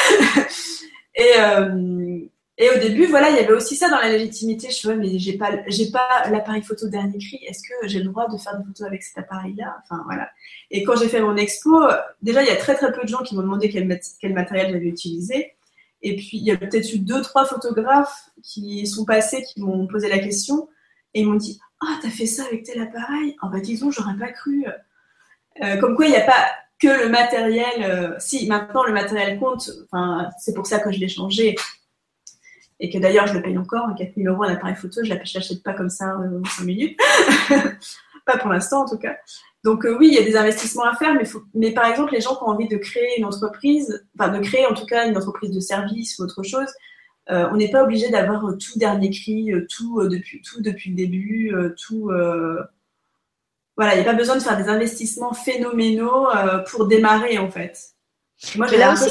[1.15, 2.19] Et, euh,
[2.57, 4.69] et au début, voilà, il y avait aussi ça dans la légitimité.
[4.69, 7.41] Je suis mais j'ai pas, j'ai pas l'appareil photo dernier cri.
[7.47, 9.77] Est-ce que j'ai le droit de faire des photos avec cet appareil-là?
[9.83, 10.31] Enfin voilà.
[10.71, 11.83] Et quand j'ai fait mon expo,
[12.23, 13.87] déjà il y a très très peu de gens qui m'ont demandé quel,
[14.35, 15.55] matériel j'avais utilisé.
[16.03, 19.89] Et puis il y a peut-être eu deux trois photographes qui sont passés, qui m'ont
[19.89, 20.69] posé la question
[21.15, 23.37] et ils m'ont dit ah oh, t'as fait ça avec tel appareil?
[23.43, 24.65] Ah bah disons j'aurais pas cru.
[25.63, 26.47] Euh, comme quoi il n'y a pas
[26.85, 30.99] que le matériel, euh, si maintenant le matériel compte, enfin, c'est pour ça que je
[30.99, 31.57] l'ai changé
[32.81, 35.63] et que d'ailleurs je le paye encore, 4000 euros un appareil photo, je ne l'achète
[35.63, 36.99] pas comme ça euh, en 5 minutes,
[38.27, 39.17] pas pour l'instant en tout cas.
[39.63, 41.25] Donc euh, oui, il y a des investissements à faire, mais,
[41.55, 44.67] mais par exemple les gens qui ont envie de créer une entreprise, enfin de créer
[44.67, 46.69] en tout cas une entreprise de service ou autre chose,
[47.27, 52.11] on n'est pas obligé d'avoir tout dernier cri, tout depuis tout depuis le début, tout
[53.77, 57.51] voilà, il n'y a pas besoin de faire des investissements phénoménaux euh, pour démarrer en
[57.51, 57.79] fait.
[58.57, 59.11] Moi, j'ai aussi.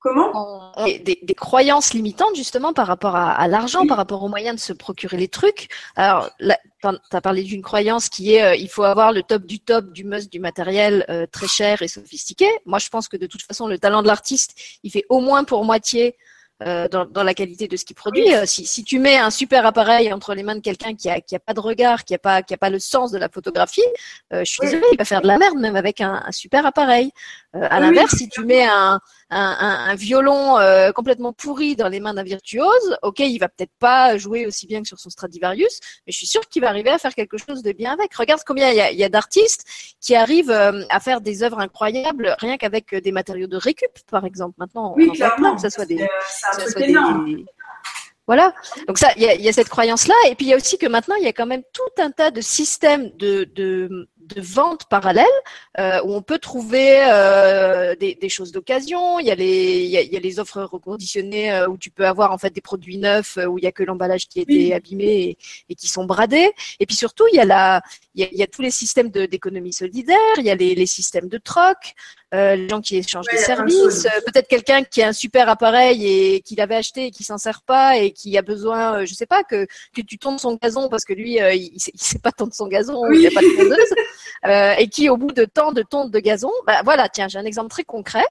[0.00, 0.72] Comment?
[0.86, 4.72] des, des, croyances limitantes justement par rapport à, l'argent, par rapport aux moyens de se
[4.72, 5.68] procurer les trucs.
[5.96, 9.58] Alors, tu as parlé d'une croyance qui est euh, il faut avoir le top du
[9.58, 12.46] top du must du matériel euh, très cher et sophistiqué.
[12.64, 14.54] Moi, je pense que de toute façon, le talent de l'artiste,
[14.84, 16.16] il fait au moins pour moitié
[16.66, 18.34] euh, dans, dans, la qualité de ce qu'il produit.
[18.34, 21.20] Euh, si, si, tu mets un super appareil entre les mains de quelqu'un qui a,
[21.20, 23.28] qui a pas de regard, qui a pas, qui a pas le sens de la
[23.28, 23.80] photographie,
[24.32, 26.66] euh, je suis désolée, il va faire de la merde même avec un, un super
[26.66, 27.12] appareil.
[27.52, 29.00] à l'inverse, si tu mets un,
[29.30, 33.72] un, un, violon euh, complètement pourri dans les mains d'un virtuose, ok, il va peut-être
[33.78, 36.90] pas jouer aussi bien que sur son Stradivarius, mais je suis sûre qu'il va arriver
[36.90, 38.14] à faire quelque chose de bien avec.
[38.14, 39.64] Regarde combien il y a, y a d'artistes
[40.00, 44.24] qui arrivent euh, à faire des œuvres incroyables rien qu'avec des matériaux de récup, par
[44.24, 44.54] exemple.
[44.58, 46.06] Maintenant, oui, clairement, que ça soit des,
[48.28, 48.54] voilà.
[48.86, 50.76] Donc ça, il y a, y a, cette croyance-là, et puis il y a aussi
[50.76, 54.40] que maintenant il y a quand même tout un tas de systèmes de, de, de
[54.40, 55.24] vente parallèle
[55.78, 59.18] euh, où on peut trouver euh, des, des, choses d'occasion.
[59.18, 61.90] Il y a les il y a, y a les offres reconditionnées euh, où tu
[61.90, 64.40] peux avoir en fait des produits neufs euh, où il y a que l'emballage qui
[64.40, 65.38] a été abîmé et,
[65.70, 66.52] et, qui sont bradés.
[66.80, 67.80] Et puis surtout il y a la
[68.14, 70.18] il y a, il y a tous les systèmes d'économie solidaire.
[70.36, 71.94] Il y a les, les systèmes de troc.
[72.34, 76.06] Euh, les gens qui échangent des services, euh, peut-être quelqu'un qui a un super appareil
[76.06, 79.26] et qui l'avait acheté et qui s'en sert pas et qui a besoin, je sais
[79.26, 82.18] pas, que que tu tournes son gazon parce que lui il, il, sait, il sait
[82.18, 83.94] pas tondre son gazon, il n'y a pas de tondeuse.
[84.46, 87.38] Euh, et qui, au bout de tant de tontes de gazon, bah, voilà, tiens, j'ai
[87.38, 88.24] un exemple très concret.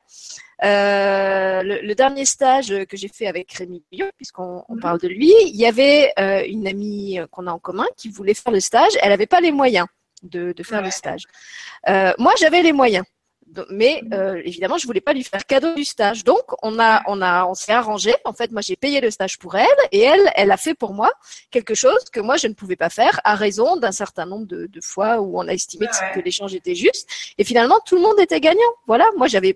[0.64, 4.80] Euh, le, dernier stage que j'ai fait avec Rémi Guillaume, puisqu'on mhm.
[4.80, 8.34] parle de lui, il y avait euh, une amie qu'on a en commun qui voulait
[8.34, 8.94] faire le stage.
[9.02, 9.88] Elle n'avait pas les moyens
[10.24, 11.24] de, de faire le stage.
[12.18, 13.06] moi, j'avais les moyens.
[13.70, 16.24] Mais euh, évidemment, je voulais pas lui faire cadeau du stage.
[16.24, 18.14] Donc, on a, on a, on s'est arrangé.
[18.26, 20.94] En fait, moi, j'ai payé le stage pour elle, et elle, elle a fait pour
[20.94, 21.12] moi
[21.52, 24.68] quelque chose que moi, je ne pouvais pas faire à raison d'un certain nombre de,
[24.68, 27.10] de, fois où on a estimé que, l'échange était juste.
[27.38, 28.62] Et finalement, tout le monde était gagnant.
[28.86, 29.56] Voilà, moi, j'avais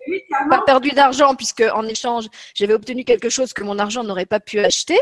[0.50, 4.40] pas perdu d'argent puisque en échange, j'avais obtenu quelque chose que mon argent n'aurait pas
[4.40, 5.00] pu acheter.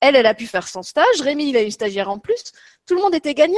[0.00, 1.20] Elle, elle a pu faire son stage.
[1.20, 2.52] Rémi, il a une stagiaire en plus.
[2.86, 3.56] Tout le monde était gagnant.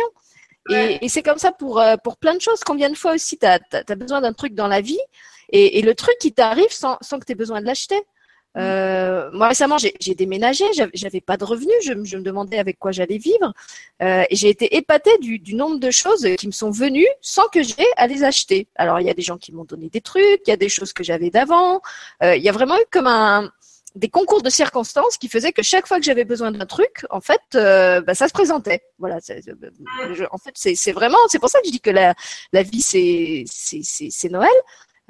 [0.70, 2.60] Et, c'est comme ça pour, euh, pour plein de choses.
[2.64, 3.60] Combien de fois aussi tu as,
[3.96, 5.00] besoin d'un truc dans la vie
[5.50, 8.00] et, le truc qui t'arrive sans, sans que tu aies besoin de l'acheter.
[8.56, 12.90] Euh, moi récemment, j'ai déménagé, j'avais pas de revenus, je, je, me demandais avec quoi
[12.90, 13.54] j'allais vivre,
[14.02, 17.46] euh, et j'ai été épatée du, du, nombre de choses qui me sont venues sans
[17.46, 18.66] que j'ai à les acheter.
[18.74, 20.68] Alors il y a des gens qui m'ont donné des trucs, il y a des
[20.68, 21.80] choses que j'avais d'avant,
[22.24, 23.52] euh, il y a vraiment eu comme un,
[23.94, 27.20] des concours de circonstances qui faisaient que chaque fois que j'avais besoin d'un truc, en
[27.20, 28.82] fait, euh, bah, ça se présentait.
[28.98, 29.18] Voilà.
[29.30, 32.14] Euh, en fait, c'est vraiment, c'est pour ça que je dis que la,
[32.52, 34.48] la vie c'est c'est Noël.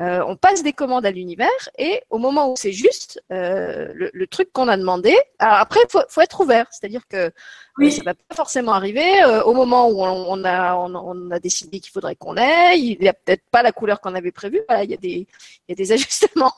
[0.01, 4.11] Euh, on passe des commandes à l'univers et au moment où c'est juste, euh, le,
[4.15, 5.15] le, truc qu'on a demandé.
[5.39, 7.31] Alors après, faut, faut être ouvert, c'est-à-dire que euh,
[7.77, 7.93] oui.
[7.93, 11.39] ça va pas forcément arriver euh, au moment où on, on a on, on, a
[11.39, 12.78] décidé qu'il faudrait qu'on ait.
[12.78, 14.62] Il y a peut-être pas la couleur qu'on avait prévue.
[14.69, 15.27] Voilà, il y a des
[15.69, 16.55] il y a des ajustements.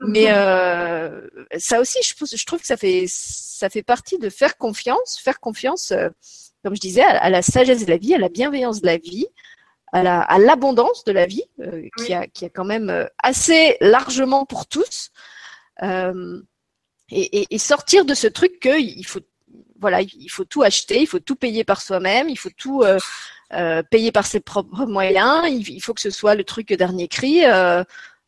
[0.00, 1.26] Mais euh,
[1.58, 5.40] ça aussi, je, je, trouve que ça fait, ça fait partie de faire confiance, faire
[5.40, 6.08] confiance, euh,
[6.64, 9.26] comme je disais, à, la sagesse de la vie, à la bienveillance de la vie,
[9.92, 13.76] à, la, à l'abondance de la vie, euh, qui, a, qui a quand même assez
[13.80, 15.10] largement pour tous,
[15.82, 15.92] et,
[17.10, 19.20] et, et, sortir de ce truc que il faut,
[19.78, 22.82] voilà, il faut tout acheter, il faut tout payer par soi-même, il faut tout
[23.90, 27.42] payer par ses propres moyens, il, il, faut que ce soit le truc dernier cri.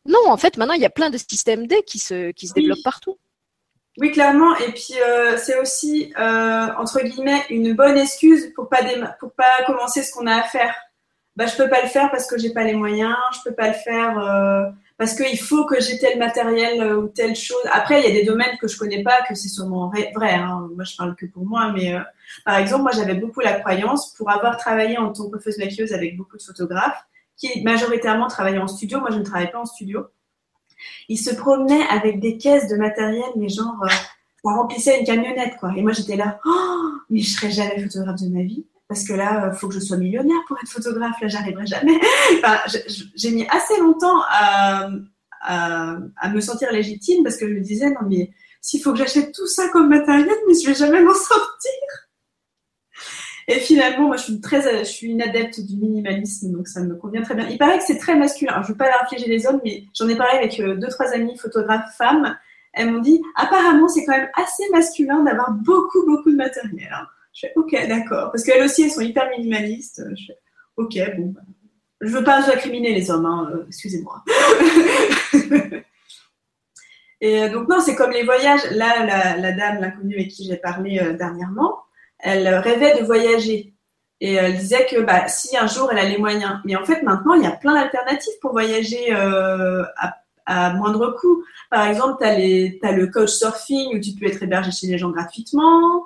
[0.07, 2.53] Non, en fait, maintenant, il y a plein de systèmes D qui se, qui se
[2.53, 3.17] développent partout.
[3.99, 4.55] Oui, clairement.
[4.57, 8.79] Et puis, euh, c'est aussi, euh, entre guillemets, une bonne excuse pour pas,
[9.19, 10.73] pour pas commencer ce qu'on a à faire.
[11.35, 13.15] Bah, je peux pas le faire parce que j'ai pas les moyens.
[13.33, 17.35] Je peux pas le faire euh, parce qu'il faut que j'ai tel matériel ou telle
[17.35, 17.57] chose.
[17.71, 20.33] Après, il y a des domaines que je connais pas, que c'est sûrement vrai.
[20.33, 20.69] Hein.
[20.75, 21.71] Moi, je parle que pour moi.
[21.73, 21.95] Mais
[22.45, 25.93] par exemple, moi, j'avais beaucoup la croyance, pour avoir travaillé en tant que coiffeuse maquilleuse
[25.93, 27.03] avec beaucoup de photographes,
[27.37, 28.99] qui majoritairement travaillait en studio.
[28.99, 30.07] Moi, je ne travaille pas en studio.
[31.09, 33.87] Il se promenait avec des caisses de matériel, mais genre, euh,
[34.43, 35.71] remplissait une camionnette, quoi.
[35.75, 38.65] Et moi, j'étais là, oh, mais je serai jamais photographe de ma vie.
[38.87, 41.19] Parce que là, il faut que je sois millionnaire pour être photographe.
[41.21, 41.99] Là, j'arriverai jamais.
[43.15, 44.89] j'ai mis assez longtemps à,
[45.41, 48.31] à, à, me sentir légitime parce que je me disais, non, mais
[48.61, 52.06] s'il faut que j'achète tout ça comme matériel, mais je vais jamais m'en sortir.
[53.49, 56.95] Et finalement, moi, je suis très, je suis une adepte du minimalisme, donc ça me
[56.95, 57.47] convient très bien.
[57.47, 58.51] Il paraît que c'est très masculin.
[58.51, 61.13] Alors, je veux pas infliger les hommes, mais j'en ai parlé avec euh, deux, trois
[61.13, 62.37] amis photographes femmes.
[62.73, 66.89] Elles m'ont dit, apparemment, c'est quand même assez masculin d'avoir beaucoup, beaucoup de matériel.
[66.91, 67.07] Hein.
[67.33, 68.31] Je fais, ok, d'accord.
[68.31, 70.03] Parce qu'elles aussi, elles sont hyper minimalistes.
[70.17, 70.37] Je fais,
[70.75, 71.27] ok, bon.
[71.27, 71.41] Bah,
[72.01, 74.23] je veux pas incriminer les hommes, hein, euh, excusez-moi.
[77.21, 78.69] Et euh, donc non, c'est comme les voyages.
[78.71, 81.86] Là, la dame, l'inconnue avec qui j'ai parlé dernièrement,
[82.19, 83.73] elle rêvait de voyager.
[84.19, 86.59] Et elle disait que bah, si un jour elle a les moyens.
[86.65, 89.83] Mais en fait, maintenant, il y a plein d'alternatives pour voyager euh,
[90.45, 91.43] à, moindre coût.
[91.69, 95.11] Par exemple, tu as, le coach surfing où tu peux être hébergé chez les gens
[95.11, 96.05] gratuitement.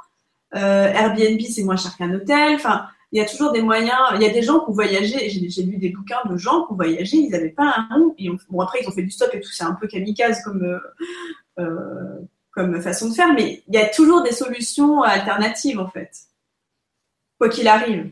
[0.56, 2.56] Euh, Airbnb, c'est moins cher qu'un hôtel.
[2.56, 3.98] Enfin, il y a toujours des moyens.
[4.16, 5.30] Il y a des gens qui ont voyagé.
[5.30, 7.18] J'ai lu des bouquins de gens qui ont voyagé.
[7.18, 8.16] Ils n'avaient pas un nom.
[8.50, 9.52] bon, après, ils ont fait du stop et tout.
[9.52, 10.80] C'est un peu kamikaze comme, euh,
[11.60, 12.20] euh
[12.52, 16.12] comme façon de faire, mais il y a toujours des solutions alternatives en fait,
[17.38, 18.12] quoi qu'il arrive.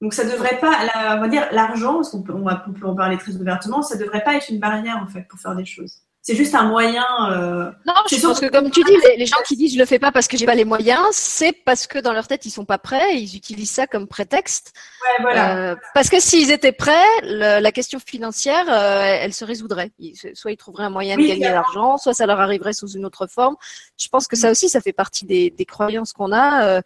[0.00, 0.86] Donc ça devrait pas,
[1.16, 4.22] on va dire l'argent, parce qu'on peut, on, peut en parler très ouvertement, ça devrait
[4.22, 7.06] pas être une barrière en fait pour faire des choses c'est juste un moyen.
[7.30, 7.70] Euh...
[7.86, 10.12] Non, je pense que comme tu dis, les, gens qui disent je le fais pas
[10.12, 12.76] parce que j'ai pas les moyens, c'est parce que dans leur tête ils sont pas
[12.76, 14.74] prêts, et ils utilisent ça comme prétexte.
[15.00, 15.56] Ouais, voilà.
[15.56, 16.92] Euh, parce que s'ils étaient prêts,
[17.22, 19.90] le, la question financière, euh, elle se résoudrait.
[20.34, 23.06] soit ils trouveraient un moyen de gagner de l'argent, soit ça leur arriverait sous une
[23.06, 23.56] autre forme.
[23.98, 26.62] Je pense que ça aussi, ça fait partie des, des croyances qu'on a.
[26.66, 26.82] Euh,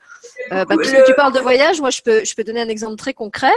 [0.52, 2.94] euh bah, puisque tu parles de voyage, moi je peux je peux donner un exemple
[2.94, 3.50] très concret.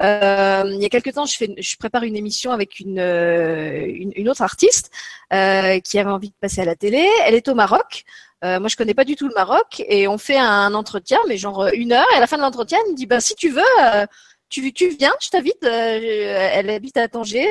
[0.00, 3.84] Euh, il y a quelques temps, je, fais, je prépare une émission avec une, euh,
[3.86, 4.90] une, une, autre artiste
[5.32, 7.06] euh, qui avait envie de passer à la télé.
[7.26, 8.04] Elle est au Maroc.
[8.44, 11.36] Euh, moi, je connais pas du tout le Maroc et on fait un entretien, mais
[11.36, 12.06] genre une heure.
[12.14, 14.06] Et à la fin de l'entretien, elle me dit, bah si tu veux, euh,
[14.48, 15.62] tu, tu viens, je t'invite.
[15.62, 17.46] elle habite à Tanger.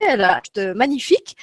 [0.00, 0.40] Elle a
[0.74, 1.36] magnifique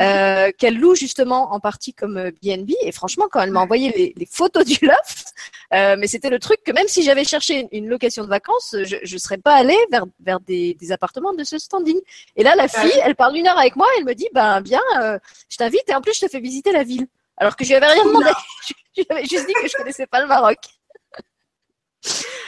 [0.00, 2.70] euh, qu'elle loue justement en partie comme BNB.
[2.82, 5.32] Et franchement, quand elle m'a envoyé les, les, photos du loft,
[5.74, 9.12] euh, mais c'était le truc que même si j'avais cherché une, location de vacances, je
[9.12, 11.98] ne serais pas allée vers, vers des, des, appartements de ce standing.
[12.36, 14.82] Et là, la fille, elle parle une heure avec moi, elle me dit, ben bien,
[15.00, 15.18] euh,
[15.48, 17.06] je t'invite et en plus je te fais visiter la ville.
[17.36, 18.30] Alors que je lui avais rien demandé.
[18.96, 20.58] je lui avais juste dit que je connaissais pas le Maroc.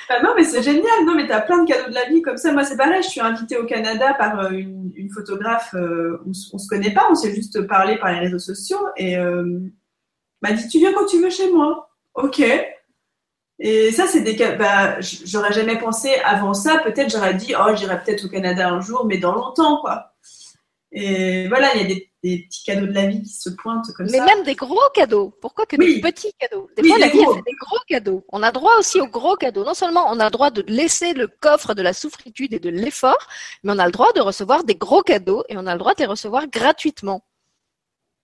[0.09, 1.05] Bah non, mais c'est génial.
[1.07, 2.53] Non, mais t'as plein de cadeaux de la vie comme ça.
[2.53, 3.03] Moi, c'est pareil.
[3.03, 5.75] Je suis invitée au Canada par euh, une, une photographe.
[5.75, 9.17] Euh, on, on, se connaît pas, on s'est juste parlé par les réseaux sociaux et
[9.17, 9.61] euh,
[10.43, 11.91] m'a dit tu viens quand tu veux chez moi.
[12.15, 12.43] Ok.
[13.59, 14.57] Et ça, c'est des cas.
[14.57, 16.79] Bah, j'aurais jamais pensé avant ça.
[16.79, 20.13] Peut-être j'aurais dit oh j'irai peut-être au Canada un jour, mais dans longtemps quoi.
[20.93, 23.93] Et voilà, il y a des des petits cadeaux de la vie qui se pointent
[23.97, 24.25] comme Mais ça.
[24.25, 25.37] Mais même des gros cadeaux.
[25.41, 26.71] Pourquoi que des petits cadeaux?
[26.77, 27.35] Des oui, fois, la vie gros.
[27.35, 28.25] fait des gros cadeaux.
[28.31, 29.65] On a droit aussi aux gros cadeaux.
[29.65, 32.71] Non seulement on a le droit de laisser le coffre de la souffritude et de
[32.71, 33.29] l'effort,
[33.65, 35.95] mais on a le droit de recevoir des gros cadeaux et on a le droit
[35.95, 37.25] de les recevoir gratuitement.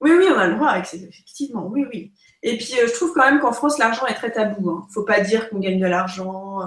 [0.01, 1.67] Oui, oui, on a le droit, effectivement.
[1.67, 2.13] Oui, oui.
[2.45, 4.71] Et puis, euh, je trouve quand même qu'en France, l'argent est très tabou.
[4.71, 4.87] Hein.
[4.91, 6.63] Faut pas dire qu'on gagne de l'argent.
[6.63, 6.67] Euh,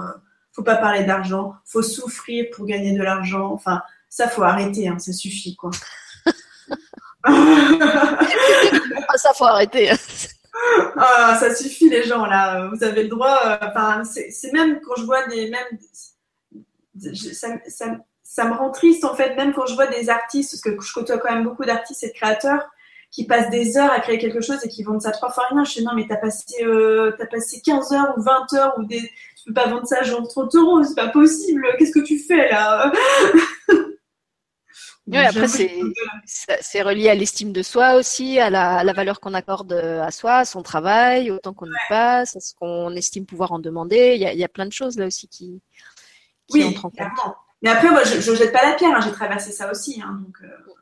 [0.52, 1.54] faut pas parler d'argent.
[1.64, 3.50] Faut souffrir pour gagner de l'argent.
[3.52, 3.80] Enfin,
[4.10, 4.86] ça, faut arrêter.
[4.86, 5.70] Hein, ça suffit, quoi.
[9.16, 9.90] ça faut arrêter.
[10.96, 12.68] ah, ça suffit les gens là.
[12.72, 13.58] Vous avez le droit.
[13.62, 15.78] Enfin, c'est même quand je vois des même
[18.22, 20.92] ça, me rend triste en fait, même quand je vois des artistes, parce que je
[20.92, 22.70] côtoie quand même beaucoup d'artistes et de créateurs
[23.10, 25.64] qui passent des heures à créer quelque chose et qui vendent ça trois fois rien.
[25.64, 28.84] Je dis non mais t'as passé euh, as passé 15 heures ou 20 heures ou
[28.84, 31.66] des tu peux pas vendre ça genre 30 euros, c'est pas possible.
[31.78, 32.90] Qu'est-ce que tu fais là?
[35.08, 35.48] Oui, après,
[36.26, 40.10] c'est relié à l'estime de soi aussi, à la, à la valeur qu'on accorde à
[40.12, 43.58] soi, à son travail, au temps qu'on y passe, à ce qu'on estime pouvoir en
[43.58, 44.12] demander.
[44.14, 45.60] Il y, a, il y, a, plein de choses là aussi qui,
[46.46, 47.34] qui oui, entrent en compte.
[47.62, 50.00] Mais après, moi, je ne jette pas la pierre, hein, j'ai traversé ça aussi.
[50.00, 50.72] Hein, donc, euh...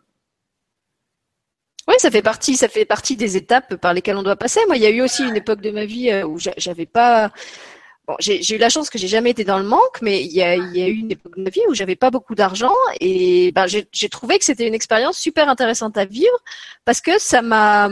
[1.89, 4.61] Oui, ça fait partie, ça fait partie des étapes par lesquelles on doit passer.
[4.67, 7.33] Moi, il y a eu aussi une époque de ma vie où j'avais pas,
[8.11, 10.43] Bon, j'ai eu la chance que j'ai jamais été dans le manque, mais il y
[10.43, 12.75] a, il y a eu une époque de ma vie où j'avais pas beaucoup d'argent
[13.01, 16.37] et ben, j'ai trouvé que c'était une expérience super intéressante à vivre
[16.85, 17.89] parce que ça m'a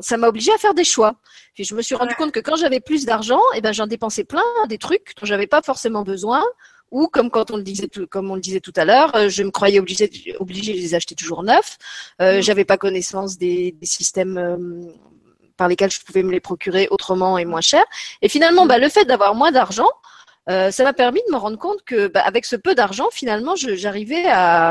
[0.00, 1.16] ça m'a obligé à faire des choix.
[1.54, 4.24] Puis je me suis rendu compte que quand j'avais plus d'argent, et ben j'en dépensais
[4.24, 4.40] plein
[4.70, 6.42] des trucs dont j'avais pas forcément besoin
[6.90, 9.42] ou comme quand on le disait tout, comme on le disait tout à l'heure, je
[9.42, 11.76] me croyais obligée obligée de les acheter toujours neufs.
[12.22, 14.56] Euh, J'avais pas connaissance des, des systèmes euh,
[15.58, 17.84] par lesquels je pouvais me les procurer autrement et moins cher.
[18.22, 19.90] Et finalement, bah, le fait d'avoir moins d'argent,
[20.48, 23.54] euh, ça m'a permis de me rendre compte que bah, avec ce peu d'argent, finalement,
[23.56, 24.70] j'arrivais à,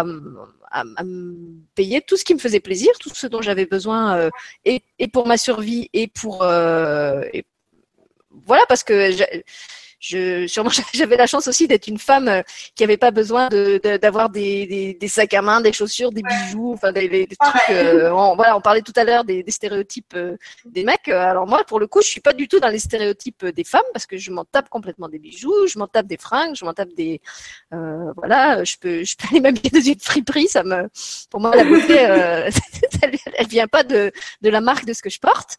[0.71, 1.35] à, à, me
[1.75, 4.29] payer tout ce qui me faisait plaisir, tout ce dont j'avais besoin, euh,
[4.65, 7.45] et, et, pour ma survie et pour euh, et
[8.45, 9.11] voilà parce que
[9.99, 12.41] je, sûrement j'avais la chance aussi d'être une femme euh,
[12.75, 16.21] qui avait pas besoin de, d'avoir des, des, des, sacs à main, des chaussures, des
[16.21, 17.69] bijoux, enfin des, des trucs.
[17.69, 21.07] Euh, on, voilà, on parlait tout à l'heure des, stéréotypes euh, des mecs.
[21.07, 23.81] Alors moi, pour le coup, je suis pas du tout dans les stéréotypes des femmes
[23.93, 26.73] parce que je m'en tape complètement des bijoux, je m'en tape des fringues, je m'en
[26.73, 27.21] tape des
[27.73, 30.89] euh, voilà, je peux je peux aller m'habiller dans une friperie, ça me
[31.29, 32.51] pour moi la beauté elle,
[33.33, 34.11] elle vient pas de
[34.41, 35.57] de la marque de ce que je porte.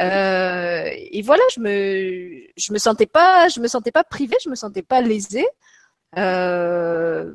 [0.00, 4.50] Euh, et voilà, je me, je me sentais pas, je me sentais pas privée, je
[4.50, 5.46] me sentais pas lésée.
[6.16, 7.34] Euh,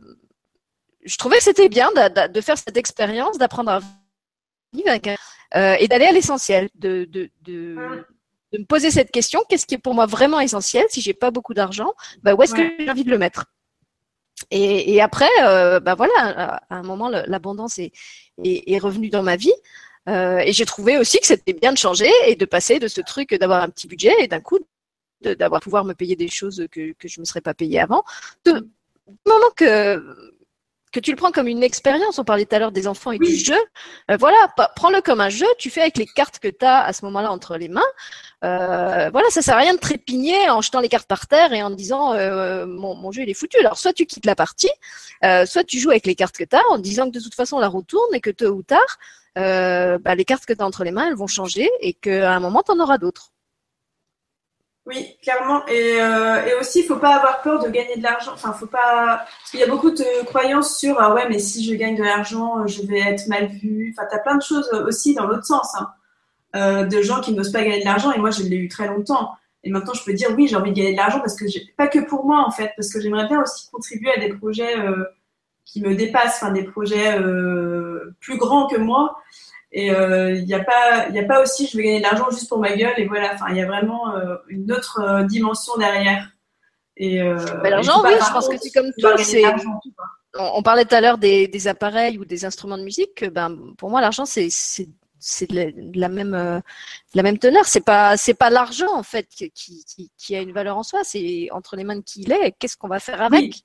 [1.04, 3.80] je trouvais que c'était bien de, de, faire cette expérience, d'apprendre à
[4.74, 5.16] vivre avec un,
[5.56, 7.76] euh, et d'aller à l'essentiel, de, de, de,
[8.52, 11.32] de, me poser cette question qu'est-ce qui est pour moi vraiment essentiel Si j'ai pas
[11.32, 12.76] beaucoup d'argent, bah, où est-ce ouais.
[12.78, 13.46] que j'ai envie de le mettre?
[14.52, 17.92] Et, et, après, euh, bah voilà, à un moment, l'abondance est,
[18.44, 19.54] est, est revenue dans ma vie.
[20.10, 23.02] Euh, et j'ai trouvé aussi que c'était bien de changer et de passer de ce
[23.02, 24.60] truc d'avoir un petit budget et d'un coup
[25.22, 28.04] d'avoir pouvoir me payer des choses que, que je ne me serais pas payé avant.
[28.44, 28.60] De,
[29.08, 30.04] du moment que,
[30.94, 33.18] que tu le prends comme une expérience, on parlait tout à l'heure des enfants et
[33.20, 33.28] oui.
[33.28, 33.58] du jeu,
[34.12, 34.38] euh, voilà,
[34.76, 37.32] prends-le comme un jeu, tu fais avec les cartes que tu as à ce moment-là
[37.32, 37.82] entre les mains.
[38.44, 41.64] Euh, voilà, ça sert à rien de trépigner en jetant les cartes par terre et
[41.64, 43.58] en disant euh, mon, mon, jeu il est foutu.
[43.58, 44.72] Alors soit tu quittes la partie,
[45.22, 47.58] soit tu joues avec les cartes que tu as en disant que de toute façon
[47.58, 49.00] on la retourne et que tôt ou tard,
[49.38, 52.34] euh, bah, les cartes que tu as entre les mains, elles vont changer et qu'à
[52.34, 53.32] un moment, tu en auras d'autres.
[54.86, 55.66] Oui, clairement.
[55.68, 58.32] Et, euh, aussi, il faut pas avoir peur de gagner de l'argent.
[58.34, 59.26] Enfin, faut pas.
[59.26, 62.68] Parce y a beaucoup de croyances sur ah ouais, mais si je gagne de l'argent,
[62.68, 63.94] je vais être mal vue.
[63.96, 65.74] Enfin, tu as plein de choses aussi dans l'autre sens.
[65.76, 65.90] Hein.
[66.56, 68.12] Euh, de gens qui n'osent pas gagner de l'argent.
[68.12, 69.32] Et moi, je l'ai eu très longtemps.
[69.64, 71.46] Et maintenant, je peux dire oui, j'ai envie de gagner de l'argent parce que
[71.78, 74.78] pas que pour moi en fait, parce que j'aimerais bien aussi contribuer à des projets
[74.78, 75.06] euh,
[75.66, 79.18] qui me dépassent, enfin des projets euh, plus grands que moi.
[79.74, 82.48] Et il euh, n'y a pas, a pas aussi, je vais gagner de l'argent juste
[82.48, 82.94] pour ma gueule.
[82.98, 86.30] Et voilà, il y a vraiment euh, une autre euh, dimension derrière.
[86.96, 89.18] Et bah, l'argent, oui, je pense que c'est comme toi.
[89.18, 89.44] C'est.
[90.36, 93.26] On, on, parlait tout à l'heure des, des, appareils ou des instruments de musique.
[93.32, 96.62] Ben, pour moi, l'argent, c'est c'est de, de la, même de
[97.16, 97.66] la même teneur.
[97.66, 101.00] C'est pas c'est pas l'argent en fait qui, qui, qui, a une valeur en soi.
[101.04, 102.54] C'est entre les mains de qui il est.
[102.60, 103.64] Qu'est-ce qu'on va faire avec oui.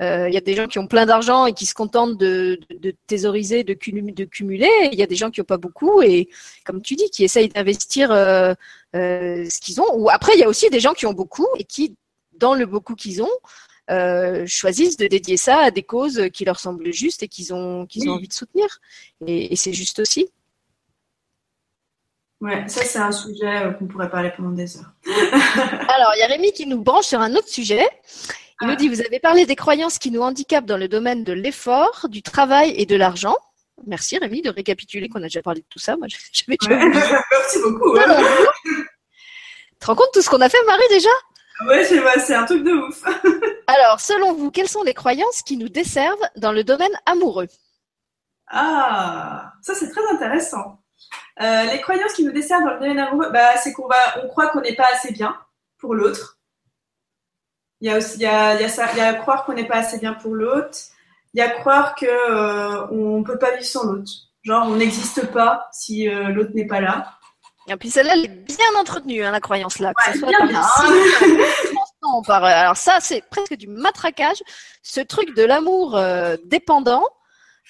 [0.00, 2.58] Il euh, y a des gens qui ont plein d'argent et qui se contentent de,
[2.70, 4.70] de, de thésauriser, de, de cumuler.
[4.92, 6.30] Il y a des gens qui n'ont pas beaucoup et,
[6.64, 8.54] comme tu dis, qui essayent d'investir euh,
[8.96, 9.94] euh, ce qu'ils ont.
[9.94, 11.94] Ou après, il y a aussi des gens qui ont beaucoup et qui
[12.40, 13.28] dans le beaucoup qu'ils ont,
[13.90, 17.86] euh, choisissent de dédier ça à des causes qui leur semblent justes et qu'ils ont,
[17.86, 18.66] qu'ils ont envie de soutenir.
[19.26, 20.30] Et, c'est juste aussi.
[22.40, 24.92] Ouais, ça c'est un sujet euh, qu'on pourrait parler pendant des heures.
[25.04, 27.86] Alors, il y a Rémi qui nous branche sur un autre sujet.
[28.62, 31.32] Il nous dit, vous avez parlé des croyances qui nous handicapent dans le domaine de
[31.32, 33.36] l'effort, du travail et de l'argent.
[33.86, 35.96] Merci Rémi de récapituler qu'on a déjà parlé de tout ça.
[35.96, 36.58] Moi, j'avais
[37.30, 37.96] Merci beaucoup.
[37.96, 38.02] Tu
[39.78, 41.08] te rends compte tout ce qu'on a fait, Marie, déjà?
[41.66, 43.02] Ouais, c'est un truc de ouf.
[43.66, 47.48] Alors, selon vous, quelles sont les croyances qui nous desservent dans le domaine amoureux?
[48.48, 50.80] Ah, ça c'est très intéressant.
[51.40, 54.28] Euh, les croyances qui nous desservent dans le domaine amoureux, bah, c'est qu'on va, on
[54.28, 55.38] croit qu'on n'est pas assez bien
[55.78, 56.39] pour l'autre.
[57.80, 59.44] Il y a aussi, il y a, il y a ça, il y a croire
[59.44, 60.78] qu'on n'est pas assez bien pour l'autre.
[61.32, 64.10] Il y a croire que euh, on peut pas vivre sans l'autre.
[64.42, 67.18] Genre, on n'existe pas si euh, l'autre n'est pas là.
[67.68, 69.92] Et puis celle-là, elle est bien entretenue, hein, la croyance là.
[69.94, 70.62] Que soit bien, bien.
[72.26, 74.42] par, alors ça, c'est presque du matraquage.
[74.82, 77.04] Ce truc de l'amour euh, dépendant,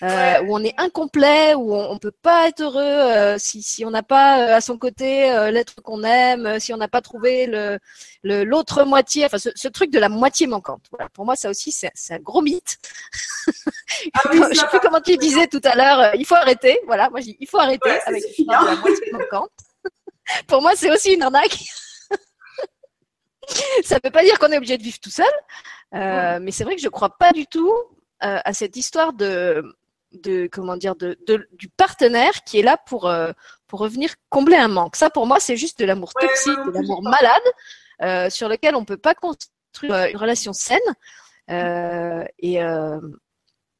[0.02, 3.85] euh, où on est incomplet, où on, ne peut pas être heureux euh, si, si
[3.85, 7.02] on n'a pas euh, à son côté euh, l'être qu'on aime, si on n'a pas
[7.02, 7.78] trouvé le
[8.22, 10.86] l'autre moitié, enfin ce, ce, truc de la moitié manquante.
[10.90, 12.78] Voilà, pour moi ça aussi c'est un gros mythe.
[14.14, 16.81] Ah oui, je sais plus comment tu disais tout à l'heure, il faut arrêter.
[16.86, 19.51] Voilà, moi je dis il faut arrêter avec la moitié manquante.
[20.47, 21.59] pour moi c'est aussi une arnaque.
[23.85, 25.27] ça ne veut pas dire qu'on est obligé de vivre tout seul,
[25.93, 27.74] mais c'est vrai que je crois pas du tout
[28.20, 29.64] à cette histoire de
[30.12, 31.16] de comment dire de,
[31.53, 33.32] du partenaire qui est là pour euh,
[33.66, 34.97] pour revenir combler un manque.
[34.97, 37.43] Ça pour moi c'est juste de l'amour toxique, de l'amour malade
[38.03, 40.78] euh, sur lequel on peut pas construire euh, une relation saine.
[41.49, 42.61] et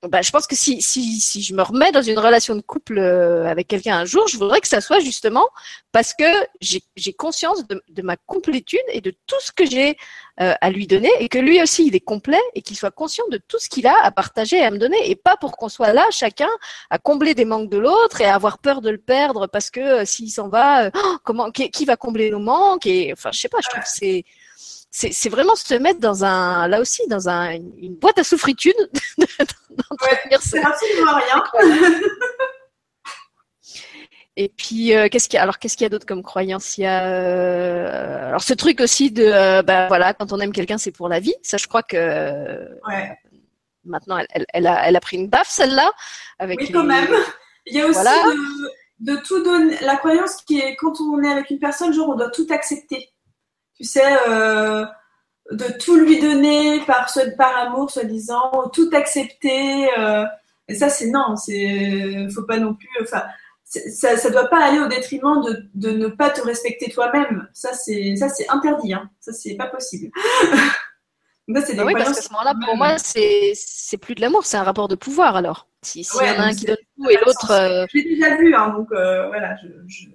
[0.09, 2.99] bah, je pense que si, si, si je me remets dans une relation de couple
[2.99, 5.47] euh, avec quelqu'un un jour, je voudrais que ça soit justement
[5.93, 6.25] parce que
[6.61, 9.99] j'ai conscience de, de, ma complétude et de tout ce que j'ai
[10.41, 13.27] euh, à lui donner et que lui aussi il est complet et qu'il soit conscient
[13.31, 15.69] de tout ce qu'il a à partager et à me donner et pas pour qu'on
[15.69, 16.49] soit là chacun
[16.89, 19.81] à combler des manques de l'autre et à avoir peur de le perdre parce que
[19.81, 23.41] euh, s'il s'en va, oh, comment qui, qui, va combler nos manques et enfin je
[23.41, 24.25] sais pas, je trouve que c'est
[24.91, 28.75] c'est vraiment se mettre dans un, là aussi, dans un, une boîte à souffritude.
[29.19, 31.45] ouais, c'est absolument rien.
[34.37, 36.79] Et puis, euh, qu'est-ce qu'il y a Alors, qu'est-ce qu'il y a d'autre comme croyance?
[36.79, 40.53] Il y a euh, alors ce truc aussi de, euh, bah, voilà, quand on aime
[40.53, 41.35] quelqu'un, c'est pour la vie.
[41.43, 41.97] Ça, je crois que
[42.89, 43.19] ouais.
[43.85, 45.93] maintenant, elle, elle, a, elle a pris une baffe celle-là.
[46.39, 47.13] Avec oui, quand même.
[47.67, 49.77] Il y a aussi de, de, tout donner.
[49.83, 53.13] La croyance qui est quand on est avec une personne, genre, on doit tout accepter
[53.81, 54.85] tu sais, euh,
[55.51, 59.89] de tout lui donner par, par amour, soi-disant, tout accepter.
[59.99, 60.25] Euh,
[60.69, 62.89] et ça, c'est non, c'est faut pas non plus.
[63.03, 63.23] Enfin,
[63.65, 67.49] ça, ça doit pas aller au détriment de, de ne pas te respecter toi-même.
[67.55, 68.93] Ça, c'est ça, c'est interdit.
[68.93, 69.09] Hein.
[69.21, 70.11] Ça, c'est pas possible.
[71.49, 74.63] Là, bah oui, parce qu'à ce moment-là, pour moi, c'est plus de l'amour, c'est un
[74.63, 75.67] rapport de pouvoir alors.
[75.83, 77.51] Si, si y en a un qui donne tout et l'autre.
[77.51, 77.87] Euh...
[77.93, 80.07] J'ai déjà vu, hein, donc euh, voilà, je, je,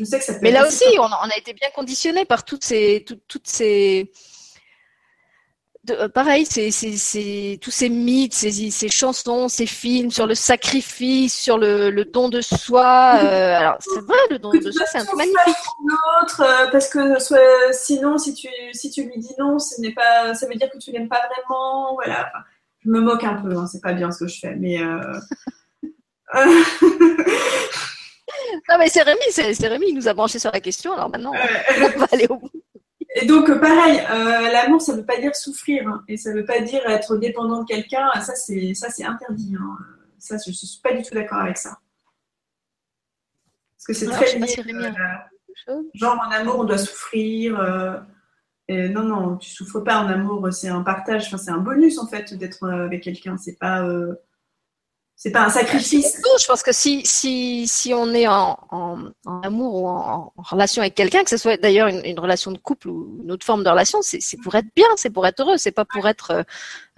[0.00, 2.64] je sais que ça peut Mais là aussi, on, a été bien conditionné par toutes
[2.64, 4.10] ces, toutes ces,
[5.90, 11.58] euh, pareil, c'est, tous ces mythes, ces, ces, chansons, ces films sur le sacrifice, sur
[11.58, 13.18] le, le don de soi.
[13.22, 15.54] Euh, alors, c'est vrai, le don de soi, c'est un truc magnifique.
[15.84, 17.38] L'autre, euh, parce que soit,
[17.72, 20.78] sinon, si tu, si tu lui dis non, ce n'est pas, ça veut dire que
[20.78, 21.94] tu l'aimes pas vraiment.
[21.94, 22.32] Voilà.
[22.80, 24.80] je me moque un peu, hein, c'est pas bien ce que je fais, mais.
[28.68, 31.32] non, mais c'est Rémi, c'est Rémi, il nous a branché sur la question, alors maintenant,
[31.34, 32.50] on va aller au bout.
[33.16, 36.30] Et donc, euh, pareil, euh, l'amour, ça ne veut pas dire souffrir, hein, et ça
[36.30, 38.08] ne veut pas dire être dépendant de quelqu'un.
[38.20, 39.56] Ça, c'est ça, c'est interdit.
[39.58, 39.76] Hein.
[40.18, 41.78] Ça, je ne suis pas du tout d'accord avec ça.
[43.76, 44.92] Parce que c'est très lié.
[45.68, 48.04] Euh, genre, en amour, on doit souffrir.
[48.68, 50.52] Et non, non, tu souffres pas en amour.
[50.52, 51.26] C'est un partage.
[51.26, 53.36] Enfin, c'est un bonus en fait d'être avec quelqu'un.
[53.36, 53.84] C'est pas
[55.22, 56.16] c'est pas un sacrifice.
[56.40, 60.42] je pense que si, si, si on est en, en, en amour ou en, en,
[60.42, 63.44] relation avec quelqu'un, que ce soit d'ailleurs une, une, relation de couple ou une autre
[63.44, 66.30] forme de relation, c'est pour être bien, c'est pour être heureux, c'est pas pour être
[66.30, 66.42] euh,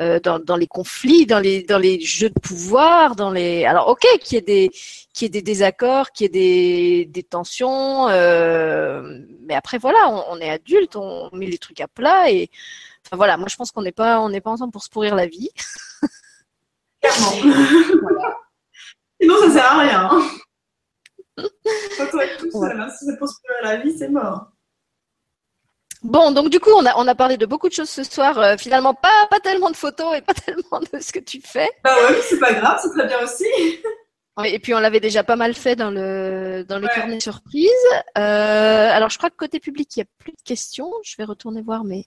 [0.01, 3.65] euh, dans, dans, les conflits, dans les, dans les jeux de pouvoir, dans les.
[3.65, 4.71] Alors ok, qu'il y ait des,
[5.13, 9.99] qu'il y ait des désaccords, qu'il y ait des, des tensions, euh, mais après voilà,
[10.09, 12.51] on, on, est adulte, on met les trucs à plat et
[13.05, 15.17] enfin voilà, moi je pense qu'on n'est pas, on n'est pas ensemble pour se pourrir
[15.17, 15.51] la vie.
[17.15, 18.35] Clairement.
[19.21, 20.11] Sinon, ça sert à rien.
[21.37, 22.89] Quand on est tout seul, hein.
[22.91, 24.53] si c'est pour se faire la vie, c'est mort.
[26.03, 28.37] Bon, donc du coup, on a, on a parlé de beaucoup de choses ce soir.
[28.39, 31.71] Euh, finalement, pas, pas tellement de photos et pas tellement de ce que tu fais.
[31.85, 33.45] Bah ouais, c'est pas grave, c'est très bien aussi.
[34.45, 37.71] et puis on l'avait déjà pas mal fait dans le dans les carnets surprises.
[38.19, 40.91] Euh, alors je crois que côté public il n'y a plus de questions.
[41.05, 42.05] Je vais retourner voir, mais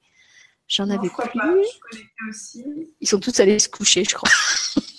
[0.67, 2.61] j'en avais plus.
[2.99, 4.29] Ils sont tous allés se coucher, je crois.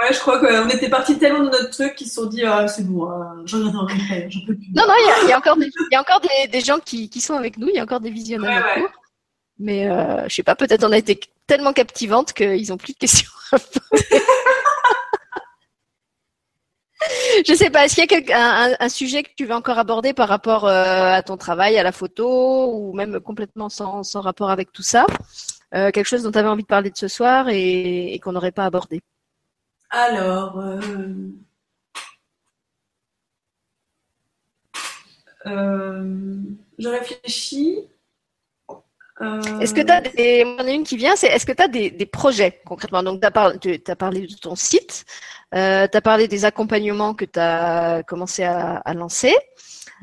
[0.00, 2.66] Ouais, je crois qu'on était partis tellement de notre truc qu'ils se sont dit ah,
[2.66, 3.70] c'est bon, euh, j'en ai
[4.28, 4.72] j'en peux plus.
[4.74, 7.20] Non, non, il y, a, encore, des, y a encore des, des gens qui, qui,
[7.20, 8.84] sont avec nous, il y a encore des visionnaires ouais,
[9.60, 12.98] Mais euh, je sais pas, peut-être on a été tellement captivante qu'ils n'ont plus de
[12.98, 14.22] questions à poser.
[17.46, 20.12] je sais pas, est-ce qu'il y a un, un, sujet que tu veux encore aborder
[20.12, 24.50] par rapport euh, à ton travail, à la photo, ou même complètement sans, sans rapport
[24.50, 25.06] avec tout ça
[25.72, 28.32] euh, Quelque chose dont tu avais envie de parler de ce soir et, et qu'on
[28.32, 29.00] n'aurait pas abordé?
[29.94, 30.80] Alors, euh,
[35.46, 36.36] euh,
[36.78, 37.78] je réfléchis.
[39.20, 40.44] Euh, est-ce que tu as des.
[40.44, 43.04] Il une qui vient, c'est est-ce que tu as des, projets concrètement?
[43.04, 45.04] Donc, tu as, parlé de ton site,
[45.52, 49.34] tu as parlé des accompagnements que tu as commencé à, lancer.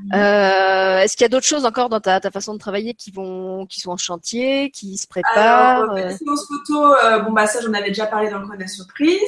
[0.06, 0.14] Mhm.
[0.14, 3.82] est-ce qu'il y a d'autres choses encore dans ta, façon de travailler qui vont, qui
[3.82, 5.92] sont en chantier, qui se préparent?
[5.92, 6.10] Alors,
[6.48, 6.96] photo,
[7.26, 9.20] bon bah ça j'en avais déjà parlé dans le coin de la surprise.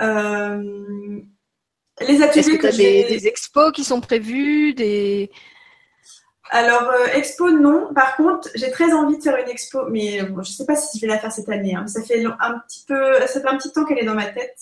[0.00, 1.20] Euh,
[2.00, 5.30] les ateliers que, j'ai des, expos qui sont prévus, des
[6.50, 7.92] alors, euh, expo, non.
[7.94, 10.98] Par contre, j'ai très envie de faire une expo, mais je ne sais pas si
[10.98, 11.74] je vais la faire cette année.
[11.74, 11.86] Hein.
[11.86, 14.56] Ça, fait un petit peu, ça fait un petit temps qu'elle est dans ma tête.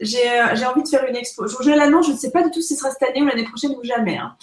[0.00, 1.48] J'ai euh, envie de faire une expo.
[1.48, 3.46] Je, l'annonce, je ne sais pas du tout si ce sera cette année ou l'année
[3.46, 4.18] prochaine ou jamais.
[4.18, 4.36] Hein.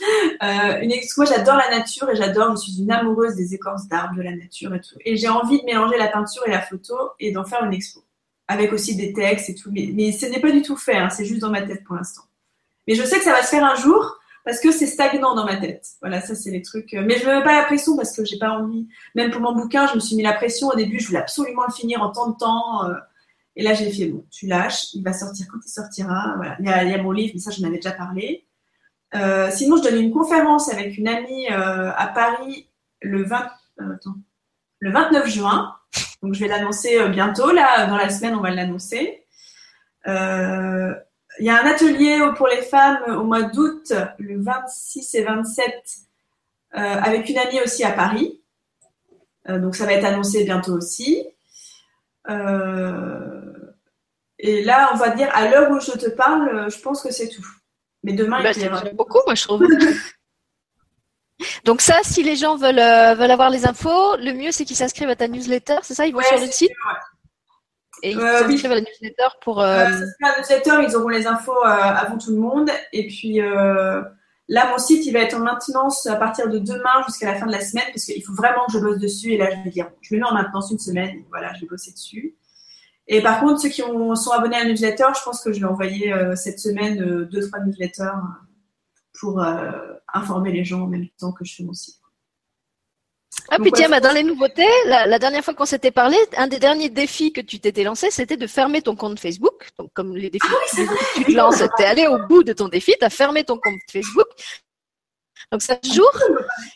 [0.82, 4.16] une expo, moi j'adore la nature et j'adore, je suis une amoureuse des écorces d'arbres,
[4.18, 4.96] de la nature et tout.
[5.06, 8.05] Et j'ai envie de mélanger la peinture et la photo et d'en faire une expo
[8.48, 9.72] avec aussi des textes et tout.
[9.72, 12.24] Mais, ce n'est pas du tout fait, hein, c'est juste dans ma tête pour l'instant.
[12.88, 15.46] Mais je sais que ça va se faire un jour parce que c'est stagnant dans
[15.46, 15.88] ma tête.
[16.02, 16.94] Voilà, ça c'est les trucs.
[16.94, 18.88] Euh, mais je me mets pas la pression parce que j'ai pas envie.
[19.16, 21.00] Même pour mon bouquin, je me suis mis la pression au début.
[21.00, 22.86] Je voulais absolument le finir en tant de temps.
[22.86, 22.94] Euh,
[23.56, 24.94] et là, j'ai fait bon, tu lâches.
[24.94, 26.34] Il va sortir quand il sortira.
[26.36, 26.58] Voilà.
[26.60, 28.46] Il y a, mon livre, mais ça, j'en avais déjà parlé.
[29.16, 32.70] Euh, sinon, je donne une conférence avec une amie à Paris
[33.02, 33.50] le 20.
[33.80, 34.16] attends,
[34.80, 35.76] le 29 juin.
[36.26, 37.52] Donc, je vais l'annoncer euh, bientôt.
[37.52, 39.24] Là, dans la semaine, on va l'annoncer.
[40.08, 40.92] Euh,
[41.40, 45.68] il y a un atelier pour les femmes au mois d'août, le 26 et 27,
[46.74, 48.42] euh, avec une amie aussi à Paris.
[49.48, 51.28] donc, ça va être annoncé bientôt aussi.
[52.28, 52.34] et
[54.64, 57.46] là, on va dire, à l'heure où je te parle, je pense que c'est tout.
[58.04, 59.62] Mais demain, bah, il y a beaucoup, moi, je trouve.
[61.66, 64.76] Donc ça, si les gens veulent, euh, veulent avoir les infos, le mieux c'est qu'ils
[64.76, 66.72] s'inscrivent à ta newsletter, c'est ça Ils vont sur le site
[68.04, 69.62] et ils euh, s'inscrivent à la newsletter pour.
[69.62, 69.86] Euh...
[69.86, 72.70] euh la newsletter, ils auront les infos avant tout le monde.
[72.94, 77.32] Et puis là, mon site, il va être en maintenance à partir de demain jusqu'à
[77.32, 79.32] la fin de la semaine parce qu'il faut vraiment que je bosse dessus.
[79.32, 81.24] Et là, je vais dire, je le mets en maintenance une semaine.
[81.30, 82.36] Voilà, je vais bosser dessus.
[83.08, 85.60] Et par contre, ceux qui ont, sont abonnés à la newsletter, je pense que je
[85.60, 88.20] vais envoyer cette semaine deux, trois newsletters
[89.20, 89.42] pour
[90.14, 92.00] informer les gens en même temps que je fais mon site.
[93.50, 96.58] Ah, puis tiens, bah, dans les nouveautés, la, dernière fois qu'on s'était parlé, un des
[96.58, 99.70] derniers défis que tu t'étais lancé, c'était de fermer ton compte Facebook.
[99.78, 102.54] Donc, comme les défis ah que tu te lances, tu es allé au bout de
[102.54, 104.28] ton défi, tu as fermé ton compte Facebook.
[105.52, 106.12] Donc, ça jour.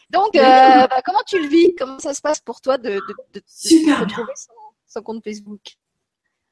[0.09, 1.73] Donc, euh, bah, comment tu le vis?
[1.75, 2.99] Comment ça se passe pour toi de,
[3.99, 4.33] retrouver
[4.85, 5.61] son, compte Facebook?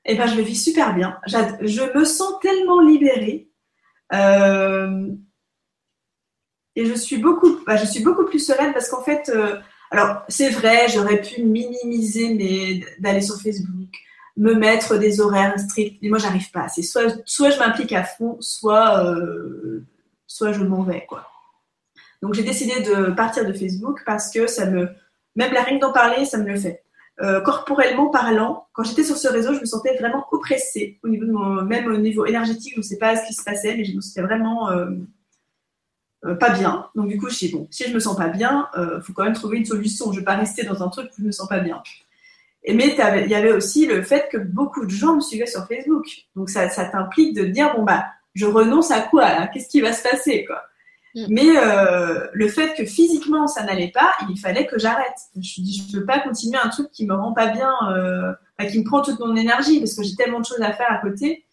[0.06, 1.20] Eh ben, je le vis super bien.
[1.28, 3.52] Je me sens tellement libérée.
[4.14, 5.10] Euh,
[6.78, 9.58] et je suis beaucoup, bah, je suis beaucoup plus sereine parce qu'en fait, euh,
[9.90, 13.90] alors c'est vrai, j'aurais pu minimiser d'aller sur Facebook,
[14.38, 16.68] me mettre des horaires stricts, mais moi j'arrive pas.
[16.70, 19.84] C'est soit, je m'implique à fond, soit, euh,
[20.28, 21.28] soit je m'en vais quoi.
[22.22, 24.88] Donc j'ai décidé de partir de Facebook parce que ça me,
[25.36, 26.84] même la règle d'en parler, ça me le fait.
[27.24, 31.26] Euh, corporellement parlant, quand j'étais sur ce réseau, je me sentais vraiment oppressée au niveau
[31.26, 33.84] de mon, même au niveau énergétique, je ne sais pas ce qui se passait, mais
[33.84, 34.70] je me sentais vraiment
[36.40, 36.88] pas bien.
[36.96, 39.14] Donc du coup, je dis bon, si je me sens pas bien, il euh, faut
[39.14, 40.12] quand même trouver une solution.
[40.12, 41.82] Je vais pas rester dans un truc où je me sens pas bien.
[42.64, 45.68] Et mais il y avait aussi le fait que beaucoup de gens me suivaient sur
[45.68, 46.08] Facebook.
[46.36, 49.94] Donc ça, ça t'implique de dire bon bah je renonce à quoi Qu'est-ce qui va
[49.94, 50.64] se passer quoi?
[51.16, 51.26] Mm.
[51.30, 55.16] Mais euh, le fait que physiquement ça n'allait pas, il fallait que j'arrête.
[55.36, 57.72] Je me suis dit je peux pas continuer un truc qui me rend pas bien,
[57.92, 58.34] euh,
[58.70, 60.98] qui me prend toute mon énergie parce que j'ai tellement de choses à faire à
[60.98, 61.46] côté.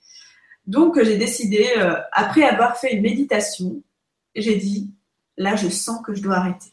[0.66, 1.68] Donc j'ai décidé
[2.12, 3.82] après avoir fait une méditation
[4.34, 4.90] j'ai dit,
[5.36, 6.72] là, je sens que je dois arrêter.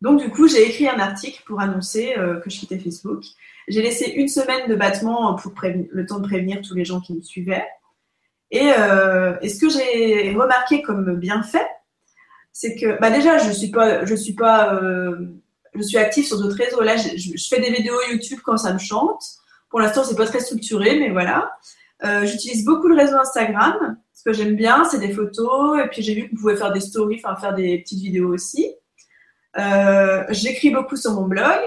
[0.00, 3.22] Donc, du coup, j'ai écrit un article pour annoncer euh, que je quittais Facebook.
[3.68, 7.14] J'ai laissé une semaine de battement pour le temps de prévenir tous les gens qui
[7.14, 7.64] me suivaient.
[8.50, 11.66] Et, euh, ce que j'ai remarqué comme bienfait,
[12.52, 15.16] c'est que, bah déjà, je suis pas, je suis pas, euh,
[15.74, 16.82] je suis active sur d'autres réseaux.
[16.82, 19.22] Là, je, fais des vidéos YouTube quand ça me chante.
[19.70, 21.52] Pour l'instant, c'est pas très structuré, mais voilà.
[22.02, 26.14] J'utilise beaucoup le réseau Instagram, ce que j'aime bien, c'est des photos, et puis j'ai
[26.14, 28.74] vu qu'on pouvait faire des stories, faire des petites vidéos aussi.
[30.30, 31.60] J'écris beaucoup sur mon blog,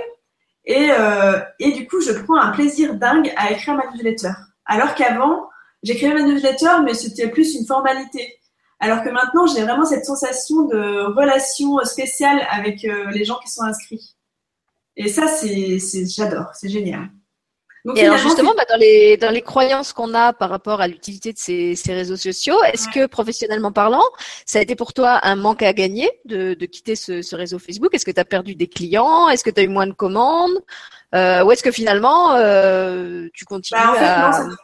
[0.66, 0.90] et,
[1.60, 4.34] et du coup, je prends un plaisir dingue à écrire ma newsletter.
[4.66, 5.48] Alors qu'avant,
[5.84, 8.40] j'écrivais ma newsletter, mais c'était plus une formalité.
[8.80, 13.50] Alors que maintenant, j'ai vraiment cette sensation de relation spéciale avec euh, les gens qui
[13.50, 14.16] sont inscrits.
[14.98, 17.10] Et ça, c'est, j'adore, c'est génial.
[17.86, 20.88] Donc, et alors justement, bah, dans, les, dans les croyances qu'on a par rapport à
[20.88, 24.04] l'utilité de ces, ces réseaux sociaux, est-ce que professionnellement parlant,
[24.48, 27.60] ça a été pour toi un manque à gagner de, de quitter ce, ce réseau
[27.60, 27.94] Facebook?
[27.94, 29.30] Est-ce que tu as perdu des clients?
[29.30, 30.58] Est-ce que tu as eu moins de commandes?
[31.14, 34.32] Euh, Ou est-ce que finalement, euh, tu continues bah, en fait, à...
[34.32, 34.56] Non, ça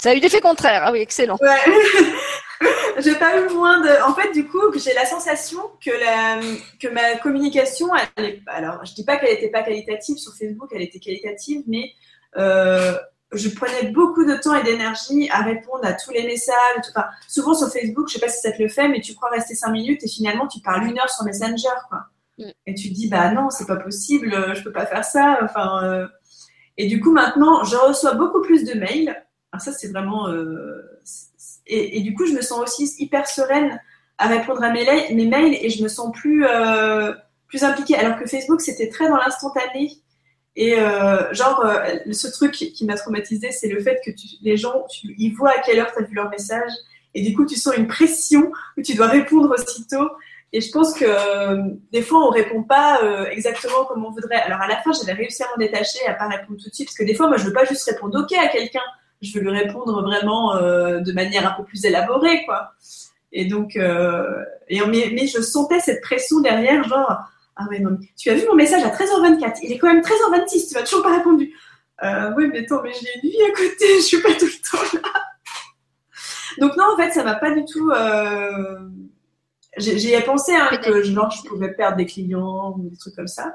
[0.00, 0.82] ça a eu l'effet contraire.
[0.84, 1.38] Ah oui, excellent.
[1.40, 1.72] Ouais.
[2.98, 4.02] j'ai pas eu moins de.
[4.08, 6.40] En fait, du coup, j'ai la sensation que, la...
[6.80, 10.82] que ma communication, elle alors je dis pas qu'elle n'était pas qualitative sur Facebook, elle
[10.82, 11.92] était qualitative, mais
[12.36, 12.94] euh,
[13.32, 16.56] je prenais beaucoup de temps et d'énergie à répondre à tous les messages.
[16.90, 19.30] Enfin, souvent sur Facebook, je sais pas si ça te le fait, mais tu crois
[19.30, 22.06] rester cinq minutes et finalement tu parles une heure sur Messenger, quoi.
[22.38, 22.50] Mm.
[22.66, 25.38] Et tu te dis bah non, c'est pas possible, je peux pas faire ça.
[25.42, 26.06] Enfin, euh...
[26.76, 29.16] et du coup maintenant, je reçois beaucoup plus de mails
[29.52, 30.28] alors ça, c'est vraiment...
[30.28, 30.82] Euh,
[31.68, 33.80] et, du coup, je me sens aussi hyper sereine
[34.16, 37.12] à répondre à mes, mails et je me sens plus, euh,
[37.46, 37.94] plus impliquée.
[37.94, 39.92] Alors que Facebook, c'était très dans l'instantané.
[40.56, 41.64] Et euh, genre,
[42.10, 44.10] ce truc qui m'a traumatisé, c'est le fait que
[44.42, 46.72] les gens, ils voient à quelle heure tu as vu leur message.
[47.14, 50.08] Et du coup, tu sens une pression où tu dois répondre aussitôt.
[50.52, 51.04] Et je pense que
[51.92, 54.40] des fois, on répond pas exactement comme on voudrait.
[54.40, 56.88] Alors à la fin, j'avais réussi à m'en détacher, à pas répondre tout de suite,
[56.88, 58.80] parce que des fois, moi, je veux pas juste répondre OK à quelqu'un
[59.20, 62.72] je veux lui répondre vraiment euh, de manière un peu plus élaborée, quoi.
[63.32, 67.18] Et donc, euh, et mais, mais, je sentais cette pression derrière, genre,
[67.56, 70.68] ah ouais, non, tu as vu mon message à 13h24, il est quand même 13h26,
[70.68, 71.52] tu m'as toujours pas répondu.
[72.02, 74.70] Euh, oui, mais attends, mais j'ai une vie à côté, je suis pas tout le
[74.70, 75.10] temps là.
[76.58, 77.90] Donc non, en fait, ça m'a pas du tout.
[79.76, 83.28] J'y ai pensé hein, que genre, je pouvais perdre des clients ou des trucs comme
[83.28, 83.54] ça.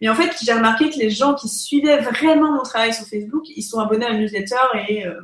[0.00, 3.44] Mais en fait, j'ai remarqué que les gens qui suivaient vraiment mon travail sur Facebook,
[3.48, 4.56] ils sont abonnés à la newsletter
[4.88, 5.20] et, euh,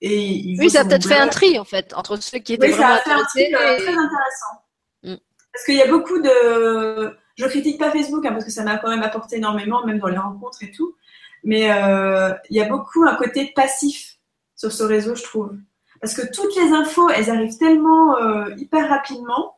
[0.00, 2.66] et ils Oui, ça a peut-être fait un tri en fait entre ceux qui étaient
[2.66, 4.64] oui, vraiment ça a fait un tri euh, très intéressant.
[5.02, 5.14] Mm.
[5.52, 7.16] Parce qu'il y a beaucoup de.
[7.36, 10.08] Je critique pas Facebook hein, parce que ça m'a quand même apporté énormément, même dans
[10.08, 10.94] les rencontres et tout.
[11.42, 14.18] Mais euh, il y a beaucoup un côté passif
[14.56, 15.56] sur ce réseau, je trouve.
[16.00, 19.56] Parce que toutes les infos, elles arrivent tellement euh, hyper rapidement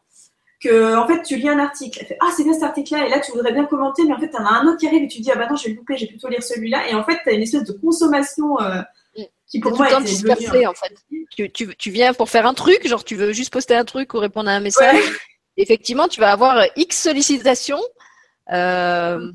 [0.62, 3.10] que en fait tu lis un article, elle fait ah c'est bien cet article-là et
[3.10, 5.02] là tu voudrais bien commenter mais en fait tu en as un autre qui arrive
[5.02, 6.88] et tu dis ah bah non je vais le louper, je vais plutôt lire celui-là
[6.88, 8.80] et en fait tu as une espèce de consommation euh,
[9.52, 10.94] qui pour moi est dispersée en fait.
[11.30, 14.14] Tu, tu, tu, viens pour faire un truc, genre tu veux juste poster un truc
[14.14, 14.98] ou répondre à un message.
[15.58, 17.82] Effectivement, tu vas avoir X sollicitations.
[18.50, 19.30] Euh,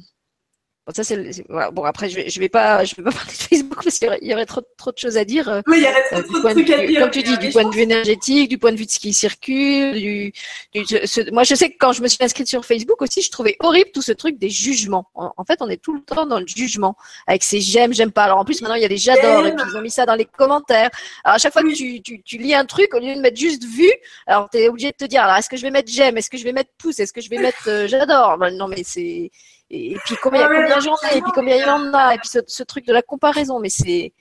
[0.87, 1.69] Bon, ça, c'est, voilà.
[1.69, 4.09] bon après, je vais, je vais pas, je vais pas parler de Facebook parce qu'il
[4.21, 5.61] y aurait, trop, trop de choses à dire.
[5.67, 7.01] Oui, il y aurait trop, trop de trucs à dire.
[7.01, 9.13] Comme tu dis, du point de vue énergétique, du point de vue de ce qui
[9.13, 9.99] circule.
[9.99, 10.33] Du,
[10.73, 13.29] du ce, moi, je sais que quand je me suis inscrite sur Facebook aussi, je
[13.29, 15.09] trouvais horrible tout ce truc des jugements.
[15.13, 16.95] En, fait, on est tout le temps dans le jugement
[17.27, 18.23] avec ces j'aime, j'aime pas.
[18.23, 20.05] Alors en plus, maintenant, il y a des j'adore et puis ils ont mis ça
[20.05, 20.89] dans les commentaires.
[21.25, 23.37] Alors à chaque fois que tu, tu, tu lis un truc, au lieu de mettre
[23.37, 23.91] juste vu,
[24.25, 26.29] alors tu es obligé de te dire, alors est-ce que je vais mettre j'aime, est-ce
[26.29, 28.37] que je vais mettre pouce, est-ce que je vais mettre euh, j'adore?
[28.37, 29.31] Ben, non, mais c'est
[29.69, 32.17] et, puis combien, ah combien j'en ai, et puis combien il y en a, et
[32.17, 34.13] puis ce, ce truc de la comparaison, mais c'est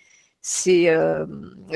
[0.49, 1.27] c'est euh...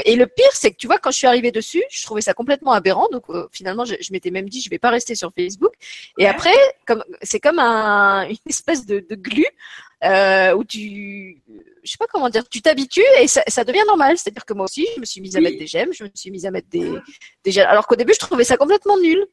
[0.05, 2.35] et le pire c'est que tu vois quand je suis arrivée dessus je trouvais ça
[2.35, 3.09] complètement aberrant.
[3.11, 5.73] Donc euh, finalement je, je m'étais même dit je vais pas rester sur Facebook.
[6.19, 6.55] Et après
[6.87, 9.45] comme c'est comme un, une espèce de, de glu
[10.05, 11.43] euh, où tu
[11.83, 14.17] je sais pas comment dire tu t'habitues et ça, ça, devient normal.
[14.19, 16.05] C'est à dire que moi aussi je me suis mise à mettre des j'aime je
[16.05, 16.93] me suis mise à mettre des,
[17.45, 19.27] des alors qu'au début je trouvais ça complètement nul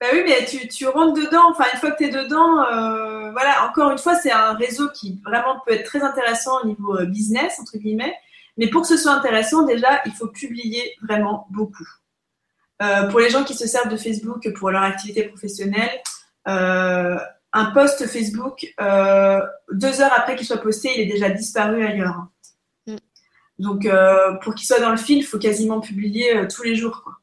[0.00, 1.50] bah oui, mais tu, tu rentres dedans.
[1.50, 4.88] Enfin, une fois que tu es dedans, euh, voilà, encore une fois, c'est un réseau
[4.90, 8.14] qui vraiment peut être très intéressant au niveau euh, business, entre guillemets.
[8.56, 11.88] Mais pour que ce soit intéressant, déjà, il faut publier vraiment beaucoup.
[12.80, 15.90] Euh, pour les gens qui se servent de Facebook pour leur activité professionnelle,
[16.46, 17.18] euh,
[17.52, 18.72] un post Facebook,
[19.72, 22.26] deux heures après qu'il soit posté, il est déjà disparu ailleurs.
[22.86, 22.96] Mm.
[23.58, 23.88] Donc,
[24.42, 27.02] pour qu'il soit dans le fil, il faut quasiment publier tous les jours.
[27.02, 27.14] Quoi.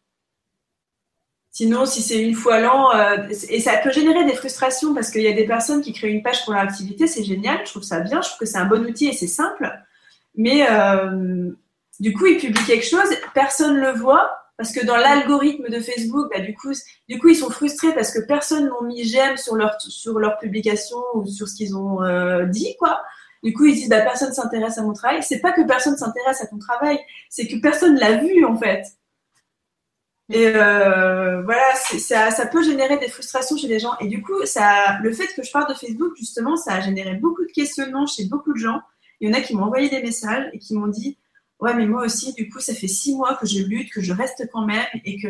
[1.56, 5.22] Sinon, si c'est une fois l'an, euh, et ça peut générer des frustrations parce qu'il
[5.22, 7.84] y a des personnes qui créent une page pour leur activité, c'est génial, je trouve
[7.84, 9.72] ça bien, je trouve que c'est un bon outil et c'est simple.
[10.36, 11.50] Mais euh,
[12.02, 15.80] du coup, ils publient quelque chose, personne ne le voit parce que dans l'algorithme de
[15.80, 16.74] Facebook, bah, du coup,
[17.08, 20.38] du coup, ils sont frustrés parce que personne n'a mis j'aime sur leur sur leur
[20.40, 23.02] publication ou sur ce qu'ils ont euh, dit, quoi.
[23.44, 25.24] Du coup, ils disent bah personne s'intéresse à mon travail.
[25.24, 27.00] C'est pas que personne s'intéresse à ton travail,
[27.30, 28.84] c'est que personne l'a vu en fait.
[30.30, 33.96] Et euh, voilà, ça, peut générer des frustrations chez les gens.
[34.00, 37.16] Et du coup, ça, le fait que je parle de Facebook, justement, ça a généré
[37.16, 38.82] beaucoup de questionnements chez beaucoup de gens.
[39.22, 41.18] Il y en a qui m'ont envoyé des messages et qui m'ont dit
[41.60, 44.14] Ouais, mais moi aussi, du coup, ça fait six mois que je lutte, que je
[44.14, 45.30] reste quand même et que,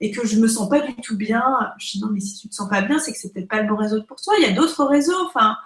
[0.00, 1.42] et que je me sens pas du tout bien.
[1.78, 3.62] Je dis Non, mais si tu te sens pas bien, c'est que c'est peut-être pas
[3.62, 4.34] le bon réseau pour toi.
[4.38, 5.26] Il y a d'autres réseaux.
[5.26, 5.56] Enfin,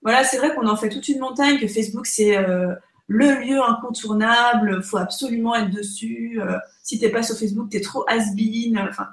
[0.00, 2.38] voilà, c'est vrai qu'on en fait toute une montagne, que Facebook, c'est.
[2.38, 2.74] Euh,
[3.08, 6.40] le lieu incontournable, faut absolument être dessus.
[6.40, 8.78] Euh, si t'es pas sur Facebook, t'es trop has-been.
[8.78, 9.08] Enfin,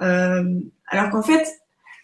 [0.00, 1.46] euh, alors qu'en fait,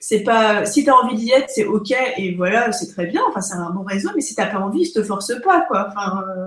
[0.00, 0.64] c'est pas.
[0.64, 3.22] Si t'as envie d'y être, c'est ok et voilà, c'est très bien.
[3.28, 5.88] Enfin, c'est un bon réseau, mais si t'as pas envie, je te force pas, quoi.
[5.88, 6.46] Enfin, euh,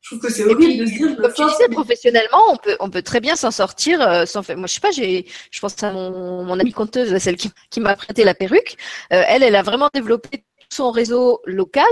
[0.00, 1.16] je trouve que c'est horrible de se dire.
[1.16, 4.56] Comme tu disais, professionnellement, on peut, on peut très bien s'en sortir euh, sans faire.
[4.56, 7.80] Moi, je sais pas, j'ai, je pense à mon, mon amie conteuse, celle qui, qui
[7.80, 8.76] m'a prêté la perruque.
[9.10, 11.84] Elle, elle a vraiment développé son réseau local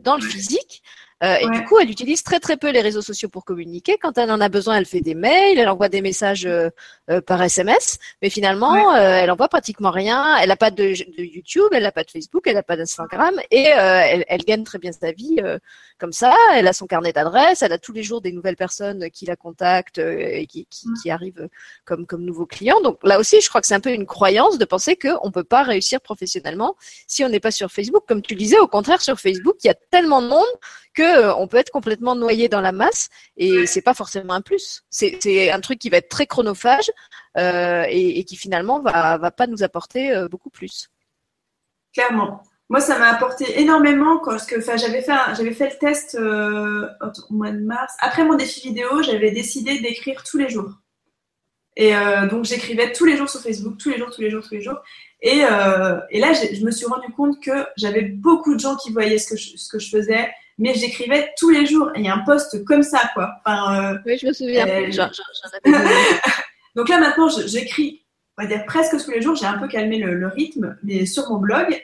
[0.00, 0.81] dans le physique.
[1.22, 3.96] Euh, et du coup, elle utilise très très peu les réseaux sociaux pour communiquer.
[4.00, 6.68] Quand elle en a besoin, elle fait des mails, elle envoie des messages euh,
[7.10, 7.98] euh, par SMS.
[8.22, 10.36] Mais finalement, elle envoie pratiquement rien.
[10.38, 13.34] Elle n'a pas de, de, YouTube, elle n'a pas de Facebook, elle n'a pas d'Instagram,
[13.50, 15.38] et elle, elle, gagne très bien sa vie
[15.98, 16.34] comme ça.
[16.54, 19.36] Elle a son carnet d'adresses, elle a tous les jours des nouvelles personnes qui la
[19.36, 21.48] contactent et qui, qui, qui, arrivent
[21.84, 22.80] comme comme nouveaux clients.
[22.80, 25.44] Donc là aussi, je crois que c'est un peu une croyance de penser qu'on peut
[25.44, 26.76] pas réussir professionnellement
[27.06, 28.04] si on n'est pas sur Facebook.
[28.08, 30.46] Comme tu le disais, au contraire, sur Facebook, il y a tellement de monde
[30.94, 34.40] que euh, on peut être complètement noyé dans la masse et c'est pas forcément un
[34.40, 34.84] plus.
[34.90, 36.90] C'est un truc qui va être très chronophage
[37.38, 40.90] euh, et, et, qui finalement va va pas nous apporter euh, beaucoup plus.
[41.92, 42.42] Clairement.
[42.72, 46.88] Moi, ça m'a apporté énormément parce que j'avais fait j'avais fait le test euh,
[47.28, 47.92] au mois de mars.
[48.00, 50.72] Après mon défi vidéo, j'avais décidé d'écrire tous les jours.
[51.76, 54.42] Et euh, donc j'écrivais tous les jours sur Facebook, tous les jours, tous les jours,
[54.42, 54.80] tous les jours.
[55.20, 58.90] Et, euh, et là, je me suis rendu compte que j'avais beaucoup de gens qui
[58.90, 60.30] voyaient ce que je, ce que je faisais,
[60.62, 61.90] mais j'écrivais tous les jours.
[61.94, 63.34] Et il y a un post comme ça, quoi.
[63.44, 64.64] Enfin, euh, oui, je me souviens.
[66.76, 68.04] Donc là, maintenant, j'écris,
[68.38, 69.34] on va dire presque tous les jours.
[69.34, 71.82] J'ai un peu calmé le, le, rythme, mais sur mon blog.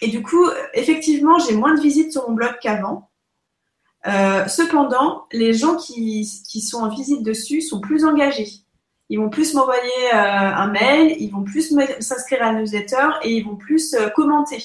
[0.00, 3.10] Et du coup, effectivement, j'ai moins de visites sur mon blog qu'avant.
[4.06, 8.48] Euh, cependant, les gens qui, qui sont en visite dessus sont plus engagés.
[9.08, 13.36] Ils vont plus m'envoyer euh, un mail, ils vont plus s'inscrire à la newsletter et
[13.36, 14.62] ils vont plus euh, commenter.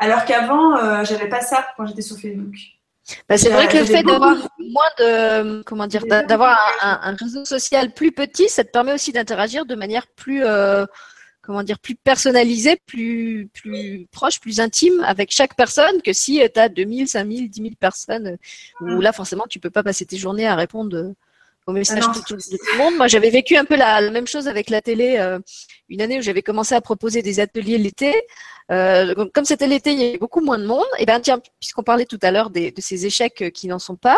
[0.00, 2.54] Alors qu'avant, euh, j'avais pas ça quand j'étais sur Facebook.
[3.28, 7.44] Bah, c'est vrai que le fait d'avoir moins de comment dire d'avoir un, un, réseau
[7.44, 10.86] social plus petit, ça te permet aussi d'interagir de manière plus euh,
[11.42, 16.60] comment dire plus personnalisée, plus plus proche, plus intime avec chaque personne que si tu
[16.60, 18.38] as 2000, 5000, 10 000 personnes
[18.80, 19.00] où mm.
[19.02, 21.14] là forcément tu peux pas passer tes journées à répondre
[21.70, 22.96] au message ah de, tout, le monde.
[22.96, 25.16] Moi, j'avais vécu un peu la, la, même chose avec la télé.
[25.18, 25.38] Euh,
[25.90, 28.14] une année où j'avais commencé à proposer des ateliers l'été.
[28.70, 30.86] Euh, comme c'était l'été, il y avait beaucoup moins de monde.
[30.98, 33.96] Et ben tiens, puisqu'on parlait tout à l'heure de ces échecs euh, qui n'en sont
[33.96, 34.16] pas,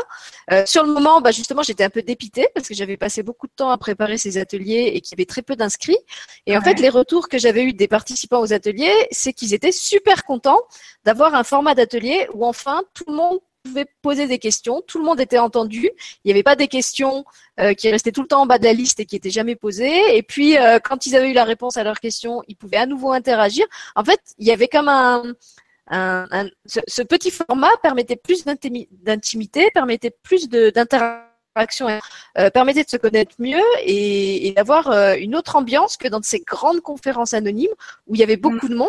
[0.53, 3.47] euh, sur le moment, bah, justement, j'étais un peu dépitée parce que j'avais passé beaucoup
[3.47, 5.99] de temps à préparer ces ateliers et qu'il y avait très peu d'inscrits.
[6.47, 9.73] Et en fait, les retours que j'avais eu des participants aux ateliers, c'est qu'ils étaient
[9.73, 10.61] super contents
[11.05, 15.05] d'avoir un format d'atelier où enfin tout le monde pouvait poser des questions, tout le
[15.05, 15.91] monde était entendu,
[16.25, 17.25] il n'y avait pas des questions
[17.61, 19.57] euh, qui restaient tout le temps en bas de la liste et qui étaient jamais
[19.57, 20.17] posées.
[20.17, 22.87] Et puis euh, quand ils avaient eu la réponse à leurs questions, ils pouvaient à
[22.87, 23.67] nouveau interagir.
[23.95, 25.23] En fait, il y avait comme un,
[25.89, 31.33] un, un ce, petit format permettait plus d'intimité, permettait plus d'interaction.
[32.39, 36.23] Euh, permettait de se connaître mieux et, et d'avoir euh, une autre ambiance que dans
[36.23, 37.75] ces grandes conférences anonymes
[38.07, 38.89] où il y avait beaucoup de monde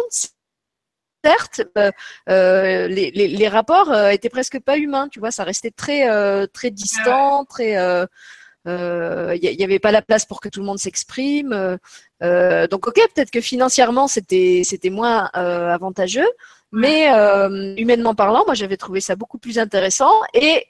[1.23, 1.91] certes, euh,
[2.29, 6.07] euh, les, les, les, rapports euh, étaient presque pas humains, tu vois, ça restait très
[6.47, 7.73] très distant, très
[8.65, 11.77] il n'y avait pas la place pour que tout le monde s'exprime.
[12.21, 16.29] donc ok, peut-être que financièrement c'était c'était moins avantageux,
[16.71, 17.07] mais
[17.77, 20.67] humainement parlant, moi j'avais trouvé ça beaucoup plus intéressant et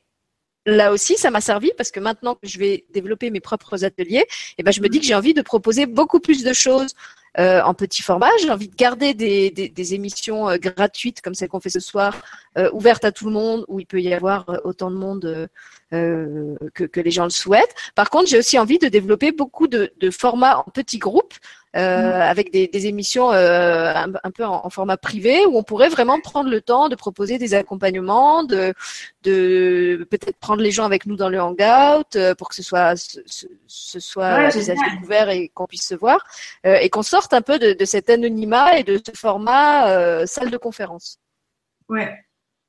[0.65, 4.25] là aussi, ça m'a servi parce que maintenant que je vais développer mes propres ateliers,
[4.57, 6.93] eh ben, je me dis que j'ai envie de proposer beaucoup plus de choses
[7.39, 8.30] euh, en petit format.
[8.41, 12.15] J'ai envie de garder des, émissions euh, gratuites comme celle qu'on fait ce soir,
[12.57, 15.49] euh, ouvertes à tout le monde, où il peut y avoir euh, autant de monde
[15.91, 17.76] que, les gens le souhaitent.
[17.95, 21.35] Par contre, j'ai aussi envie de développer beaucoup de formats en petits groupes
[21.75, 22.21] euh, mm.
[22.21, 25.89] avec des, des émissions euh, un, un, peu en, en, format privé où on pourrait
[25.89, 28.73] vraiment prendre le temps de proposer des accompagnements, de,
[29.23, 32.95] de peut-être prendre les gens avec nous dans le hangout euh, pour que ce soit
[32.95, 33.19] ce,
[33.67, 36.23] ce soit ouais, des ouverts et qu'on puisse se voir
[36.65, 40.25] euh, et qu'on sorte un peu de, de, cet anonymat et de ce format euh,
[40.25, 41.19] salle de conférence.
[41.89, 42.22] Ouais,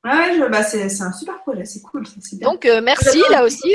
[0.05, 2.05] Ouais, je, bah c'est un super projet, c'est cool.
[2.43, 3.75] Donc euh, merci là aussi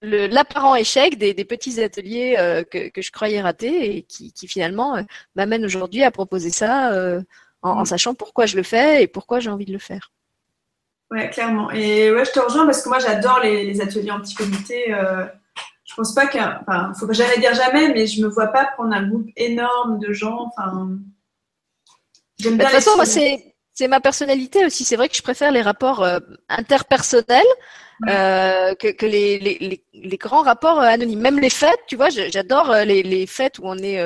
[0.00, 4.48] l'apparent échec des, des, petits ateliers euh, que, que, je croyais rater et qui, qui
[4.48, 5.02] finalement euh,
[5.36, 7.20] m'amène aujourd'hui à proposer ça euh,
[7.60, 7.78] en, mm.
[7.78, 10.12] en, sachant pourquoi je le fais et pourquoi j'ai envie de le faire.
[11.10, 11.70] Ouais, clairement.
[11.72, 14.94] Et ouais, je te rejoins parce que moi j'adore les, les, ateliers en petit comité.
[15.84, 18.94] Je pense pas qu'un, enfin, faut jamais dire jamais, mais je me vois pas prendre
[18.94, 20.50] un groupe énorme de gens.
[20.56, 20.88] Enfin,
[22.38, 22.70] j'aime bah, bien.
[22.70, 24.84] De toute façon, moi c'est c'est ma personnalité aussi.
[24.84, 26.18] C'est vrai que je préfère les rapports euh,
[26.48, 27.46] interpersonnels
[28.08, 31.20] euh, que, que les, les, les, grands rapports euh, anonymes.
[31.20, 34.02] Même les fêtes, tu vois, j'adore les, fêtes où on est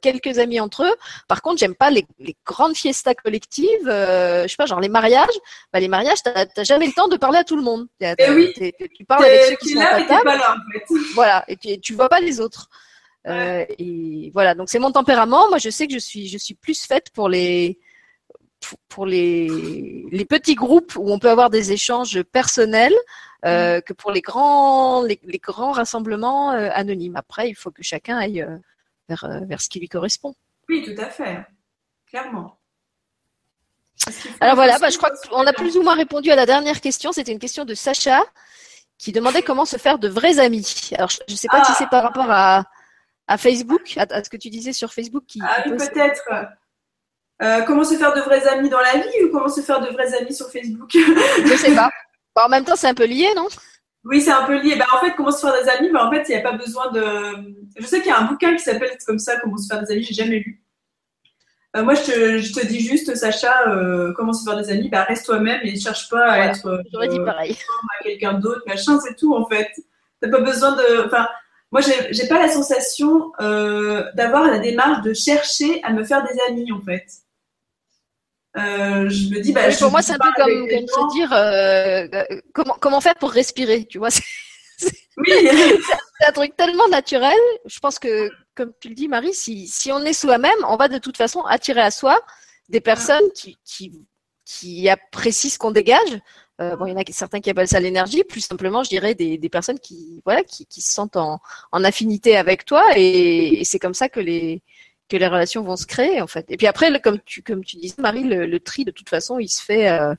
[0.00, 0.94] quelques amis entre eux.
[1.28, 2.04] Par contre, j'aime pas les,
[2.44, 3.86] grandes fiestas collectives.
[3.86, 5.38] je sais pas, genre les mariages.
[5.72, 7.86] Bah, les mariages, t'as jamais le temps de parler à tout le monde.
[8.00, 8.52] Et eh oui.
[8.96, 10.94] tu parles avec ceux qui sont là, Pas là, en fait.
[11.14, 12.68] Voilà, et tu, tu vois pas les autres.
[13.28, 15.48] Et voilà, donc c'est mon tempérament.
[15.48, 17.78] Moi, je sais que je suis, je suis plus faite pour les,
[18.88, 19.48] pour les,
[20.10, 22.94] les petits groupes où on peut avoir des échanges personnels
[23.44, 23.82] euh, mm.
[23.82, 27.16] que pour les grands, les, grands rassemblements euh, anonymes.
[27.16, 28.56] Après, il faut que chacun aille euh,
[29.08, 30.34] vers, vers ce qui lui correspond.
[30.68, 31.44] Oui, tout à fait,
[32.06, 32.58] clairement.
[34.40, 37.12] Alors voilà, bah, je crois qu'on a plus ou moins répondu à la dernière question.
[37.12, 38.22] C'était une question de Sacha
[38.98, 40.90] qui demandait comment se faire de vrais amis.
[40.96, 41.76] Alors je ne sais pas si ah.
[41.78, 42.64] c'est par rapport à,
[43.26, 45.24] à Facebook, à, ce que tu disais sur Facebook.
[45.26, 46.22] Qui, ah oui, peut-être.
[47.42, 49.88] Euh, comment se faire de vrais amis dans la vie ou comment se faire de
[49.88, 50.90] vrais amis sur Facebook?
[50.92, 51.90] Je sais pas.
[52.36, 53.48] en même temps, c'est un peu lié, non?
[54.04, 54.76] Oui, c'est un peu lié.
[54.76, 55.90] Bah, en fait, comment se faire des amis?
[55.90, 57.02] Bah, En fait, il n'y a pas besoin de.
[57.76, 59.92] Je sais qu'il y a un bouquin qui s'appelle comme ça, Comment se faire des
[59.92, 60.04] amis.
[60.04, 60.62] J'ai jamais lu.
[61.76, 64.88] Euh, moi, je te, je te, dis juste, Sacha, euh, comment se faire des amis?
[64.88, 66.82] Bah, Reste toi-même et ne cherche pas à être.
[66.92, 67.56] J'aurais dit pareil.
[68.00, 69.68] À quelqu'un d'autre, machin, c'est tout en fait.
[70.20, 71.06] T'as pas besoin de.
[71.06, 71.28] Enfin,
[71.72, 76.70] moi, j'ai pas la sensation d'avoir la démarche de chercher à me faire des amis
[76.70, 77.06] en fait.
[78.56, 82.40] Euh, je me dis, bah, pour moi, c'est un peu comme, se dire euh, euh,
[82.52, 84.10] comment, comment faire pour respirer, tu vois.
[85.16, 85.26] oui.
[86.20, 87.38] c'est un truc tellement naturel.
[87.64, 90.88] Je pense que, comme tu le dis, Marie, si, si on est soi-même, on va
[90.88, 92.20] de toute façon attirer à soi
[92.68, 93.92] des personnes qui, qui,
[94.44, 96.18] qui apprécient ce qu'on dégage.
[96.60, 98.22] Euh, bon, il y en a certains qui appellent ça l'énergie.
[98.22, 101.40] Plus simplement, je dirais des, des personnes qui, voilà, qui, qui se sentent en,
[101.72, 104.62] en affinité avec toi, et, et c'est comme ça que les
[105.12, 106.46] que les relations vont se créer en fait.
[106.48, 109.48] Et puis après, comme tu comme tu disais, Marie, le, tri de toute façon, il
[109.48, 109.90] se fait.
[109.90, 110.14] Euh,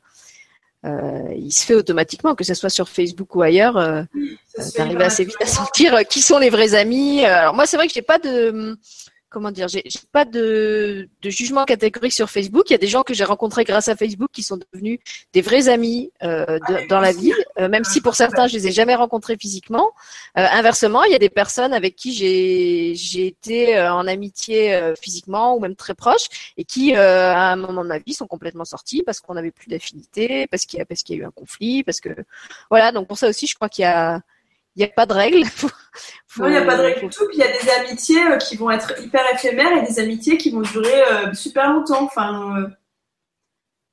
[0.85, 3.77] euh, il se fait automatiquement, que ce soit sur Facebook ou ailleurs.
[3.77, 4.03] Euh,
[4.77, 7.25] arrives assez vite à sentir qui sont les vrais amis.
[7.25, 8.77] Alors moi, c'est vrai que j'ai pas de
[9.33, 12.69] comment dire, j'ai pas de, de, jugement catégorique sur Facebook.
[12.69, 14.99] Il y a des gens que j'ai rencontrés grâce à Facebook qui sont devenus
[15.33, 18.71] des vrais amis euh, dans la vie, euh, même si pour certains je les ai
[18.71, 19.91] jamais rencontrés physiquement.
[20.37, 24.93] Euh, inversement, il y a des personnes avec qui j'ai été euh, en amitié euh,
[24.95, 28.65] physiquement ou même très proche et qui à un moment de ma vie sont complètement
[28.65, 31.83] sortis parce qu'on n'avait plus d'affinité, parce qu'il y qu'il y a eu un conflit,
[31.83, 32.09] parce que
[32.69, 32.91] voilà.
[32.91, 34.21] Donc pour ça aussi, je crois qu'il y a
[34.75, 35.43] il n'y a pas de règle.
[36.37, 37.27] il n'y a pas de règle du tout.
[37.27, 40.37] Puis il y a des amitiés euh, qui vont être hyper éphémères et des amitiés
[40.37, 42.03] qui vont durer euh, super longtemps.
[42.03, 42.67] Enfin, euh,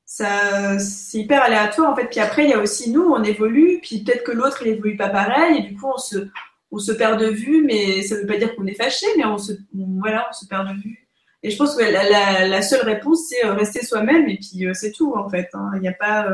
[0.06, 2.06] ça, c'est hyper aléatoire en fait.
[2.06, 3.80] Puis après, il y a aussi nous, on évolue.
[3.82, 5.58] Puis peut-être que l'autre, il évolue pas pareil.
[5.58, 6.28] Et du coup, on se,
[6.72, 7.62] on se perd de vue.
[7.64, 10.46] Mais ça ne veut pas dire qu'on est fâché, mais on se, voilà, on se
[10.46, 11.06] perd de vue.
[11.42, 14.28] Et je pense que la, la, seule réponse, c'est rester soi-même.
[14.28, 15.48] Et puis c'est tout en fait.
[15.54, 15.72] Hein.
[15.76, 16.26] Il n'y a pas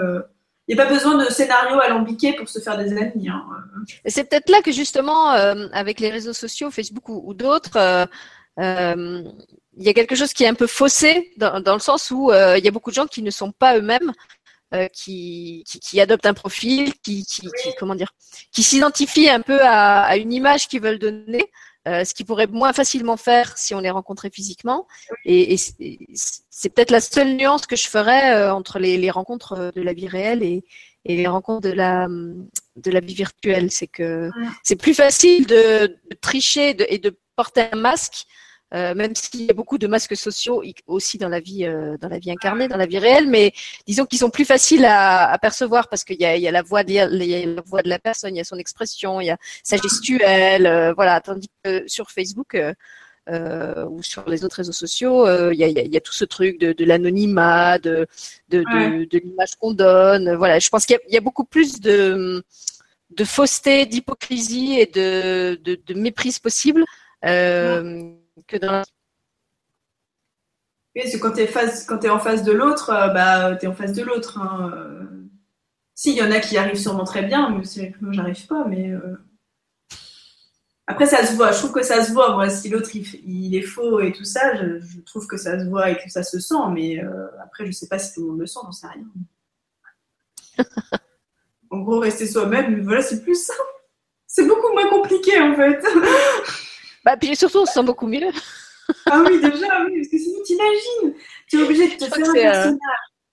[0.75, 3.29] n'y a pas besoin de scénario alambiqué pour se faire des amis.
[3.29, 3.45] Hein.
[4.07, 8.07] C'est peut-être là que justement, euh, avec les réseaux sociaux, Facebook ou, d'autres, euh,
[8.59, 9.23] euh,
[9.77, 12.65] il y a quelque chose qui est un peu faussé dans, le sens où il
[12.65, 14.13] y a beaucoup de gens qui ne sont pas eux-mêmes,
[14.93, 17.49] qui, qui, adoptent un profil, qui, qui,
[17.79, 18.13] comment dire,
[18.53, 21.45] qui s'identifient un peu à, à une image qu'ils veulent donner.
[21.87, 24.89] Euh, ce qu'ils pourraient moins facilement faire si on les rencontrait physiquement.
[25.25, 29.93] Et, c'est peut-être la seule nuance que je ferais euh, entre les, rencontres de la
[29.93, 30.65] vie réelle et,
[31.05, 33.71] les rencontres de la, de la vie virtuelle.
[33.71, 34.31] C'est que
[34.65, 38.27] c'est plus facile de, tricher et de porter un masque
[38.77, 42.09] euh, même s'il y a beaucoup de masques sociaux aussi dans la vie, euh, dans
[42.09, 43.53] la vie incarnée, dans la vie réelle, mais
[43.87, 46.51] disons qu'ils sont plus faciles à, à percevoir parce qu'il y a, il y a
[46.51, 49.31] la voix, de, la voix de la personne, il y a son expression, il y
[49.31, 51.21] a sa gestuelle, euh, voilà.
[51.21, 52.57] Tandis que sur Facebook
[53.29, 56.61] ou sur les autres réseaux sociaux, il y a, il, y a, tout ce truc
[56.61, 58.07] de, de l'anonymat, de,
[58.51, 60.35] de, de, l'image qu'on donne.
[60.37, 62.45] Voilà, je pense qu'il y, y, a beaucoup plus de,
[63.11, 66.85] de fausseté, d'hypocrisie et de, de, de méprise possible.
[67.25, 68.13] Euh,
[68.47, 68.83] que dans
[70.95, 73.93] Oui, c'est quand tu es, en face de l'autre, euh, bah, tu es en face
[73.93, 74.39] de l'autre.
[74.39, 74.73] Hein.
[74.75, 75.05] Euh.
[75.95, 78.47] Si, il y en a qui arrivent sûrement très bien, mais c'est que moi, j'arrive
[78.47, 78.65] pas.
[78.65, 79.17] Mais euh.
[80.87, 81.53] Après, ça se voit.
[81.53, 82.35] Je trouve que ça se voit.
[82.35, 85.91] Moi, si l'autre, il, est faux et tout ça, je, trouve que ça se voit
[85.91, 86.55] et que ça se sent.
[86.73, 87.01] Mais
[87.43, 89.05] après, je sais pas si tout le monde le sent, j'en sais rien.
[91.71, 93.61] en gros, rester soi-même, voilà, c'est plus simple.
[94.27, 95.83] C'est beaucoup moins compliqué, en fait.
[97.07, 98.33] Bah, puis surtout, on se sent beaucoup mieux.
[99.07, 101.15] ah oui, déjà, oui, parce que sinon, t'imagines,
[101.49, 102.79] tu es obligé de te faire un euh, personnage.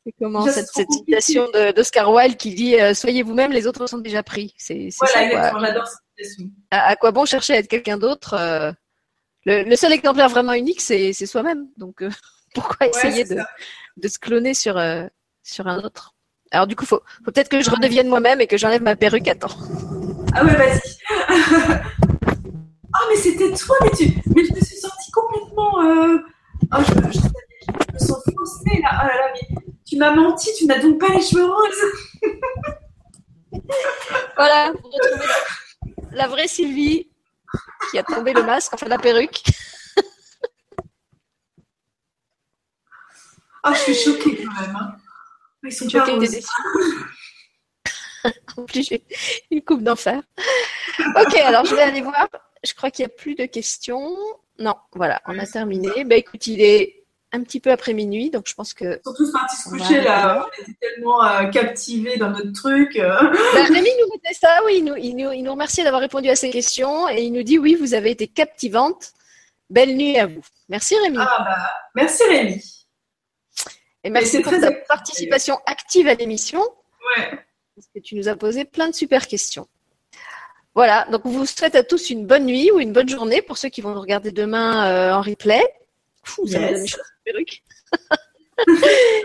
[0.06, 4.22] c'est comment cette, citation d'Oscar Wilde qui dit euh, Soyez vous-même, les autres sont déjà
[4.22, 4.54] pris.
[4.60, 6.52] C'est, voilà, exactement, j'adore cette citation.
[6.70, 8.72] À, quoi bon chercher à être quelqu'un d'autre euh,
[9.46, 11.68] le, seul exemplaire vraiment unique, c'est, soi-même.
[11.76, 12.04] Donc,
[12.54, 13.40] pourquoi essayer de,
[13.98, 14.80] de, se cloner sur,
[15.42, 16.14] sur un autre?
[16.52, 19.28] Alors du coup, faut, faut peut-être que je redevienne moi-même et que j'enlève ma perruque.
[19.28, 19.58] Attends.
[20.36, 21.82] Ah ouais, vas-y.
[22.94, 24.06] ah mais c'était toi, mais tu,
[24.36, 25.82] mais je me suis sentie complètement.
[25.82, 26.18] Euh...
[26.72, 29.02] Oh, je, je, je, me sens faussée là.
[29.04, 30.50] Oh là là, mais tu m'as menti.
[30.58, 32.32] Tu n'as donc pas les cheveux roses.
[34.36, 35.26] voilà, vous retrouvez
[36.12, 37.10] la, la vraie Sylvie
[37.92, 39.44] qui a tombé le masque, enfin la perruque.
[43.66, 44.76] Ah, oh, je suis choquée quand même.
[44.76, 44.96] Hein.
[45.64, 46.44] Ils sont choqués
[48.58, 49.06] en plus, j'ai
[49.52, 50.22] une coupe d'enfer.
[51.16, 52.28] Ok, alors je vais aller voir.
[52.64, 54.16] Je crois qu'il n'y a plus de questions.
[54.60, 56.04] Non, voilà, on a terminé.
[56.06, 57.04] Bah écoute, il est
[57.34, 59.00] un petit peu après minuit, donc je pense que.
[59.00, 60.46] Ils sont tous partis se coucher là.
[60.46, 62.96] On était tellement euh, captivés dans notre truc.
[62.98, 63.10] Euh.
[63.20, 64.76] Bah, Rémi nous mettait ça, oui.
[64.78, 67.44] Il nous, il nous, il nous remercie d'avoir répondu à ces questions et il nous
[67.44, 69.14] dit oui, vous avez été captivante.
[69.70, 70.44] Belle nuit à vous.
[70.70, 71.18] Merci Rémi.
[71.20, 72.64] Ah bah, merci Rémi.
[74.04, 76.62] Et merci pour ta participation active à l'émission.
[77.18, 77.32] Ouais.
[77.76, 79.68] Parce que tu nous as posé plein de super questions.
[80.76, 83.58] Voilà, donc on vous souhaite à tous une bonne nuit ou une bonne journée pour
[83.58, 85.64] ceux qui vont nous regarder demain euh, en replay.
[86.24, 86.98] Fou, ça yes.
[87.24, 87.64] perruque.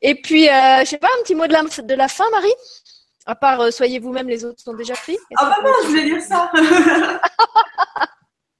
[0.00, 2.54] Et puis, euh, je sais pas, un petit mot de la, de la fin, Marie?
[3.26, 5.18] À part, euh, soyez vous-même, les autres sont déjà pris.
[5.36, 6.50] Ah bah non, je voulais dire ça.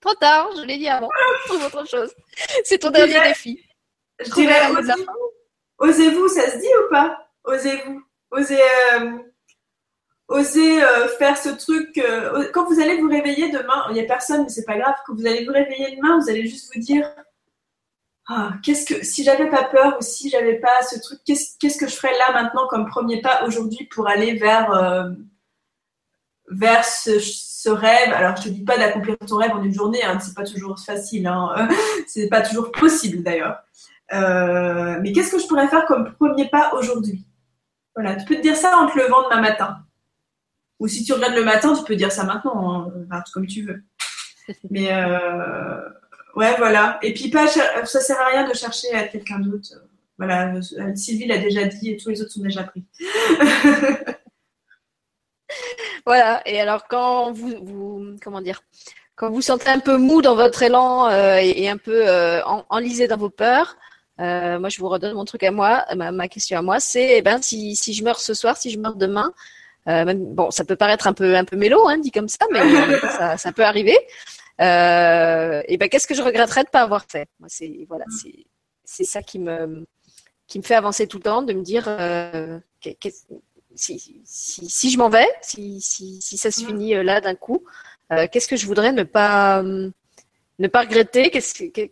[0.01, 1.09] Trop tard, je l'ai dit avant.
[1.47, 2.13] Trouve autre chose.
[2.65, 3.61] C'est ton dernier défi.
[4.19, 4.61] Je dirais.
[5.79, 7.19] Osez-vous, ça se dit ou pas?
[7.45, 8.03] Osez-vous.
[8.31, 9.23] Osez, euh, osez
[10.31, 11.97] euh, faire ce truc.
[11.99, 14.95] Euh, quand vous allez vous réveiller demain, il n'y a personne, mais c'est pas grave.
[15.07, 17.09] Quand vous allez vous réveiller demain, vous allez juste vous dire
[18.31, 21.89] ah, qu'est-ce que si j'avais pas peur ou si j'avais pas ce truc, qu'est-ce, que
[21.89, 25.11] je ferais là maintenant comme premier pas aujourd'hui pour aller vers euh,
[26.51, 28.13] vers ce, rêve?
[28.13, 30.79] Alors je te dis pas d'accomplir ton rêve en une journée, hein, c'est pas toujours
[30.79, 31.69] facile, hein,
[32.07, 33.61] c'est pas toujours possible d'ailleurs.
[34.13, 37.25] Euh, mais qu'est-ce que je pourrais faire comme premier pas aujourd'hui?
[37.95, 39.79] Voilà, tu peux te dire ça en te levant demain matin.
[40.81, 43.83] Ou si tu regardes le matin, tu peux dire ça maintenant, hein, comme tu veux.
[44.71, 45.81] Mais euh,
[46.37, 46.99] ouais, voilà.
[47.03, 49.69] Et puis pas, ça sert à rien de chercher à être quelqu'un d'autre.
[50.19, 50.55] Voilà,
[50.97, 52.85] Sylvie l'a déjà dit et tous les autres sont déjà pris.
[56.07, 56.43] voilà.
[56.47, 58.63] Et alors quand vous, vous, comment dire,
[59.15, 62.45] quand vous sentez un peu mou dans votre élan euh, et, et, un peu euh,
[62.45, 63.77] en, enlisé dans vos peurs,
[64.21, 67.19] euh, moi, je vous redonne mon truc à moi, ma, ma question à moi, c'est
[67.19, 69.33] eh ben si, si je meurs ce soir, si je meurs demain, euh,
[69.89, 72.61] même, bon, ça peut paraître un peu un peu mélo, hein, dit comme ça, mais
[73.01, 73.99] ça, ça, peut arriver.
[74.61, 77.29] Euh, et ben qu'est-ce que je regretterais de pas avoir fait?
[77.41, 78.11] Moi, c'est voilà, mm.
[78.11, 78.47] c'est
[78.85, 79.87] c'est ça qui me
[80.47, 82.59] qui me fait avancer tout le temps, de me dire euh,
[83.75, 86.67] si, si, si je m'en vais, si, si, si ça se mm.
[86.67, 87.65] finit euh, là d'un coup,
[88.13, 91.31] euh, qu'est-ce que je voudrais ne pas ne pas regretter?
[91.31, 91.89] Qu'est-ce que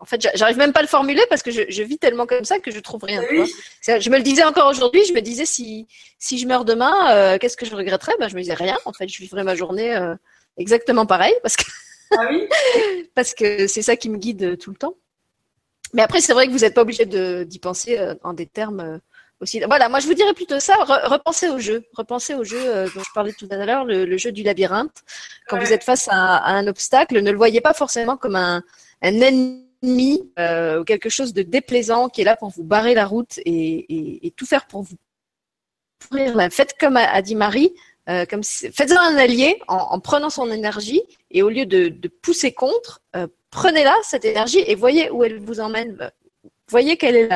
[0.00, 2.44] en fait, j'arrive même pas à le formuler parce que je, je, vis tellement comme
[2.44, 3.22] ça que je trouve rien.
[3.30, 3.52] Oui.
[3.82, 5.04] Je me le disais encore aujourd'hui.
[5.04, 5.88] Je me disais si
[6.18, 8.12] si je meurs demain, euh, qu'est-ce que je regretterais?
[8.20, 8.78] Ben je me disais rien.
[8.84, 10.14] En fait, je vivrais ma journée euh,
[10.56, 11.64] exactement pareil parce que
[12.12, 12.48] ah oui?
[13.14, 14.94] parce que c'est ça qui me guide tout le temps.
[15.94, 18.80] Mais après, c'est vrai que vous n'êtes pas obligé d'y penser euh, en des termes
[18.80, 18.98] euh,
[19.40, 19.60] aussi.
[19.66, 20.74] Voilà, moi je vous dirais plutôt ça.
[20.76, 24.04] Re repensez au jeu, repensez au jeu euh, dont je parlais tout à l'heure, le,
[24.04, 25.02] le, jeu du labyrinthe.
[25.48, 25.64] Quand ouais.
[25.64, 28.62] vous êtes face à, à, un obstacle, ne le voyez pas forcément comme un,
[29.02, 32.94] un ennemi ennemi euh, ou quelque chose de déplaisant qui est là pour vous barrer
[32.94, 34.96] la route et, tout faire pour vous.
[36.50, 37.72] Faites comme a, dit Marie,
[38.08, 42.52] euh, comme faites-en un allié en, en, prenant son énergie et au lieu de, pousser
[42.52, 46.10] contre, euh, prenez-la cette énergie et voyez où elle vous emmène.
[46.68, 47.28] Voyez quelle est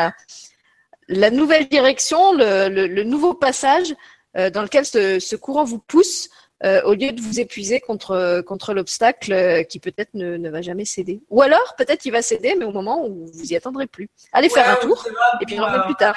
[1.09, 3.94] la, nouvelle direction, le, nouveau passage
[4.36, 6.31] euh, dans lequel ce, courant vous pousse
[6.64, 10.62] euh, au lieu de vous épuiser contre, contre l'obstacle euh, qui peut-être ne, ne, va
[10.62, 11.22] jamais céder.
[11.30, 14.09] Ou alors, peut-être il va céder, mais au moment où vous y attendrez plus.
[14.32, 15.05] Allez ouais, faire un tour
[15.40, 16.14] et puis revenez plus tard.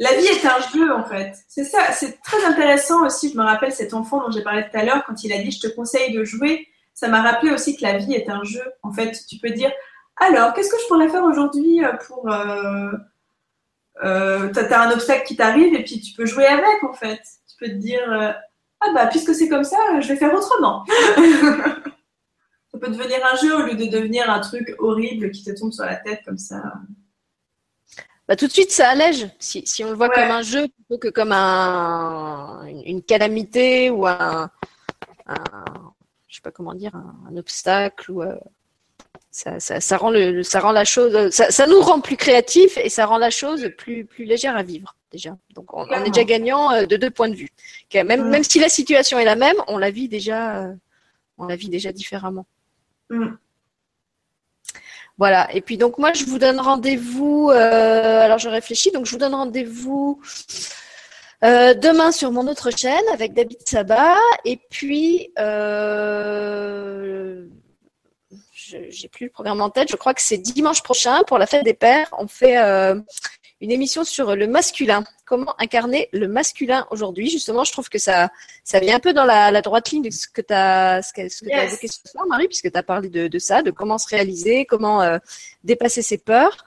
[0.00, 1.34] La vie est un jeu en fait.
[1.46, 3.30] C'est ça, c'est très intéressant aussi.
[3.30, 5.52] Je me rappelle cet enfant dont j'ai parlé tout à l'heure quand il a dit
[5.52, 6.66] je te conseille de jouer.
[6.94, 8.64] Ça m'a rappelé aussi que la vie est un jeu.
[8.82, 9.70] En fait, tu peux dire
[10.16, 12.92] alors qu'est-ce que je pourrais faire aujourd'hui euh, pour euh,
[14.04, 17.20] euh, t'as un obstacle qui t'arrive et puis tu peux jouer avec en fait.
[17.48, 18.34] Tu peux te dire
[18.80, 20.84] ah bah puisque c'est comme ça, je vais faire autrement.
[20.86, 25.72] ça peut devenir un jeu au lieu de devenir un truc horrible qui te tombe
[25.72, 26.62] sur la tête comme ça.
[28.26, 29.28] Bah, tout de suite, ça allège.
[29.38, 30.14] Si, si on le voit ouais.
[30.14, 34.50] comme un jeu plutôt que comme un, une calamité ou un,
[35.26, 35.44] un
[36.34, 38.34] je sais pas comment dire, un, un obstacle ou euh,
[39.34, 42.78] ça, ça, ça, rend le, ça rend la chose, ça, ça, nous rend plus créatifs
[42.78, 45.36] et ça rend la chose plus, plus légère à vivre déjà.
[45.56, 47.48] Donc on, on est déjà gagnant euh, de deux points de vue.
[47.92, 48.28] Même, mmh.
[48.28, 50.72] même si la situation est la même, on la vit déjà, euh,
[51.36, 52.46] on la vit déjà différemment.
[53.10, 53.30] Mmh.
[55.18, 55.52] Voilà.
[55.52, 57.50] Et puis donc moi, je vous donne rendez-vous.
[57.50, 58.92] Euh, alors je réfléchis.
[58.92, 60.20] Donc je vous donne rendez-vous
[61.42, 64.14] euh, demain sur mon autre chaîne avec David Sabat.
[64.44, 67.44] Et puis euh,
[68.88, 69.88] j'ai plus le programme en tête.
[69.90, 72.08] Je crois que c'est dimanche prochain pour la fête des pères.
[72.18, 73.00] On fait euh,
[73.60, 75.04] une émission sur le masculin.
[75.24, 77.30] Comment incarner le masculin aujourd'hui?
[77.30, 78.30] Justement, je trouve que ça,
[78.62, 81.28] ça vient un peu dans la, droite ligne de ce que tu as, ce que,
[81.28, 84.64] ce évoqué ce soir, Marie, puisque tu as parlé de, ça, de comment se réaliser,
[84.66, 85.18] comment euh,
[85.62, 86.64] dépasser ses peurs.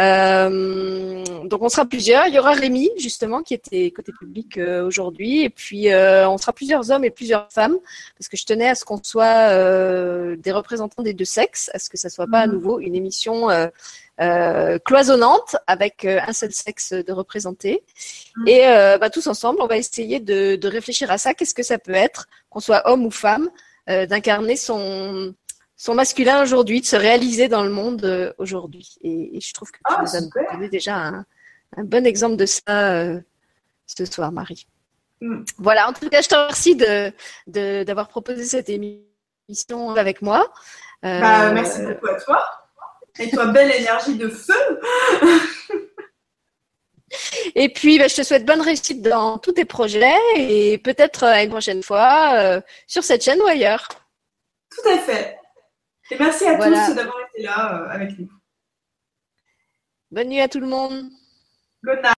[0.00, 2.26] Euh, donc on sera plusieurs.
[2.26, 6.52] Il y aura Rémi justement qui était côté public euh, aujourd'hui, et puis on sera
[6.52, 7.76] plusieurs hommes et plusieurs femmes
[8.16, 9.48] parce que je tenais à ce qu'on soit
[10.36, 12.52] des représentants des deux sexes, à ce que ça soit pas à mhm.
[12.54, 13.48] nouveau une émission
[14.20, 17.84] euh, cloisonnante avec euh, un seul sexe de représenté.
[18.36, 18.48] Mm.
[18.48, 21.34] Et euh, bah, tous ensemble, on va essayer de, de réfléchir à ça.
[21.34, 23.48] Qu'est-ce que ça peut être, qu'on soit homme ou femme,
[23.86, 25.34] d'incarner son,
[25.78, 28.96] son masculin aujourd'hui, de se réaliser dans le monde aujourd'hui.
[29.02, 30.20] Et, je trouve que tu ah, nous as
[30.52, 31.24] donné déjà un,
[31.76, 33.04] un, bon exemple de ça
[33.86, 34.66] ce soir, Marie.
[35.20, 35.44] Mm.
[35.56, 40.52] Voilà, en tout cas, je te remercie de, d'avoir proposé cette émission avec moi.
[41.02, 42.44] Bah, merci beaucoup à toi.
[43.20, 44.54] Et toi, belle énergie de feu
[47.54, 51.42] Et puis, bah, je te souhaite bonne réussite dans tous tes projets et peut-être à
[51.42, 53.88] une prochaine fois euh, sur cette chaîne ou ailleurs.
[54.70, 55.37] Tout à fait.
[56.10, 58.28] Et merci à tous d'avoir été là euh, avec nous.
[60.10, 61.10] Bonne nuit à tout le monde.
[61.84, 62.17] Good night.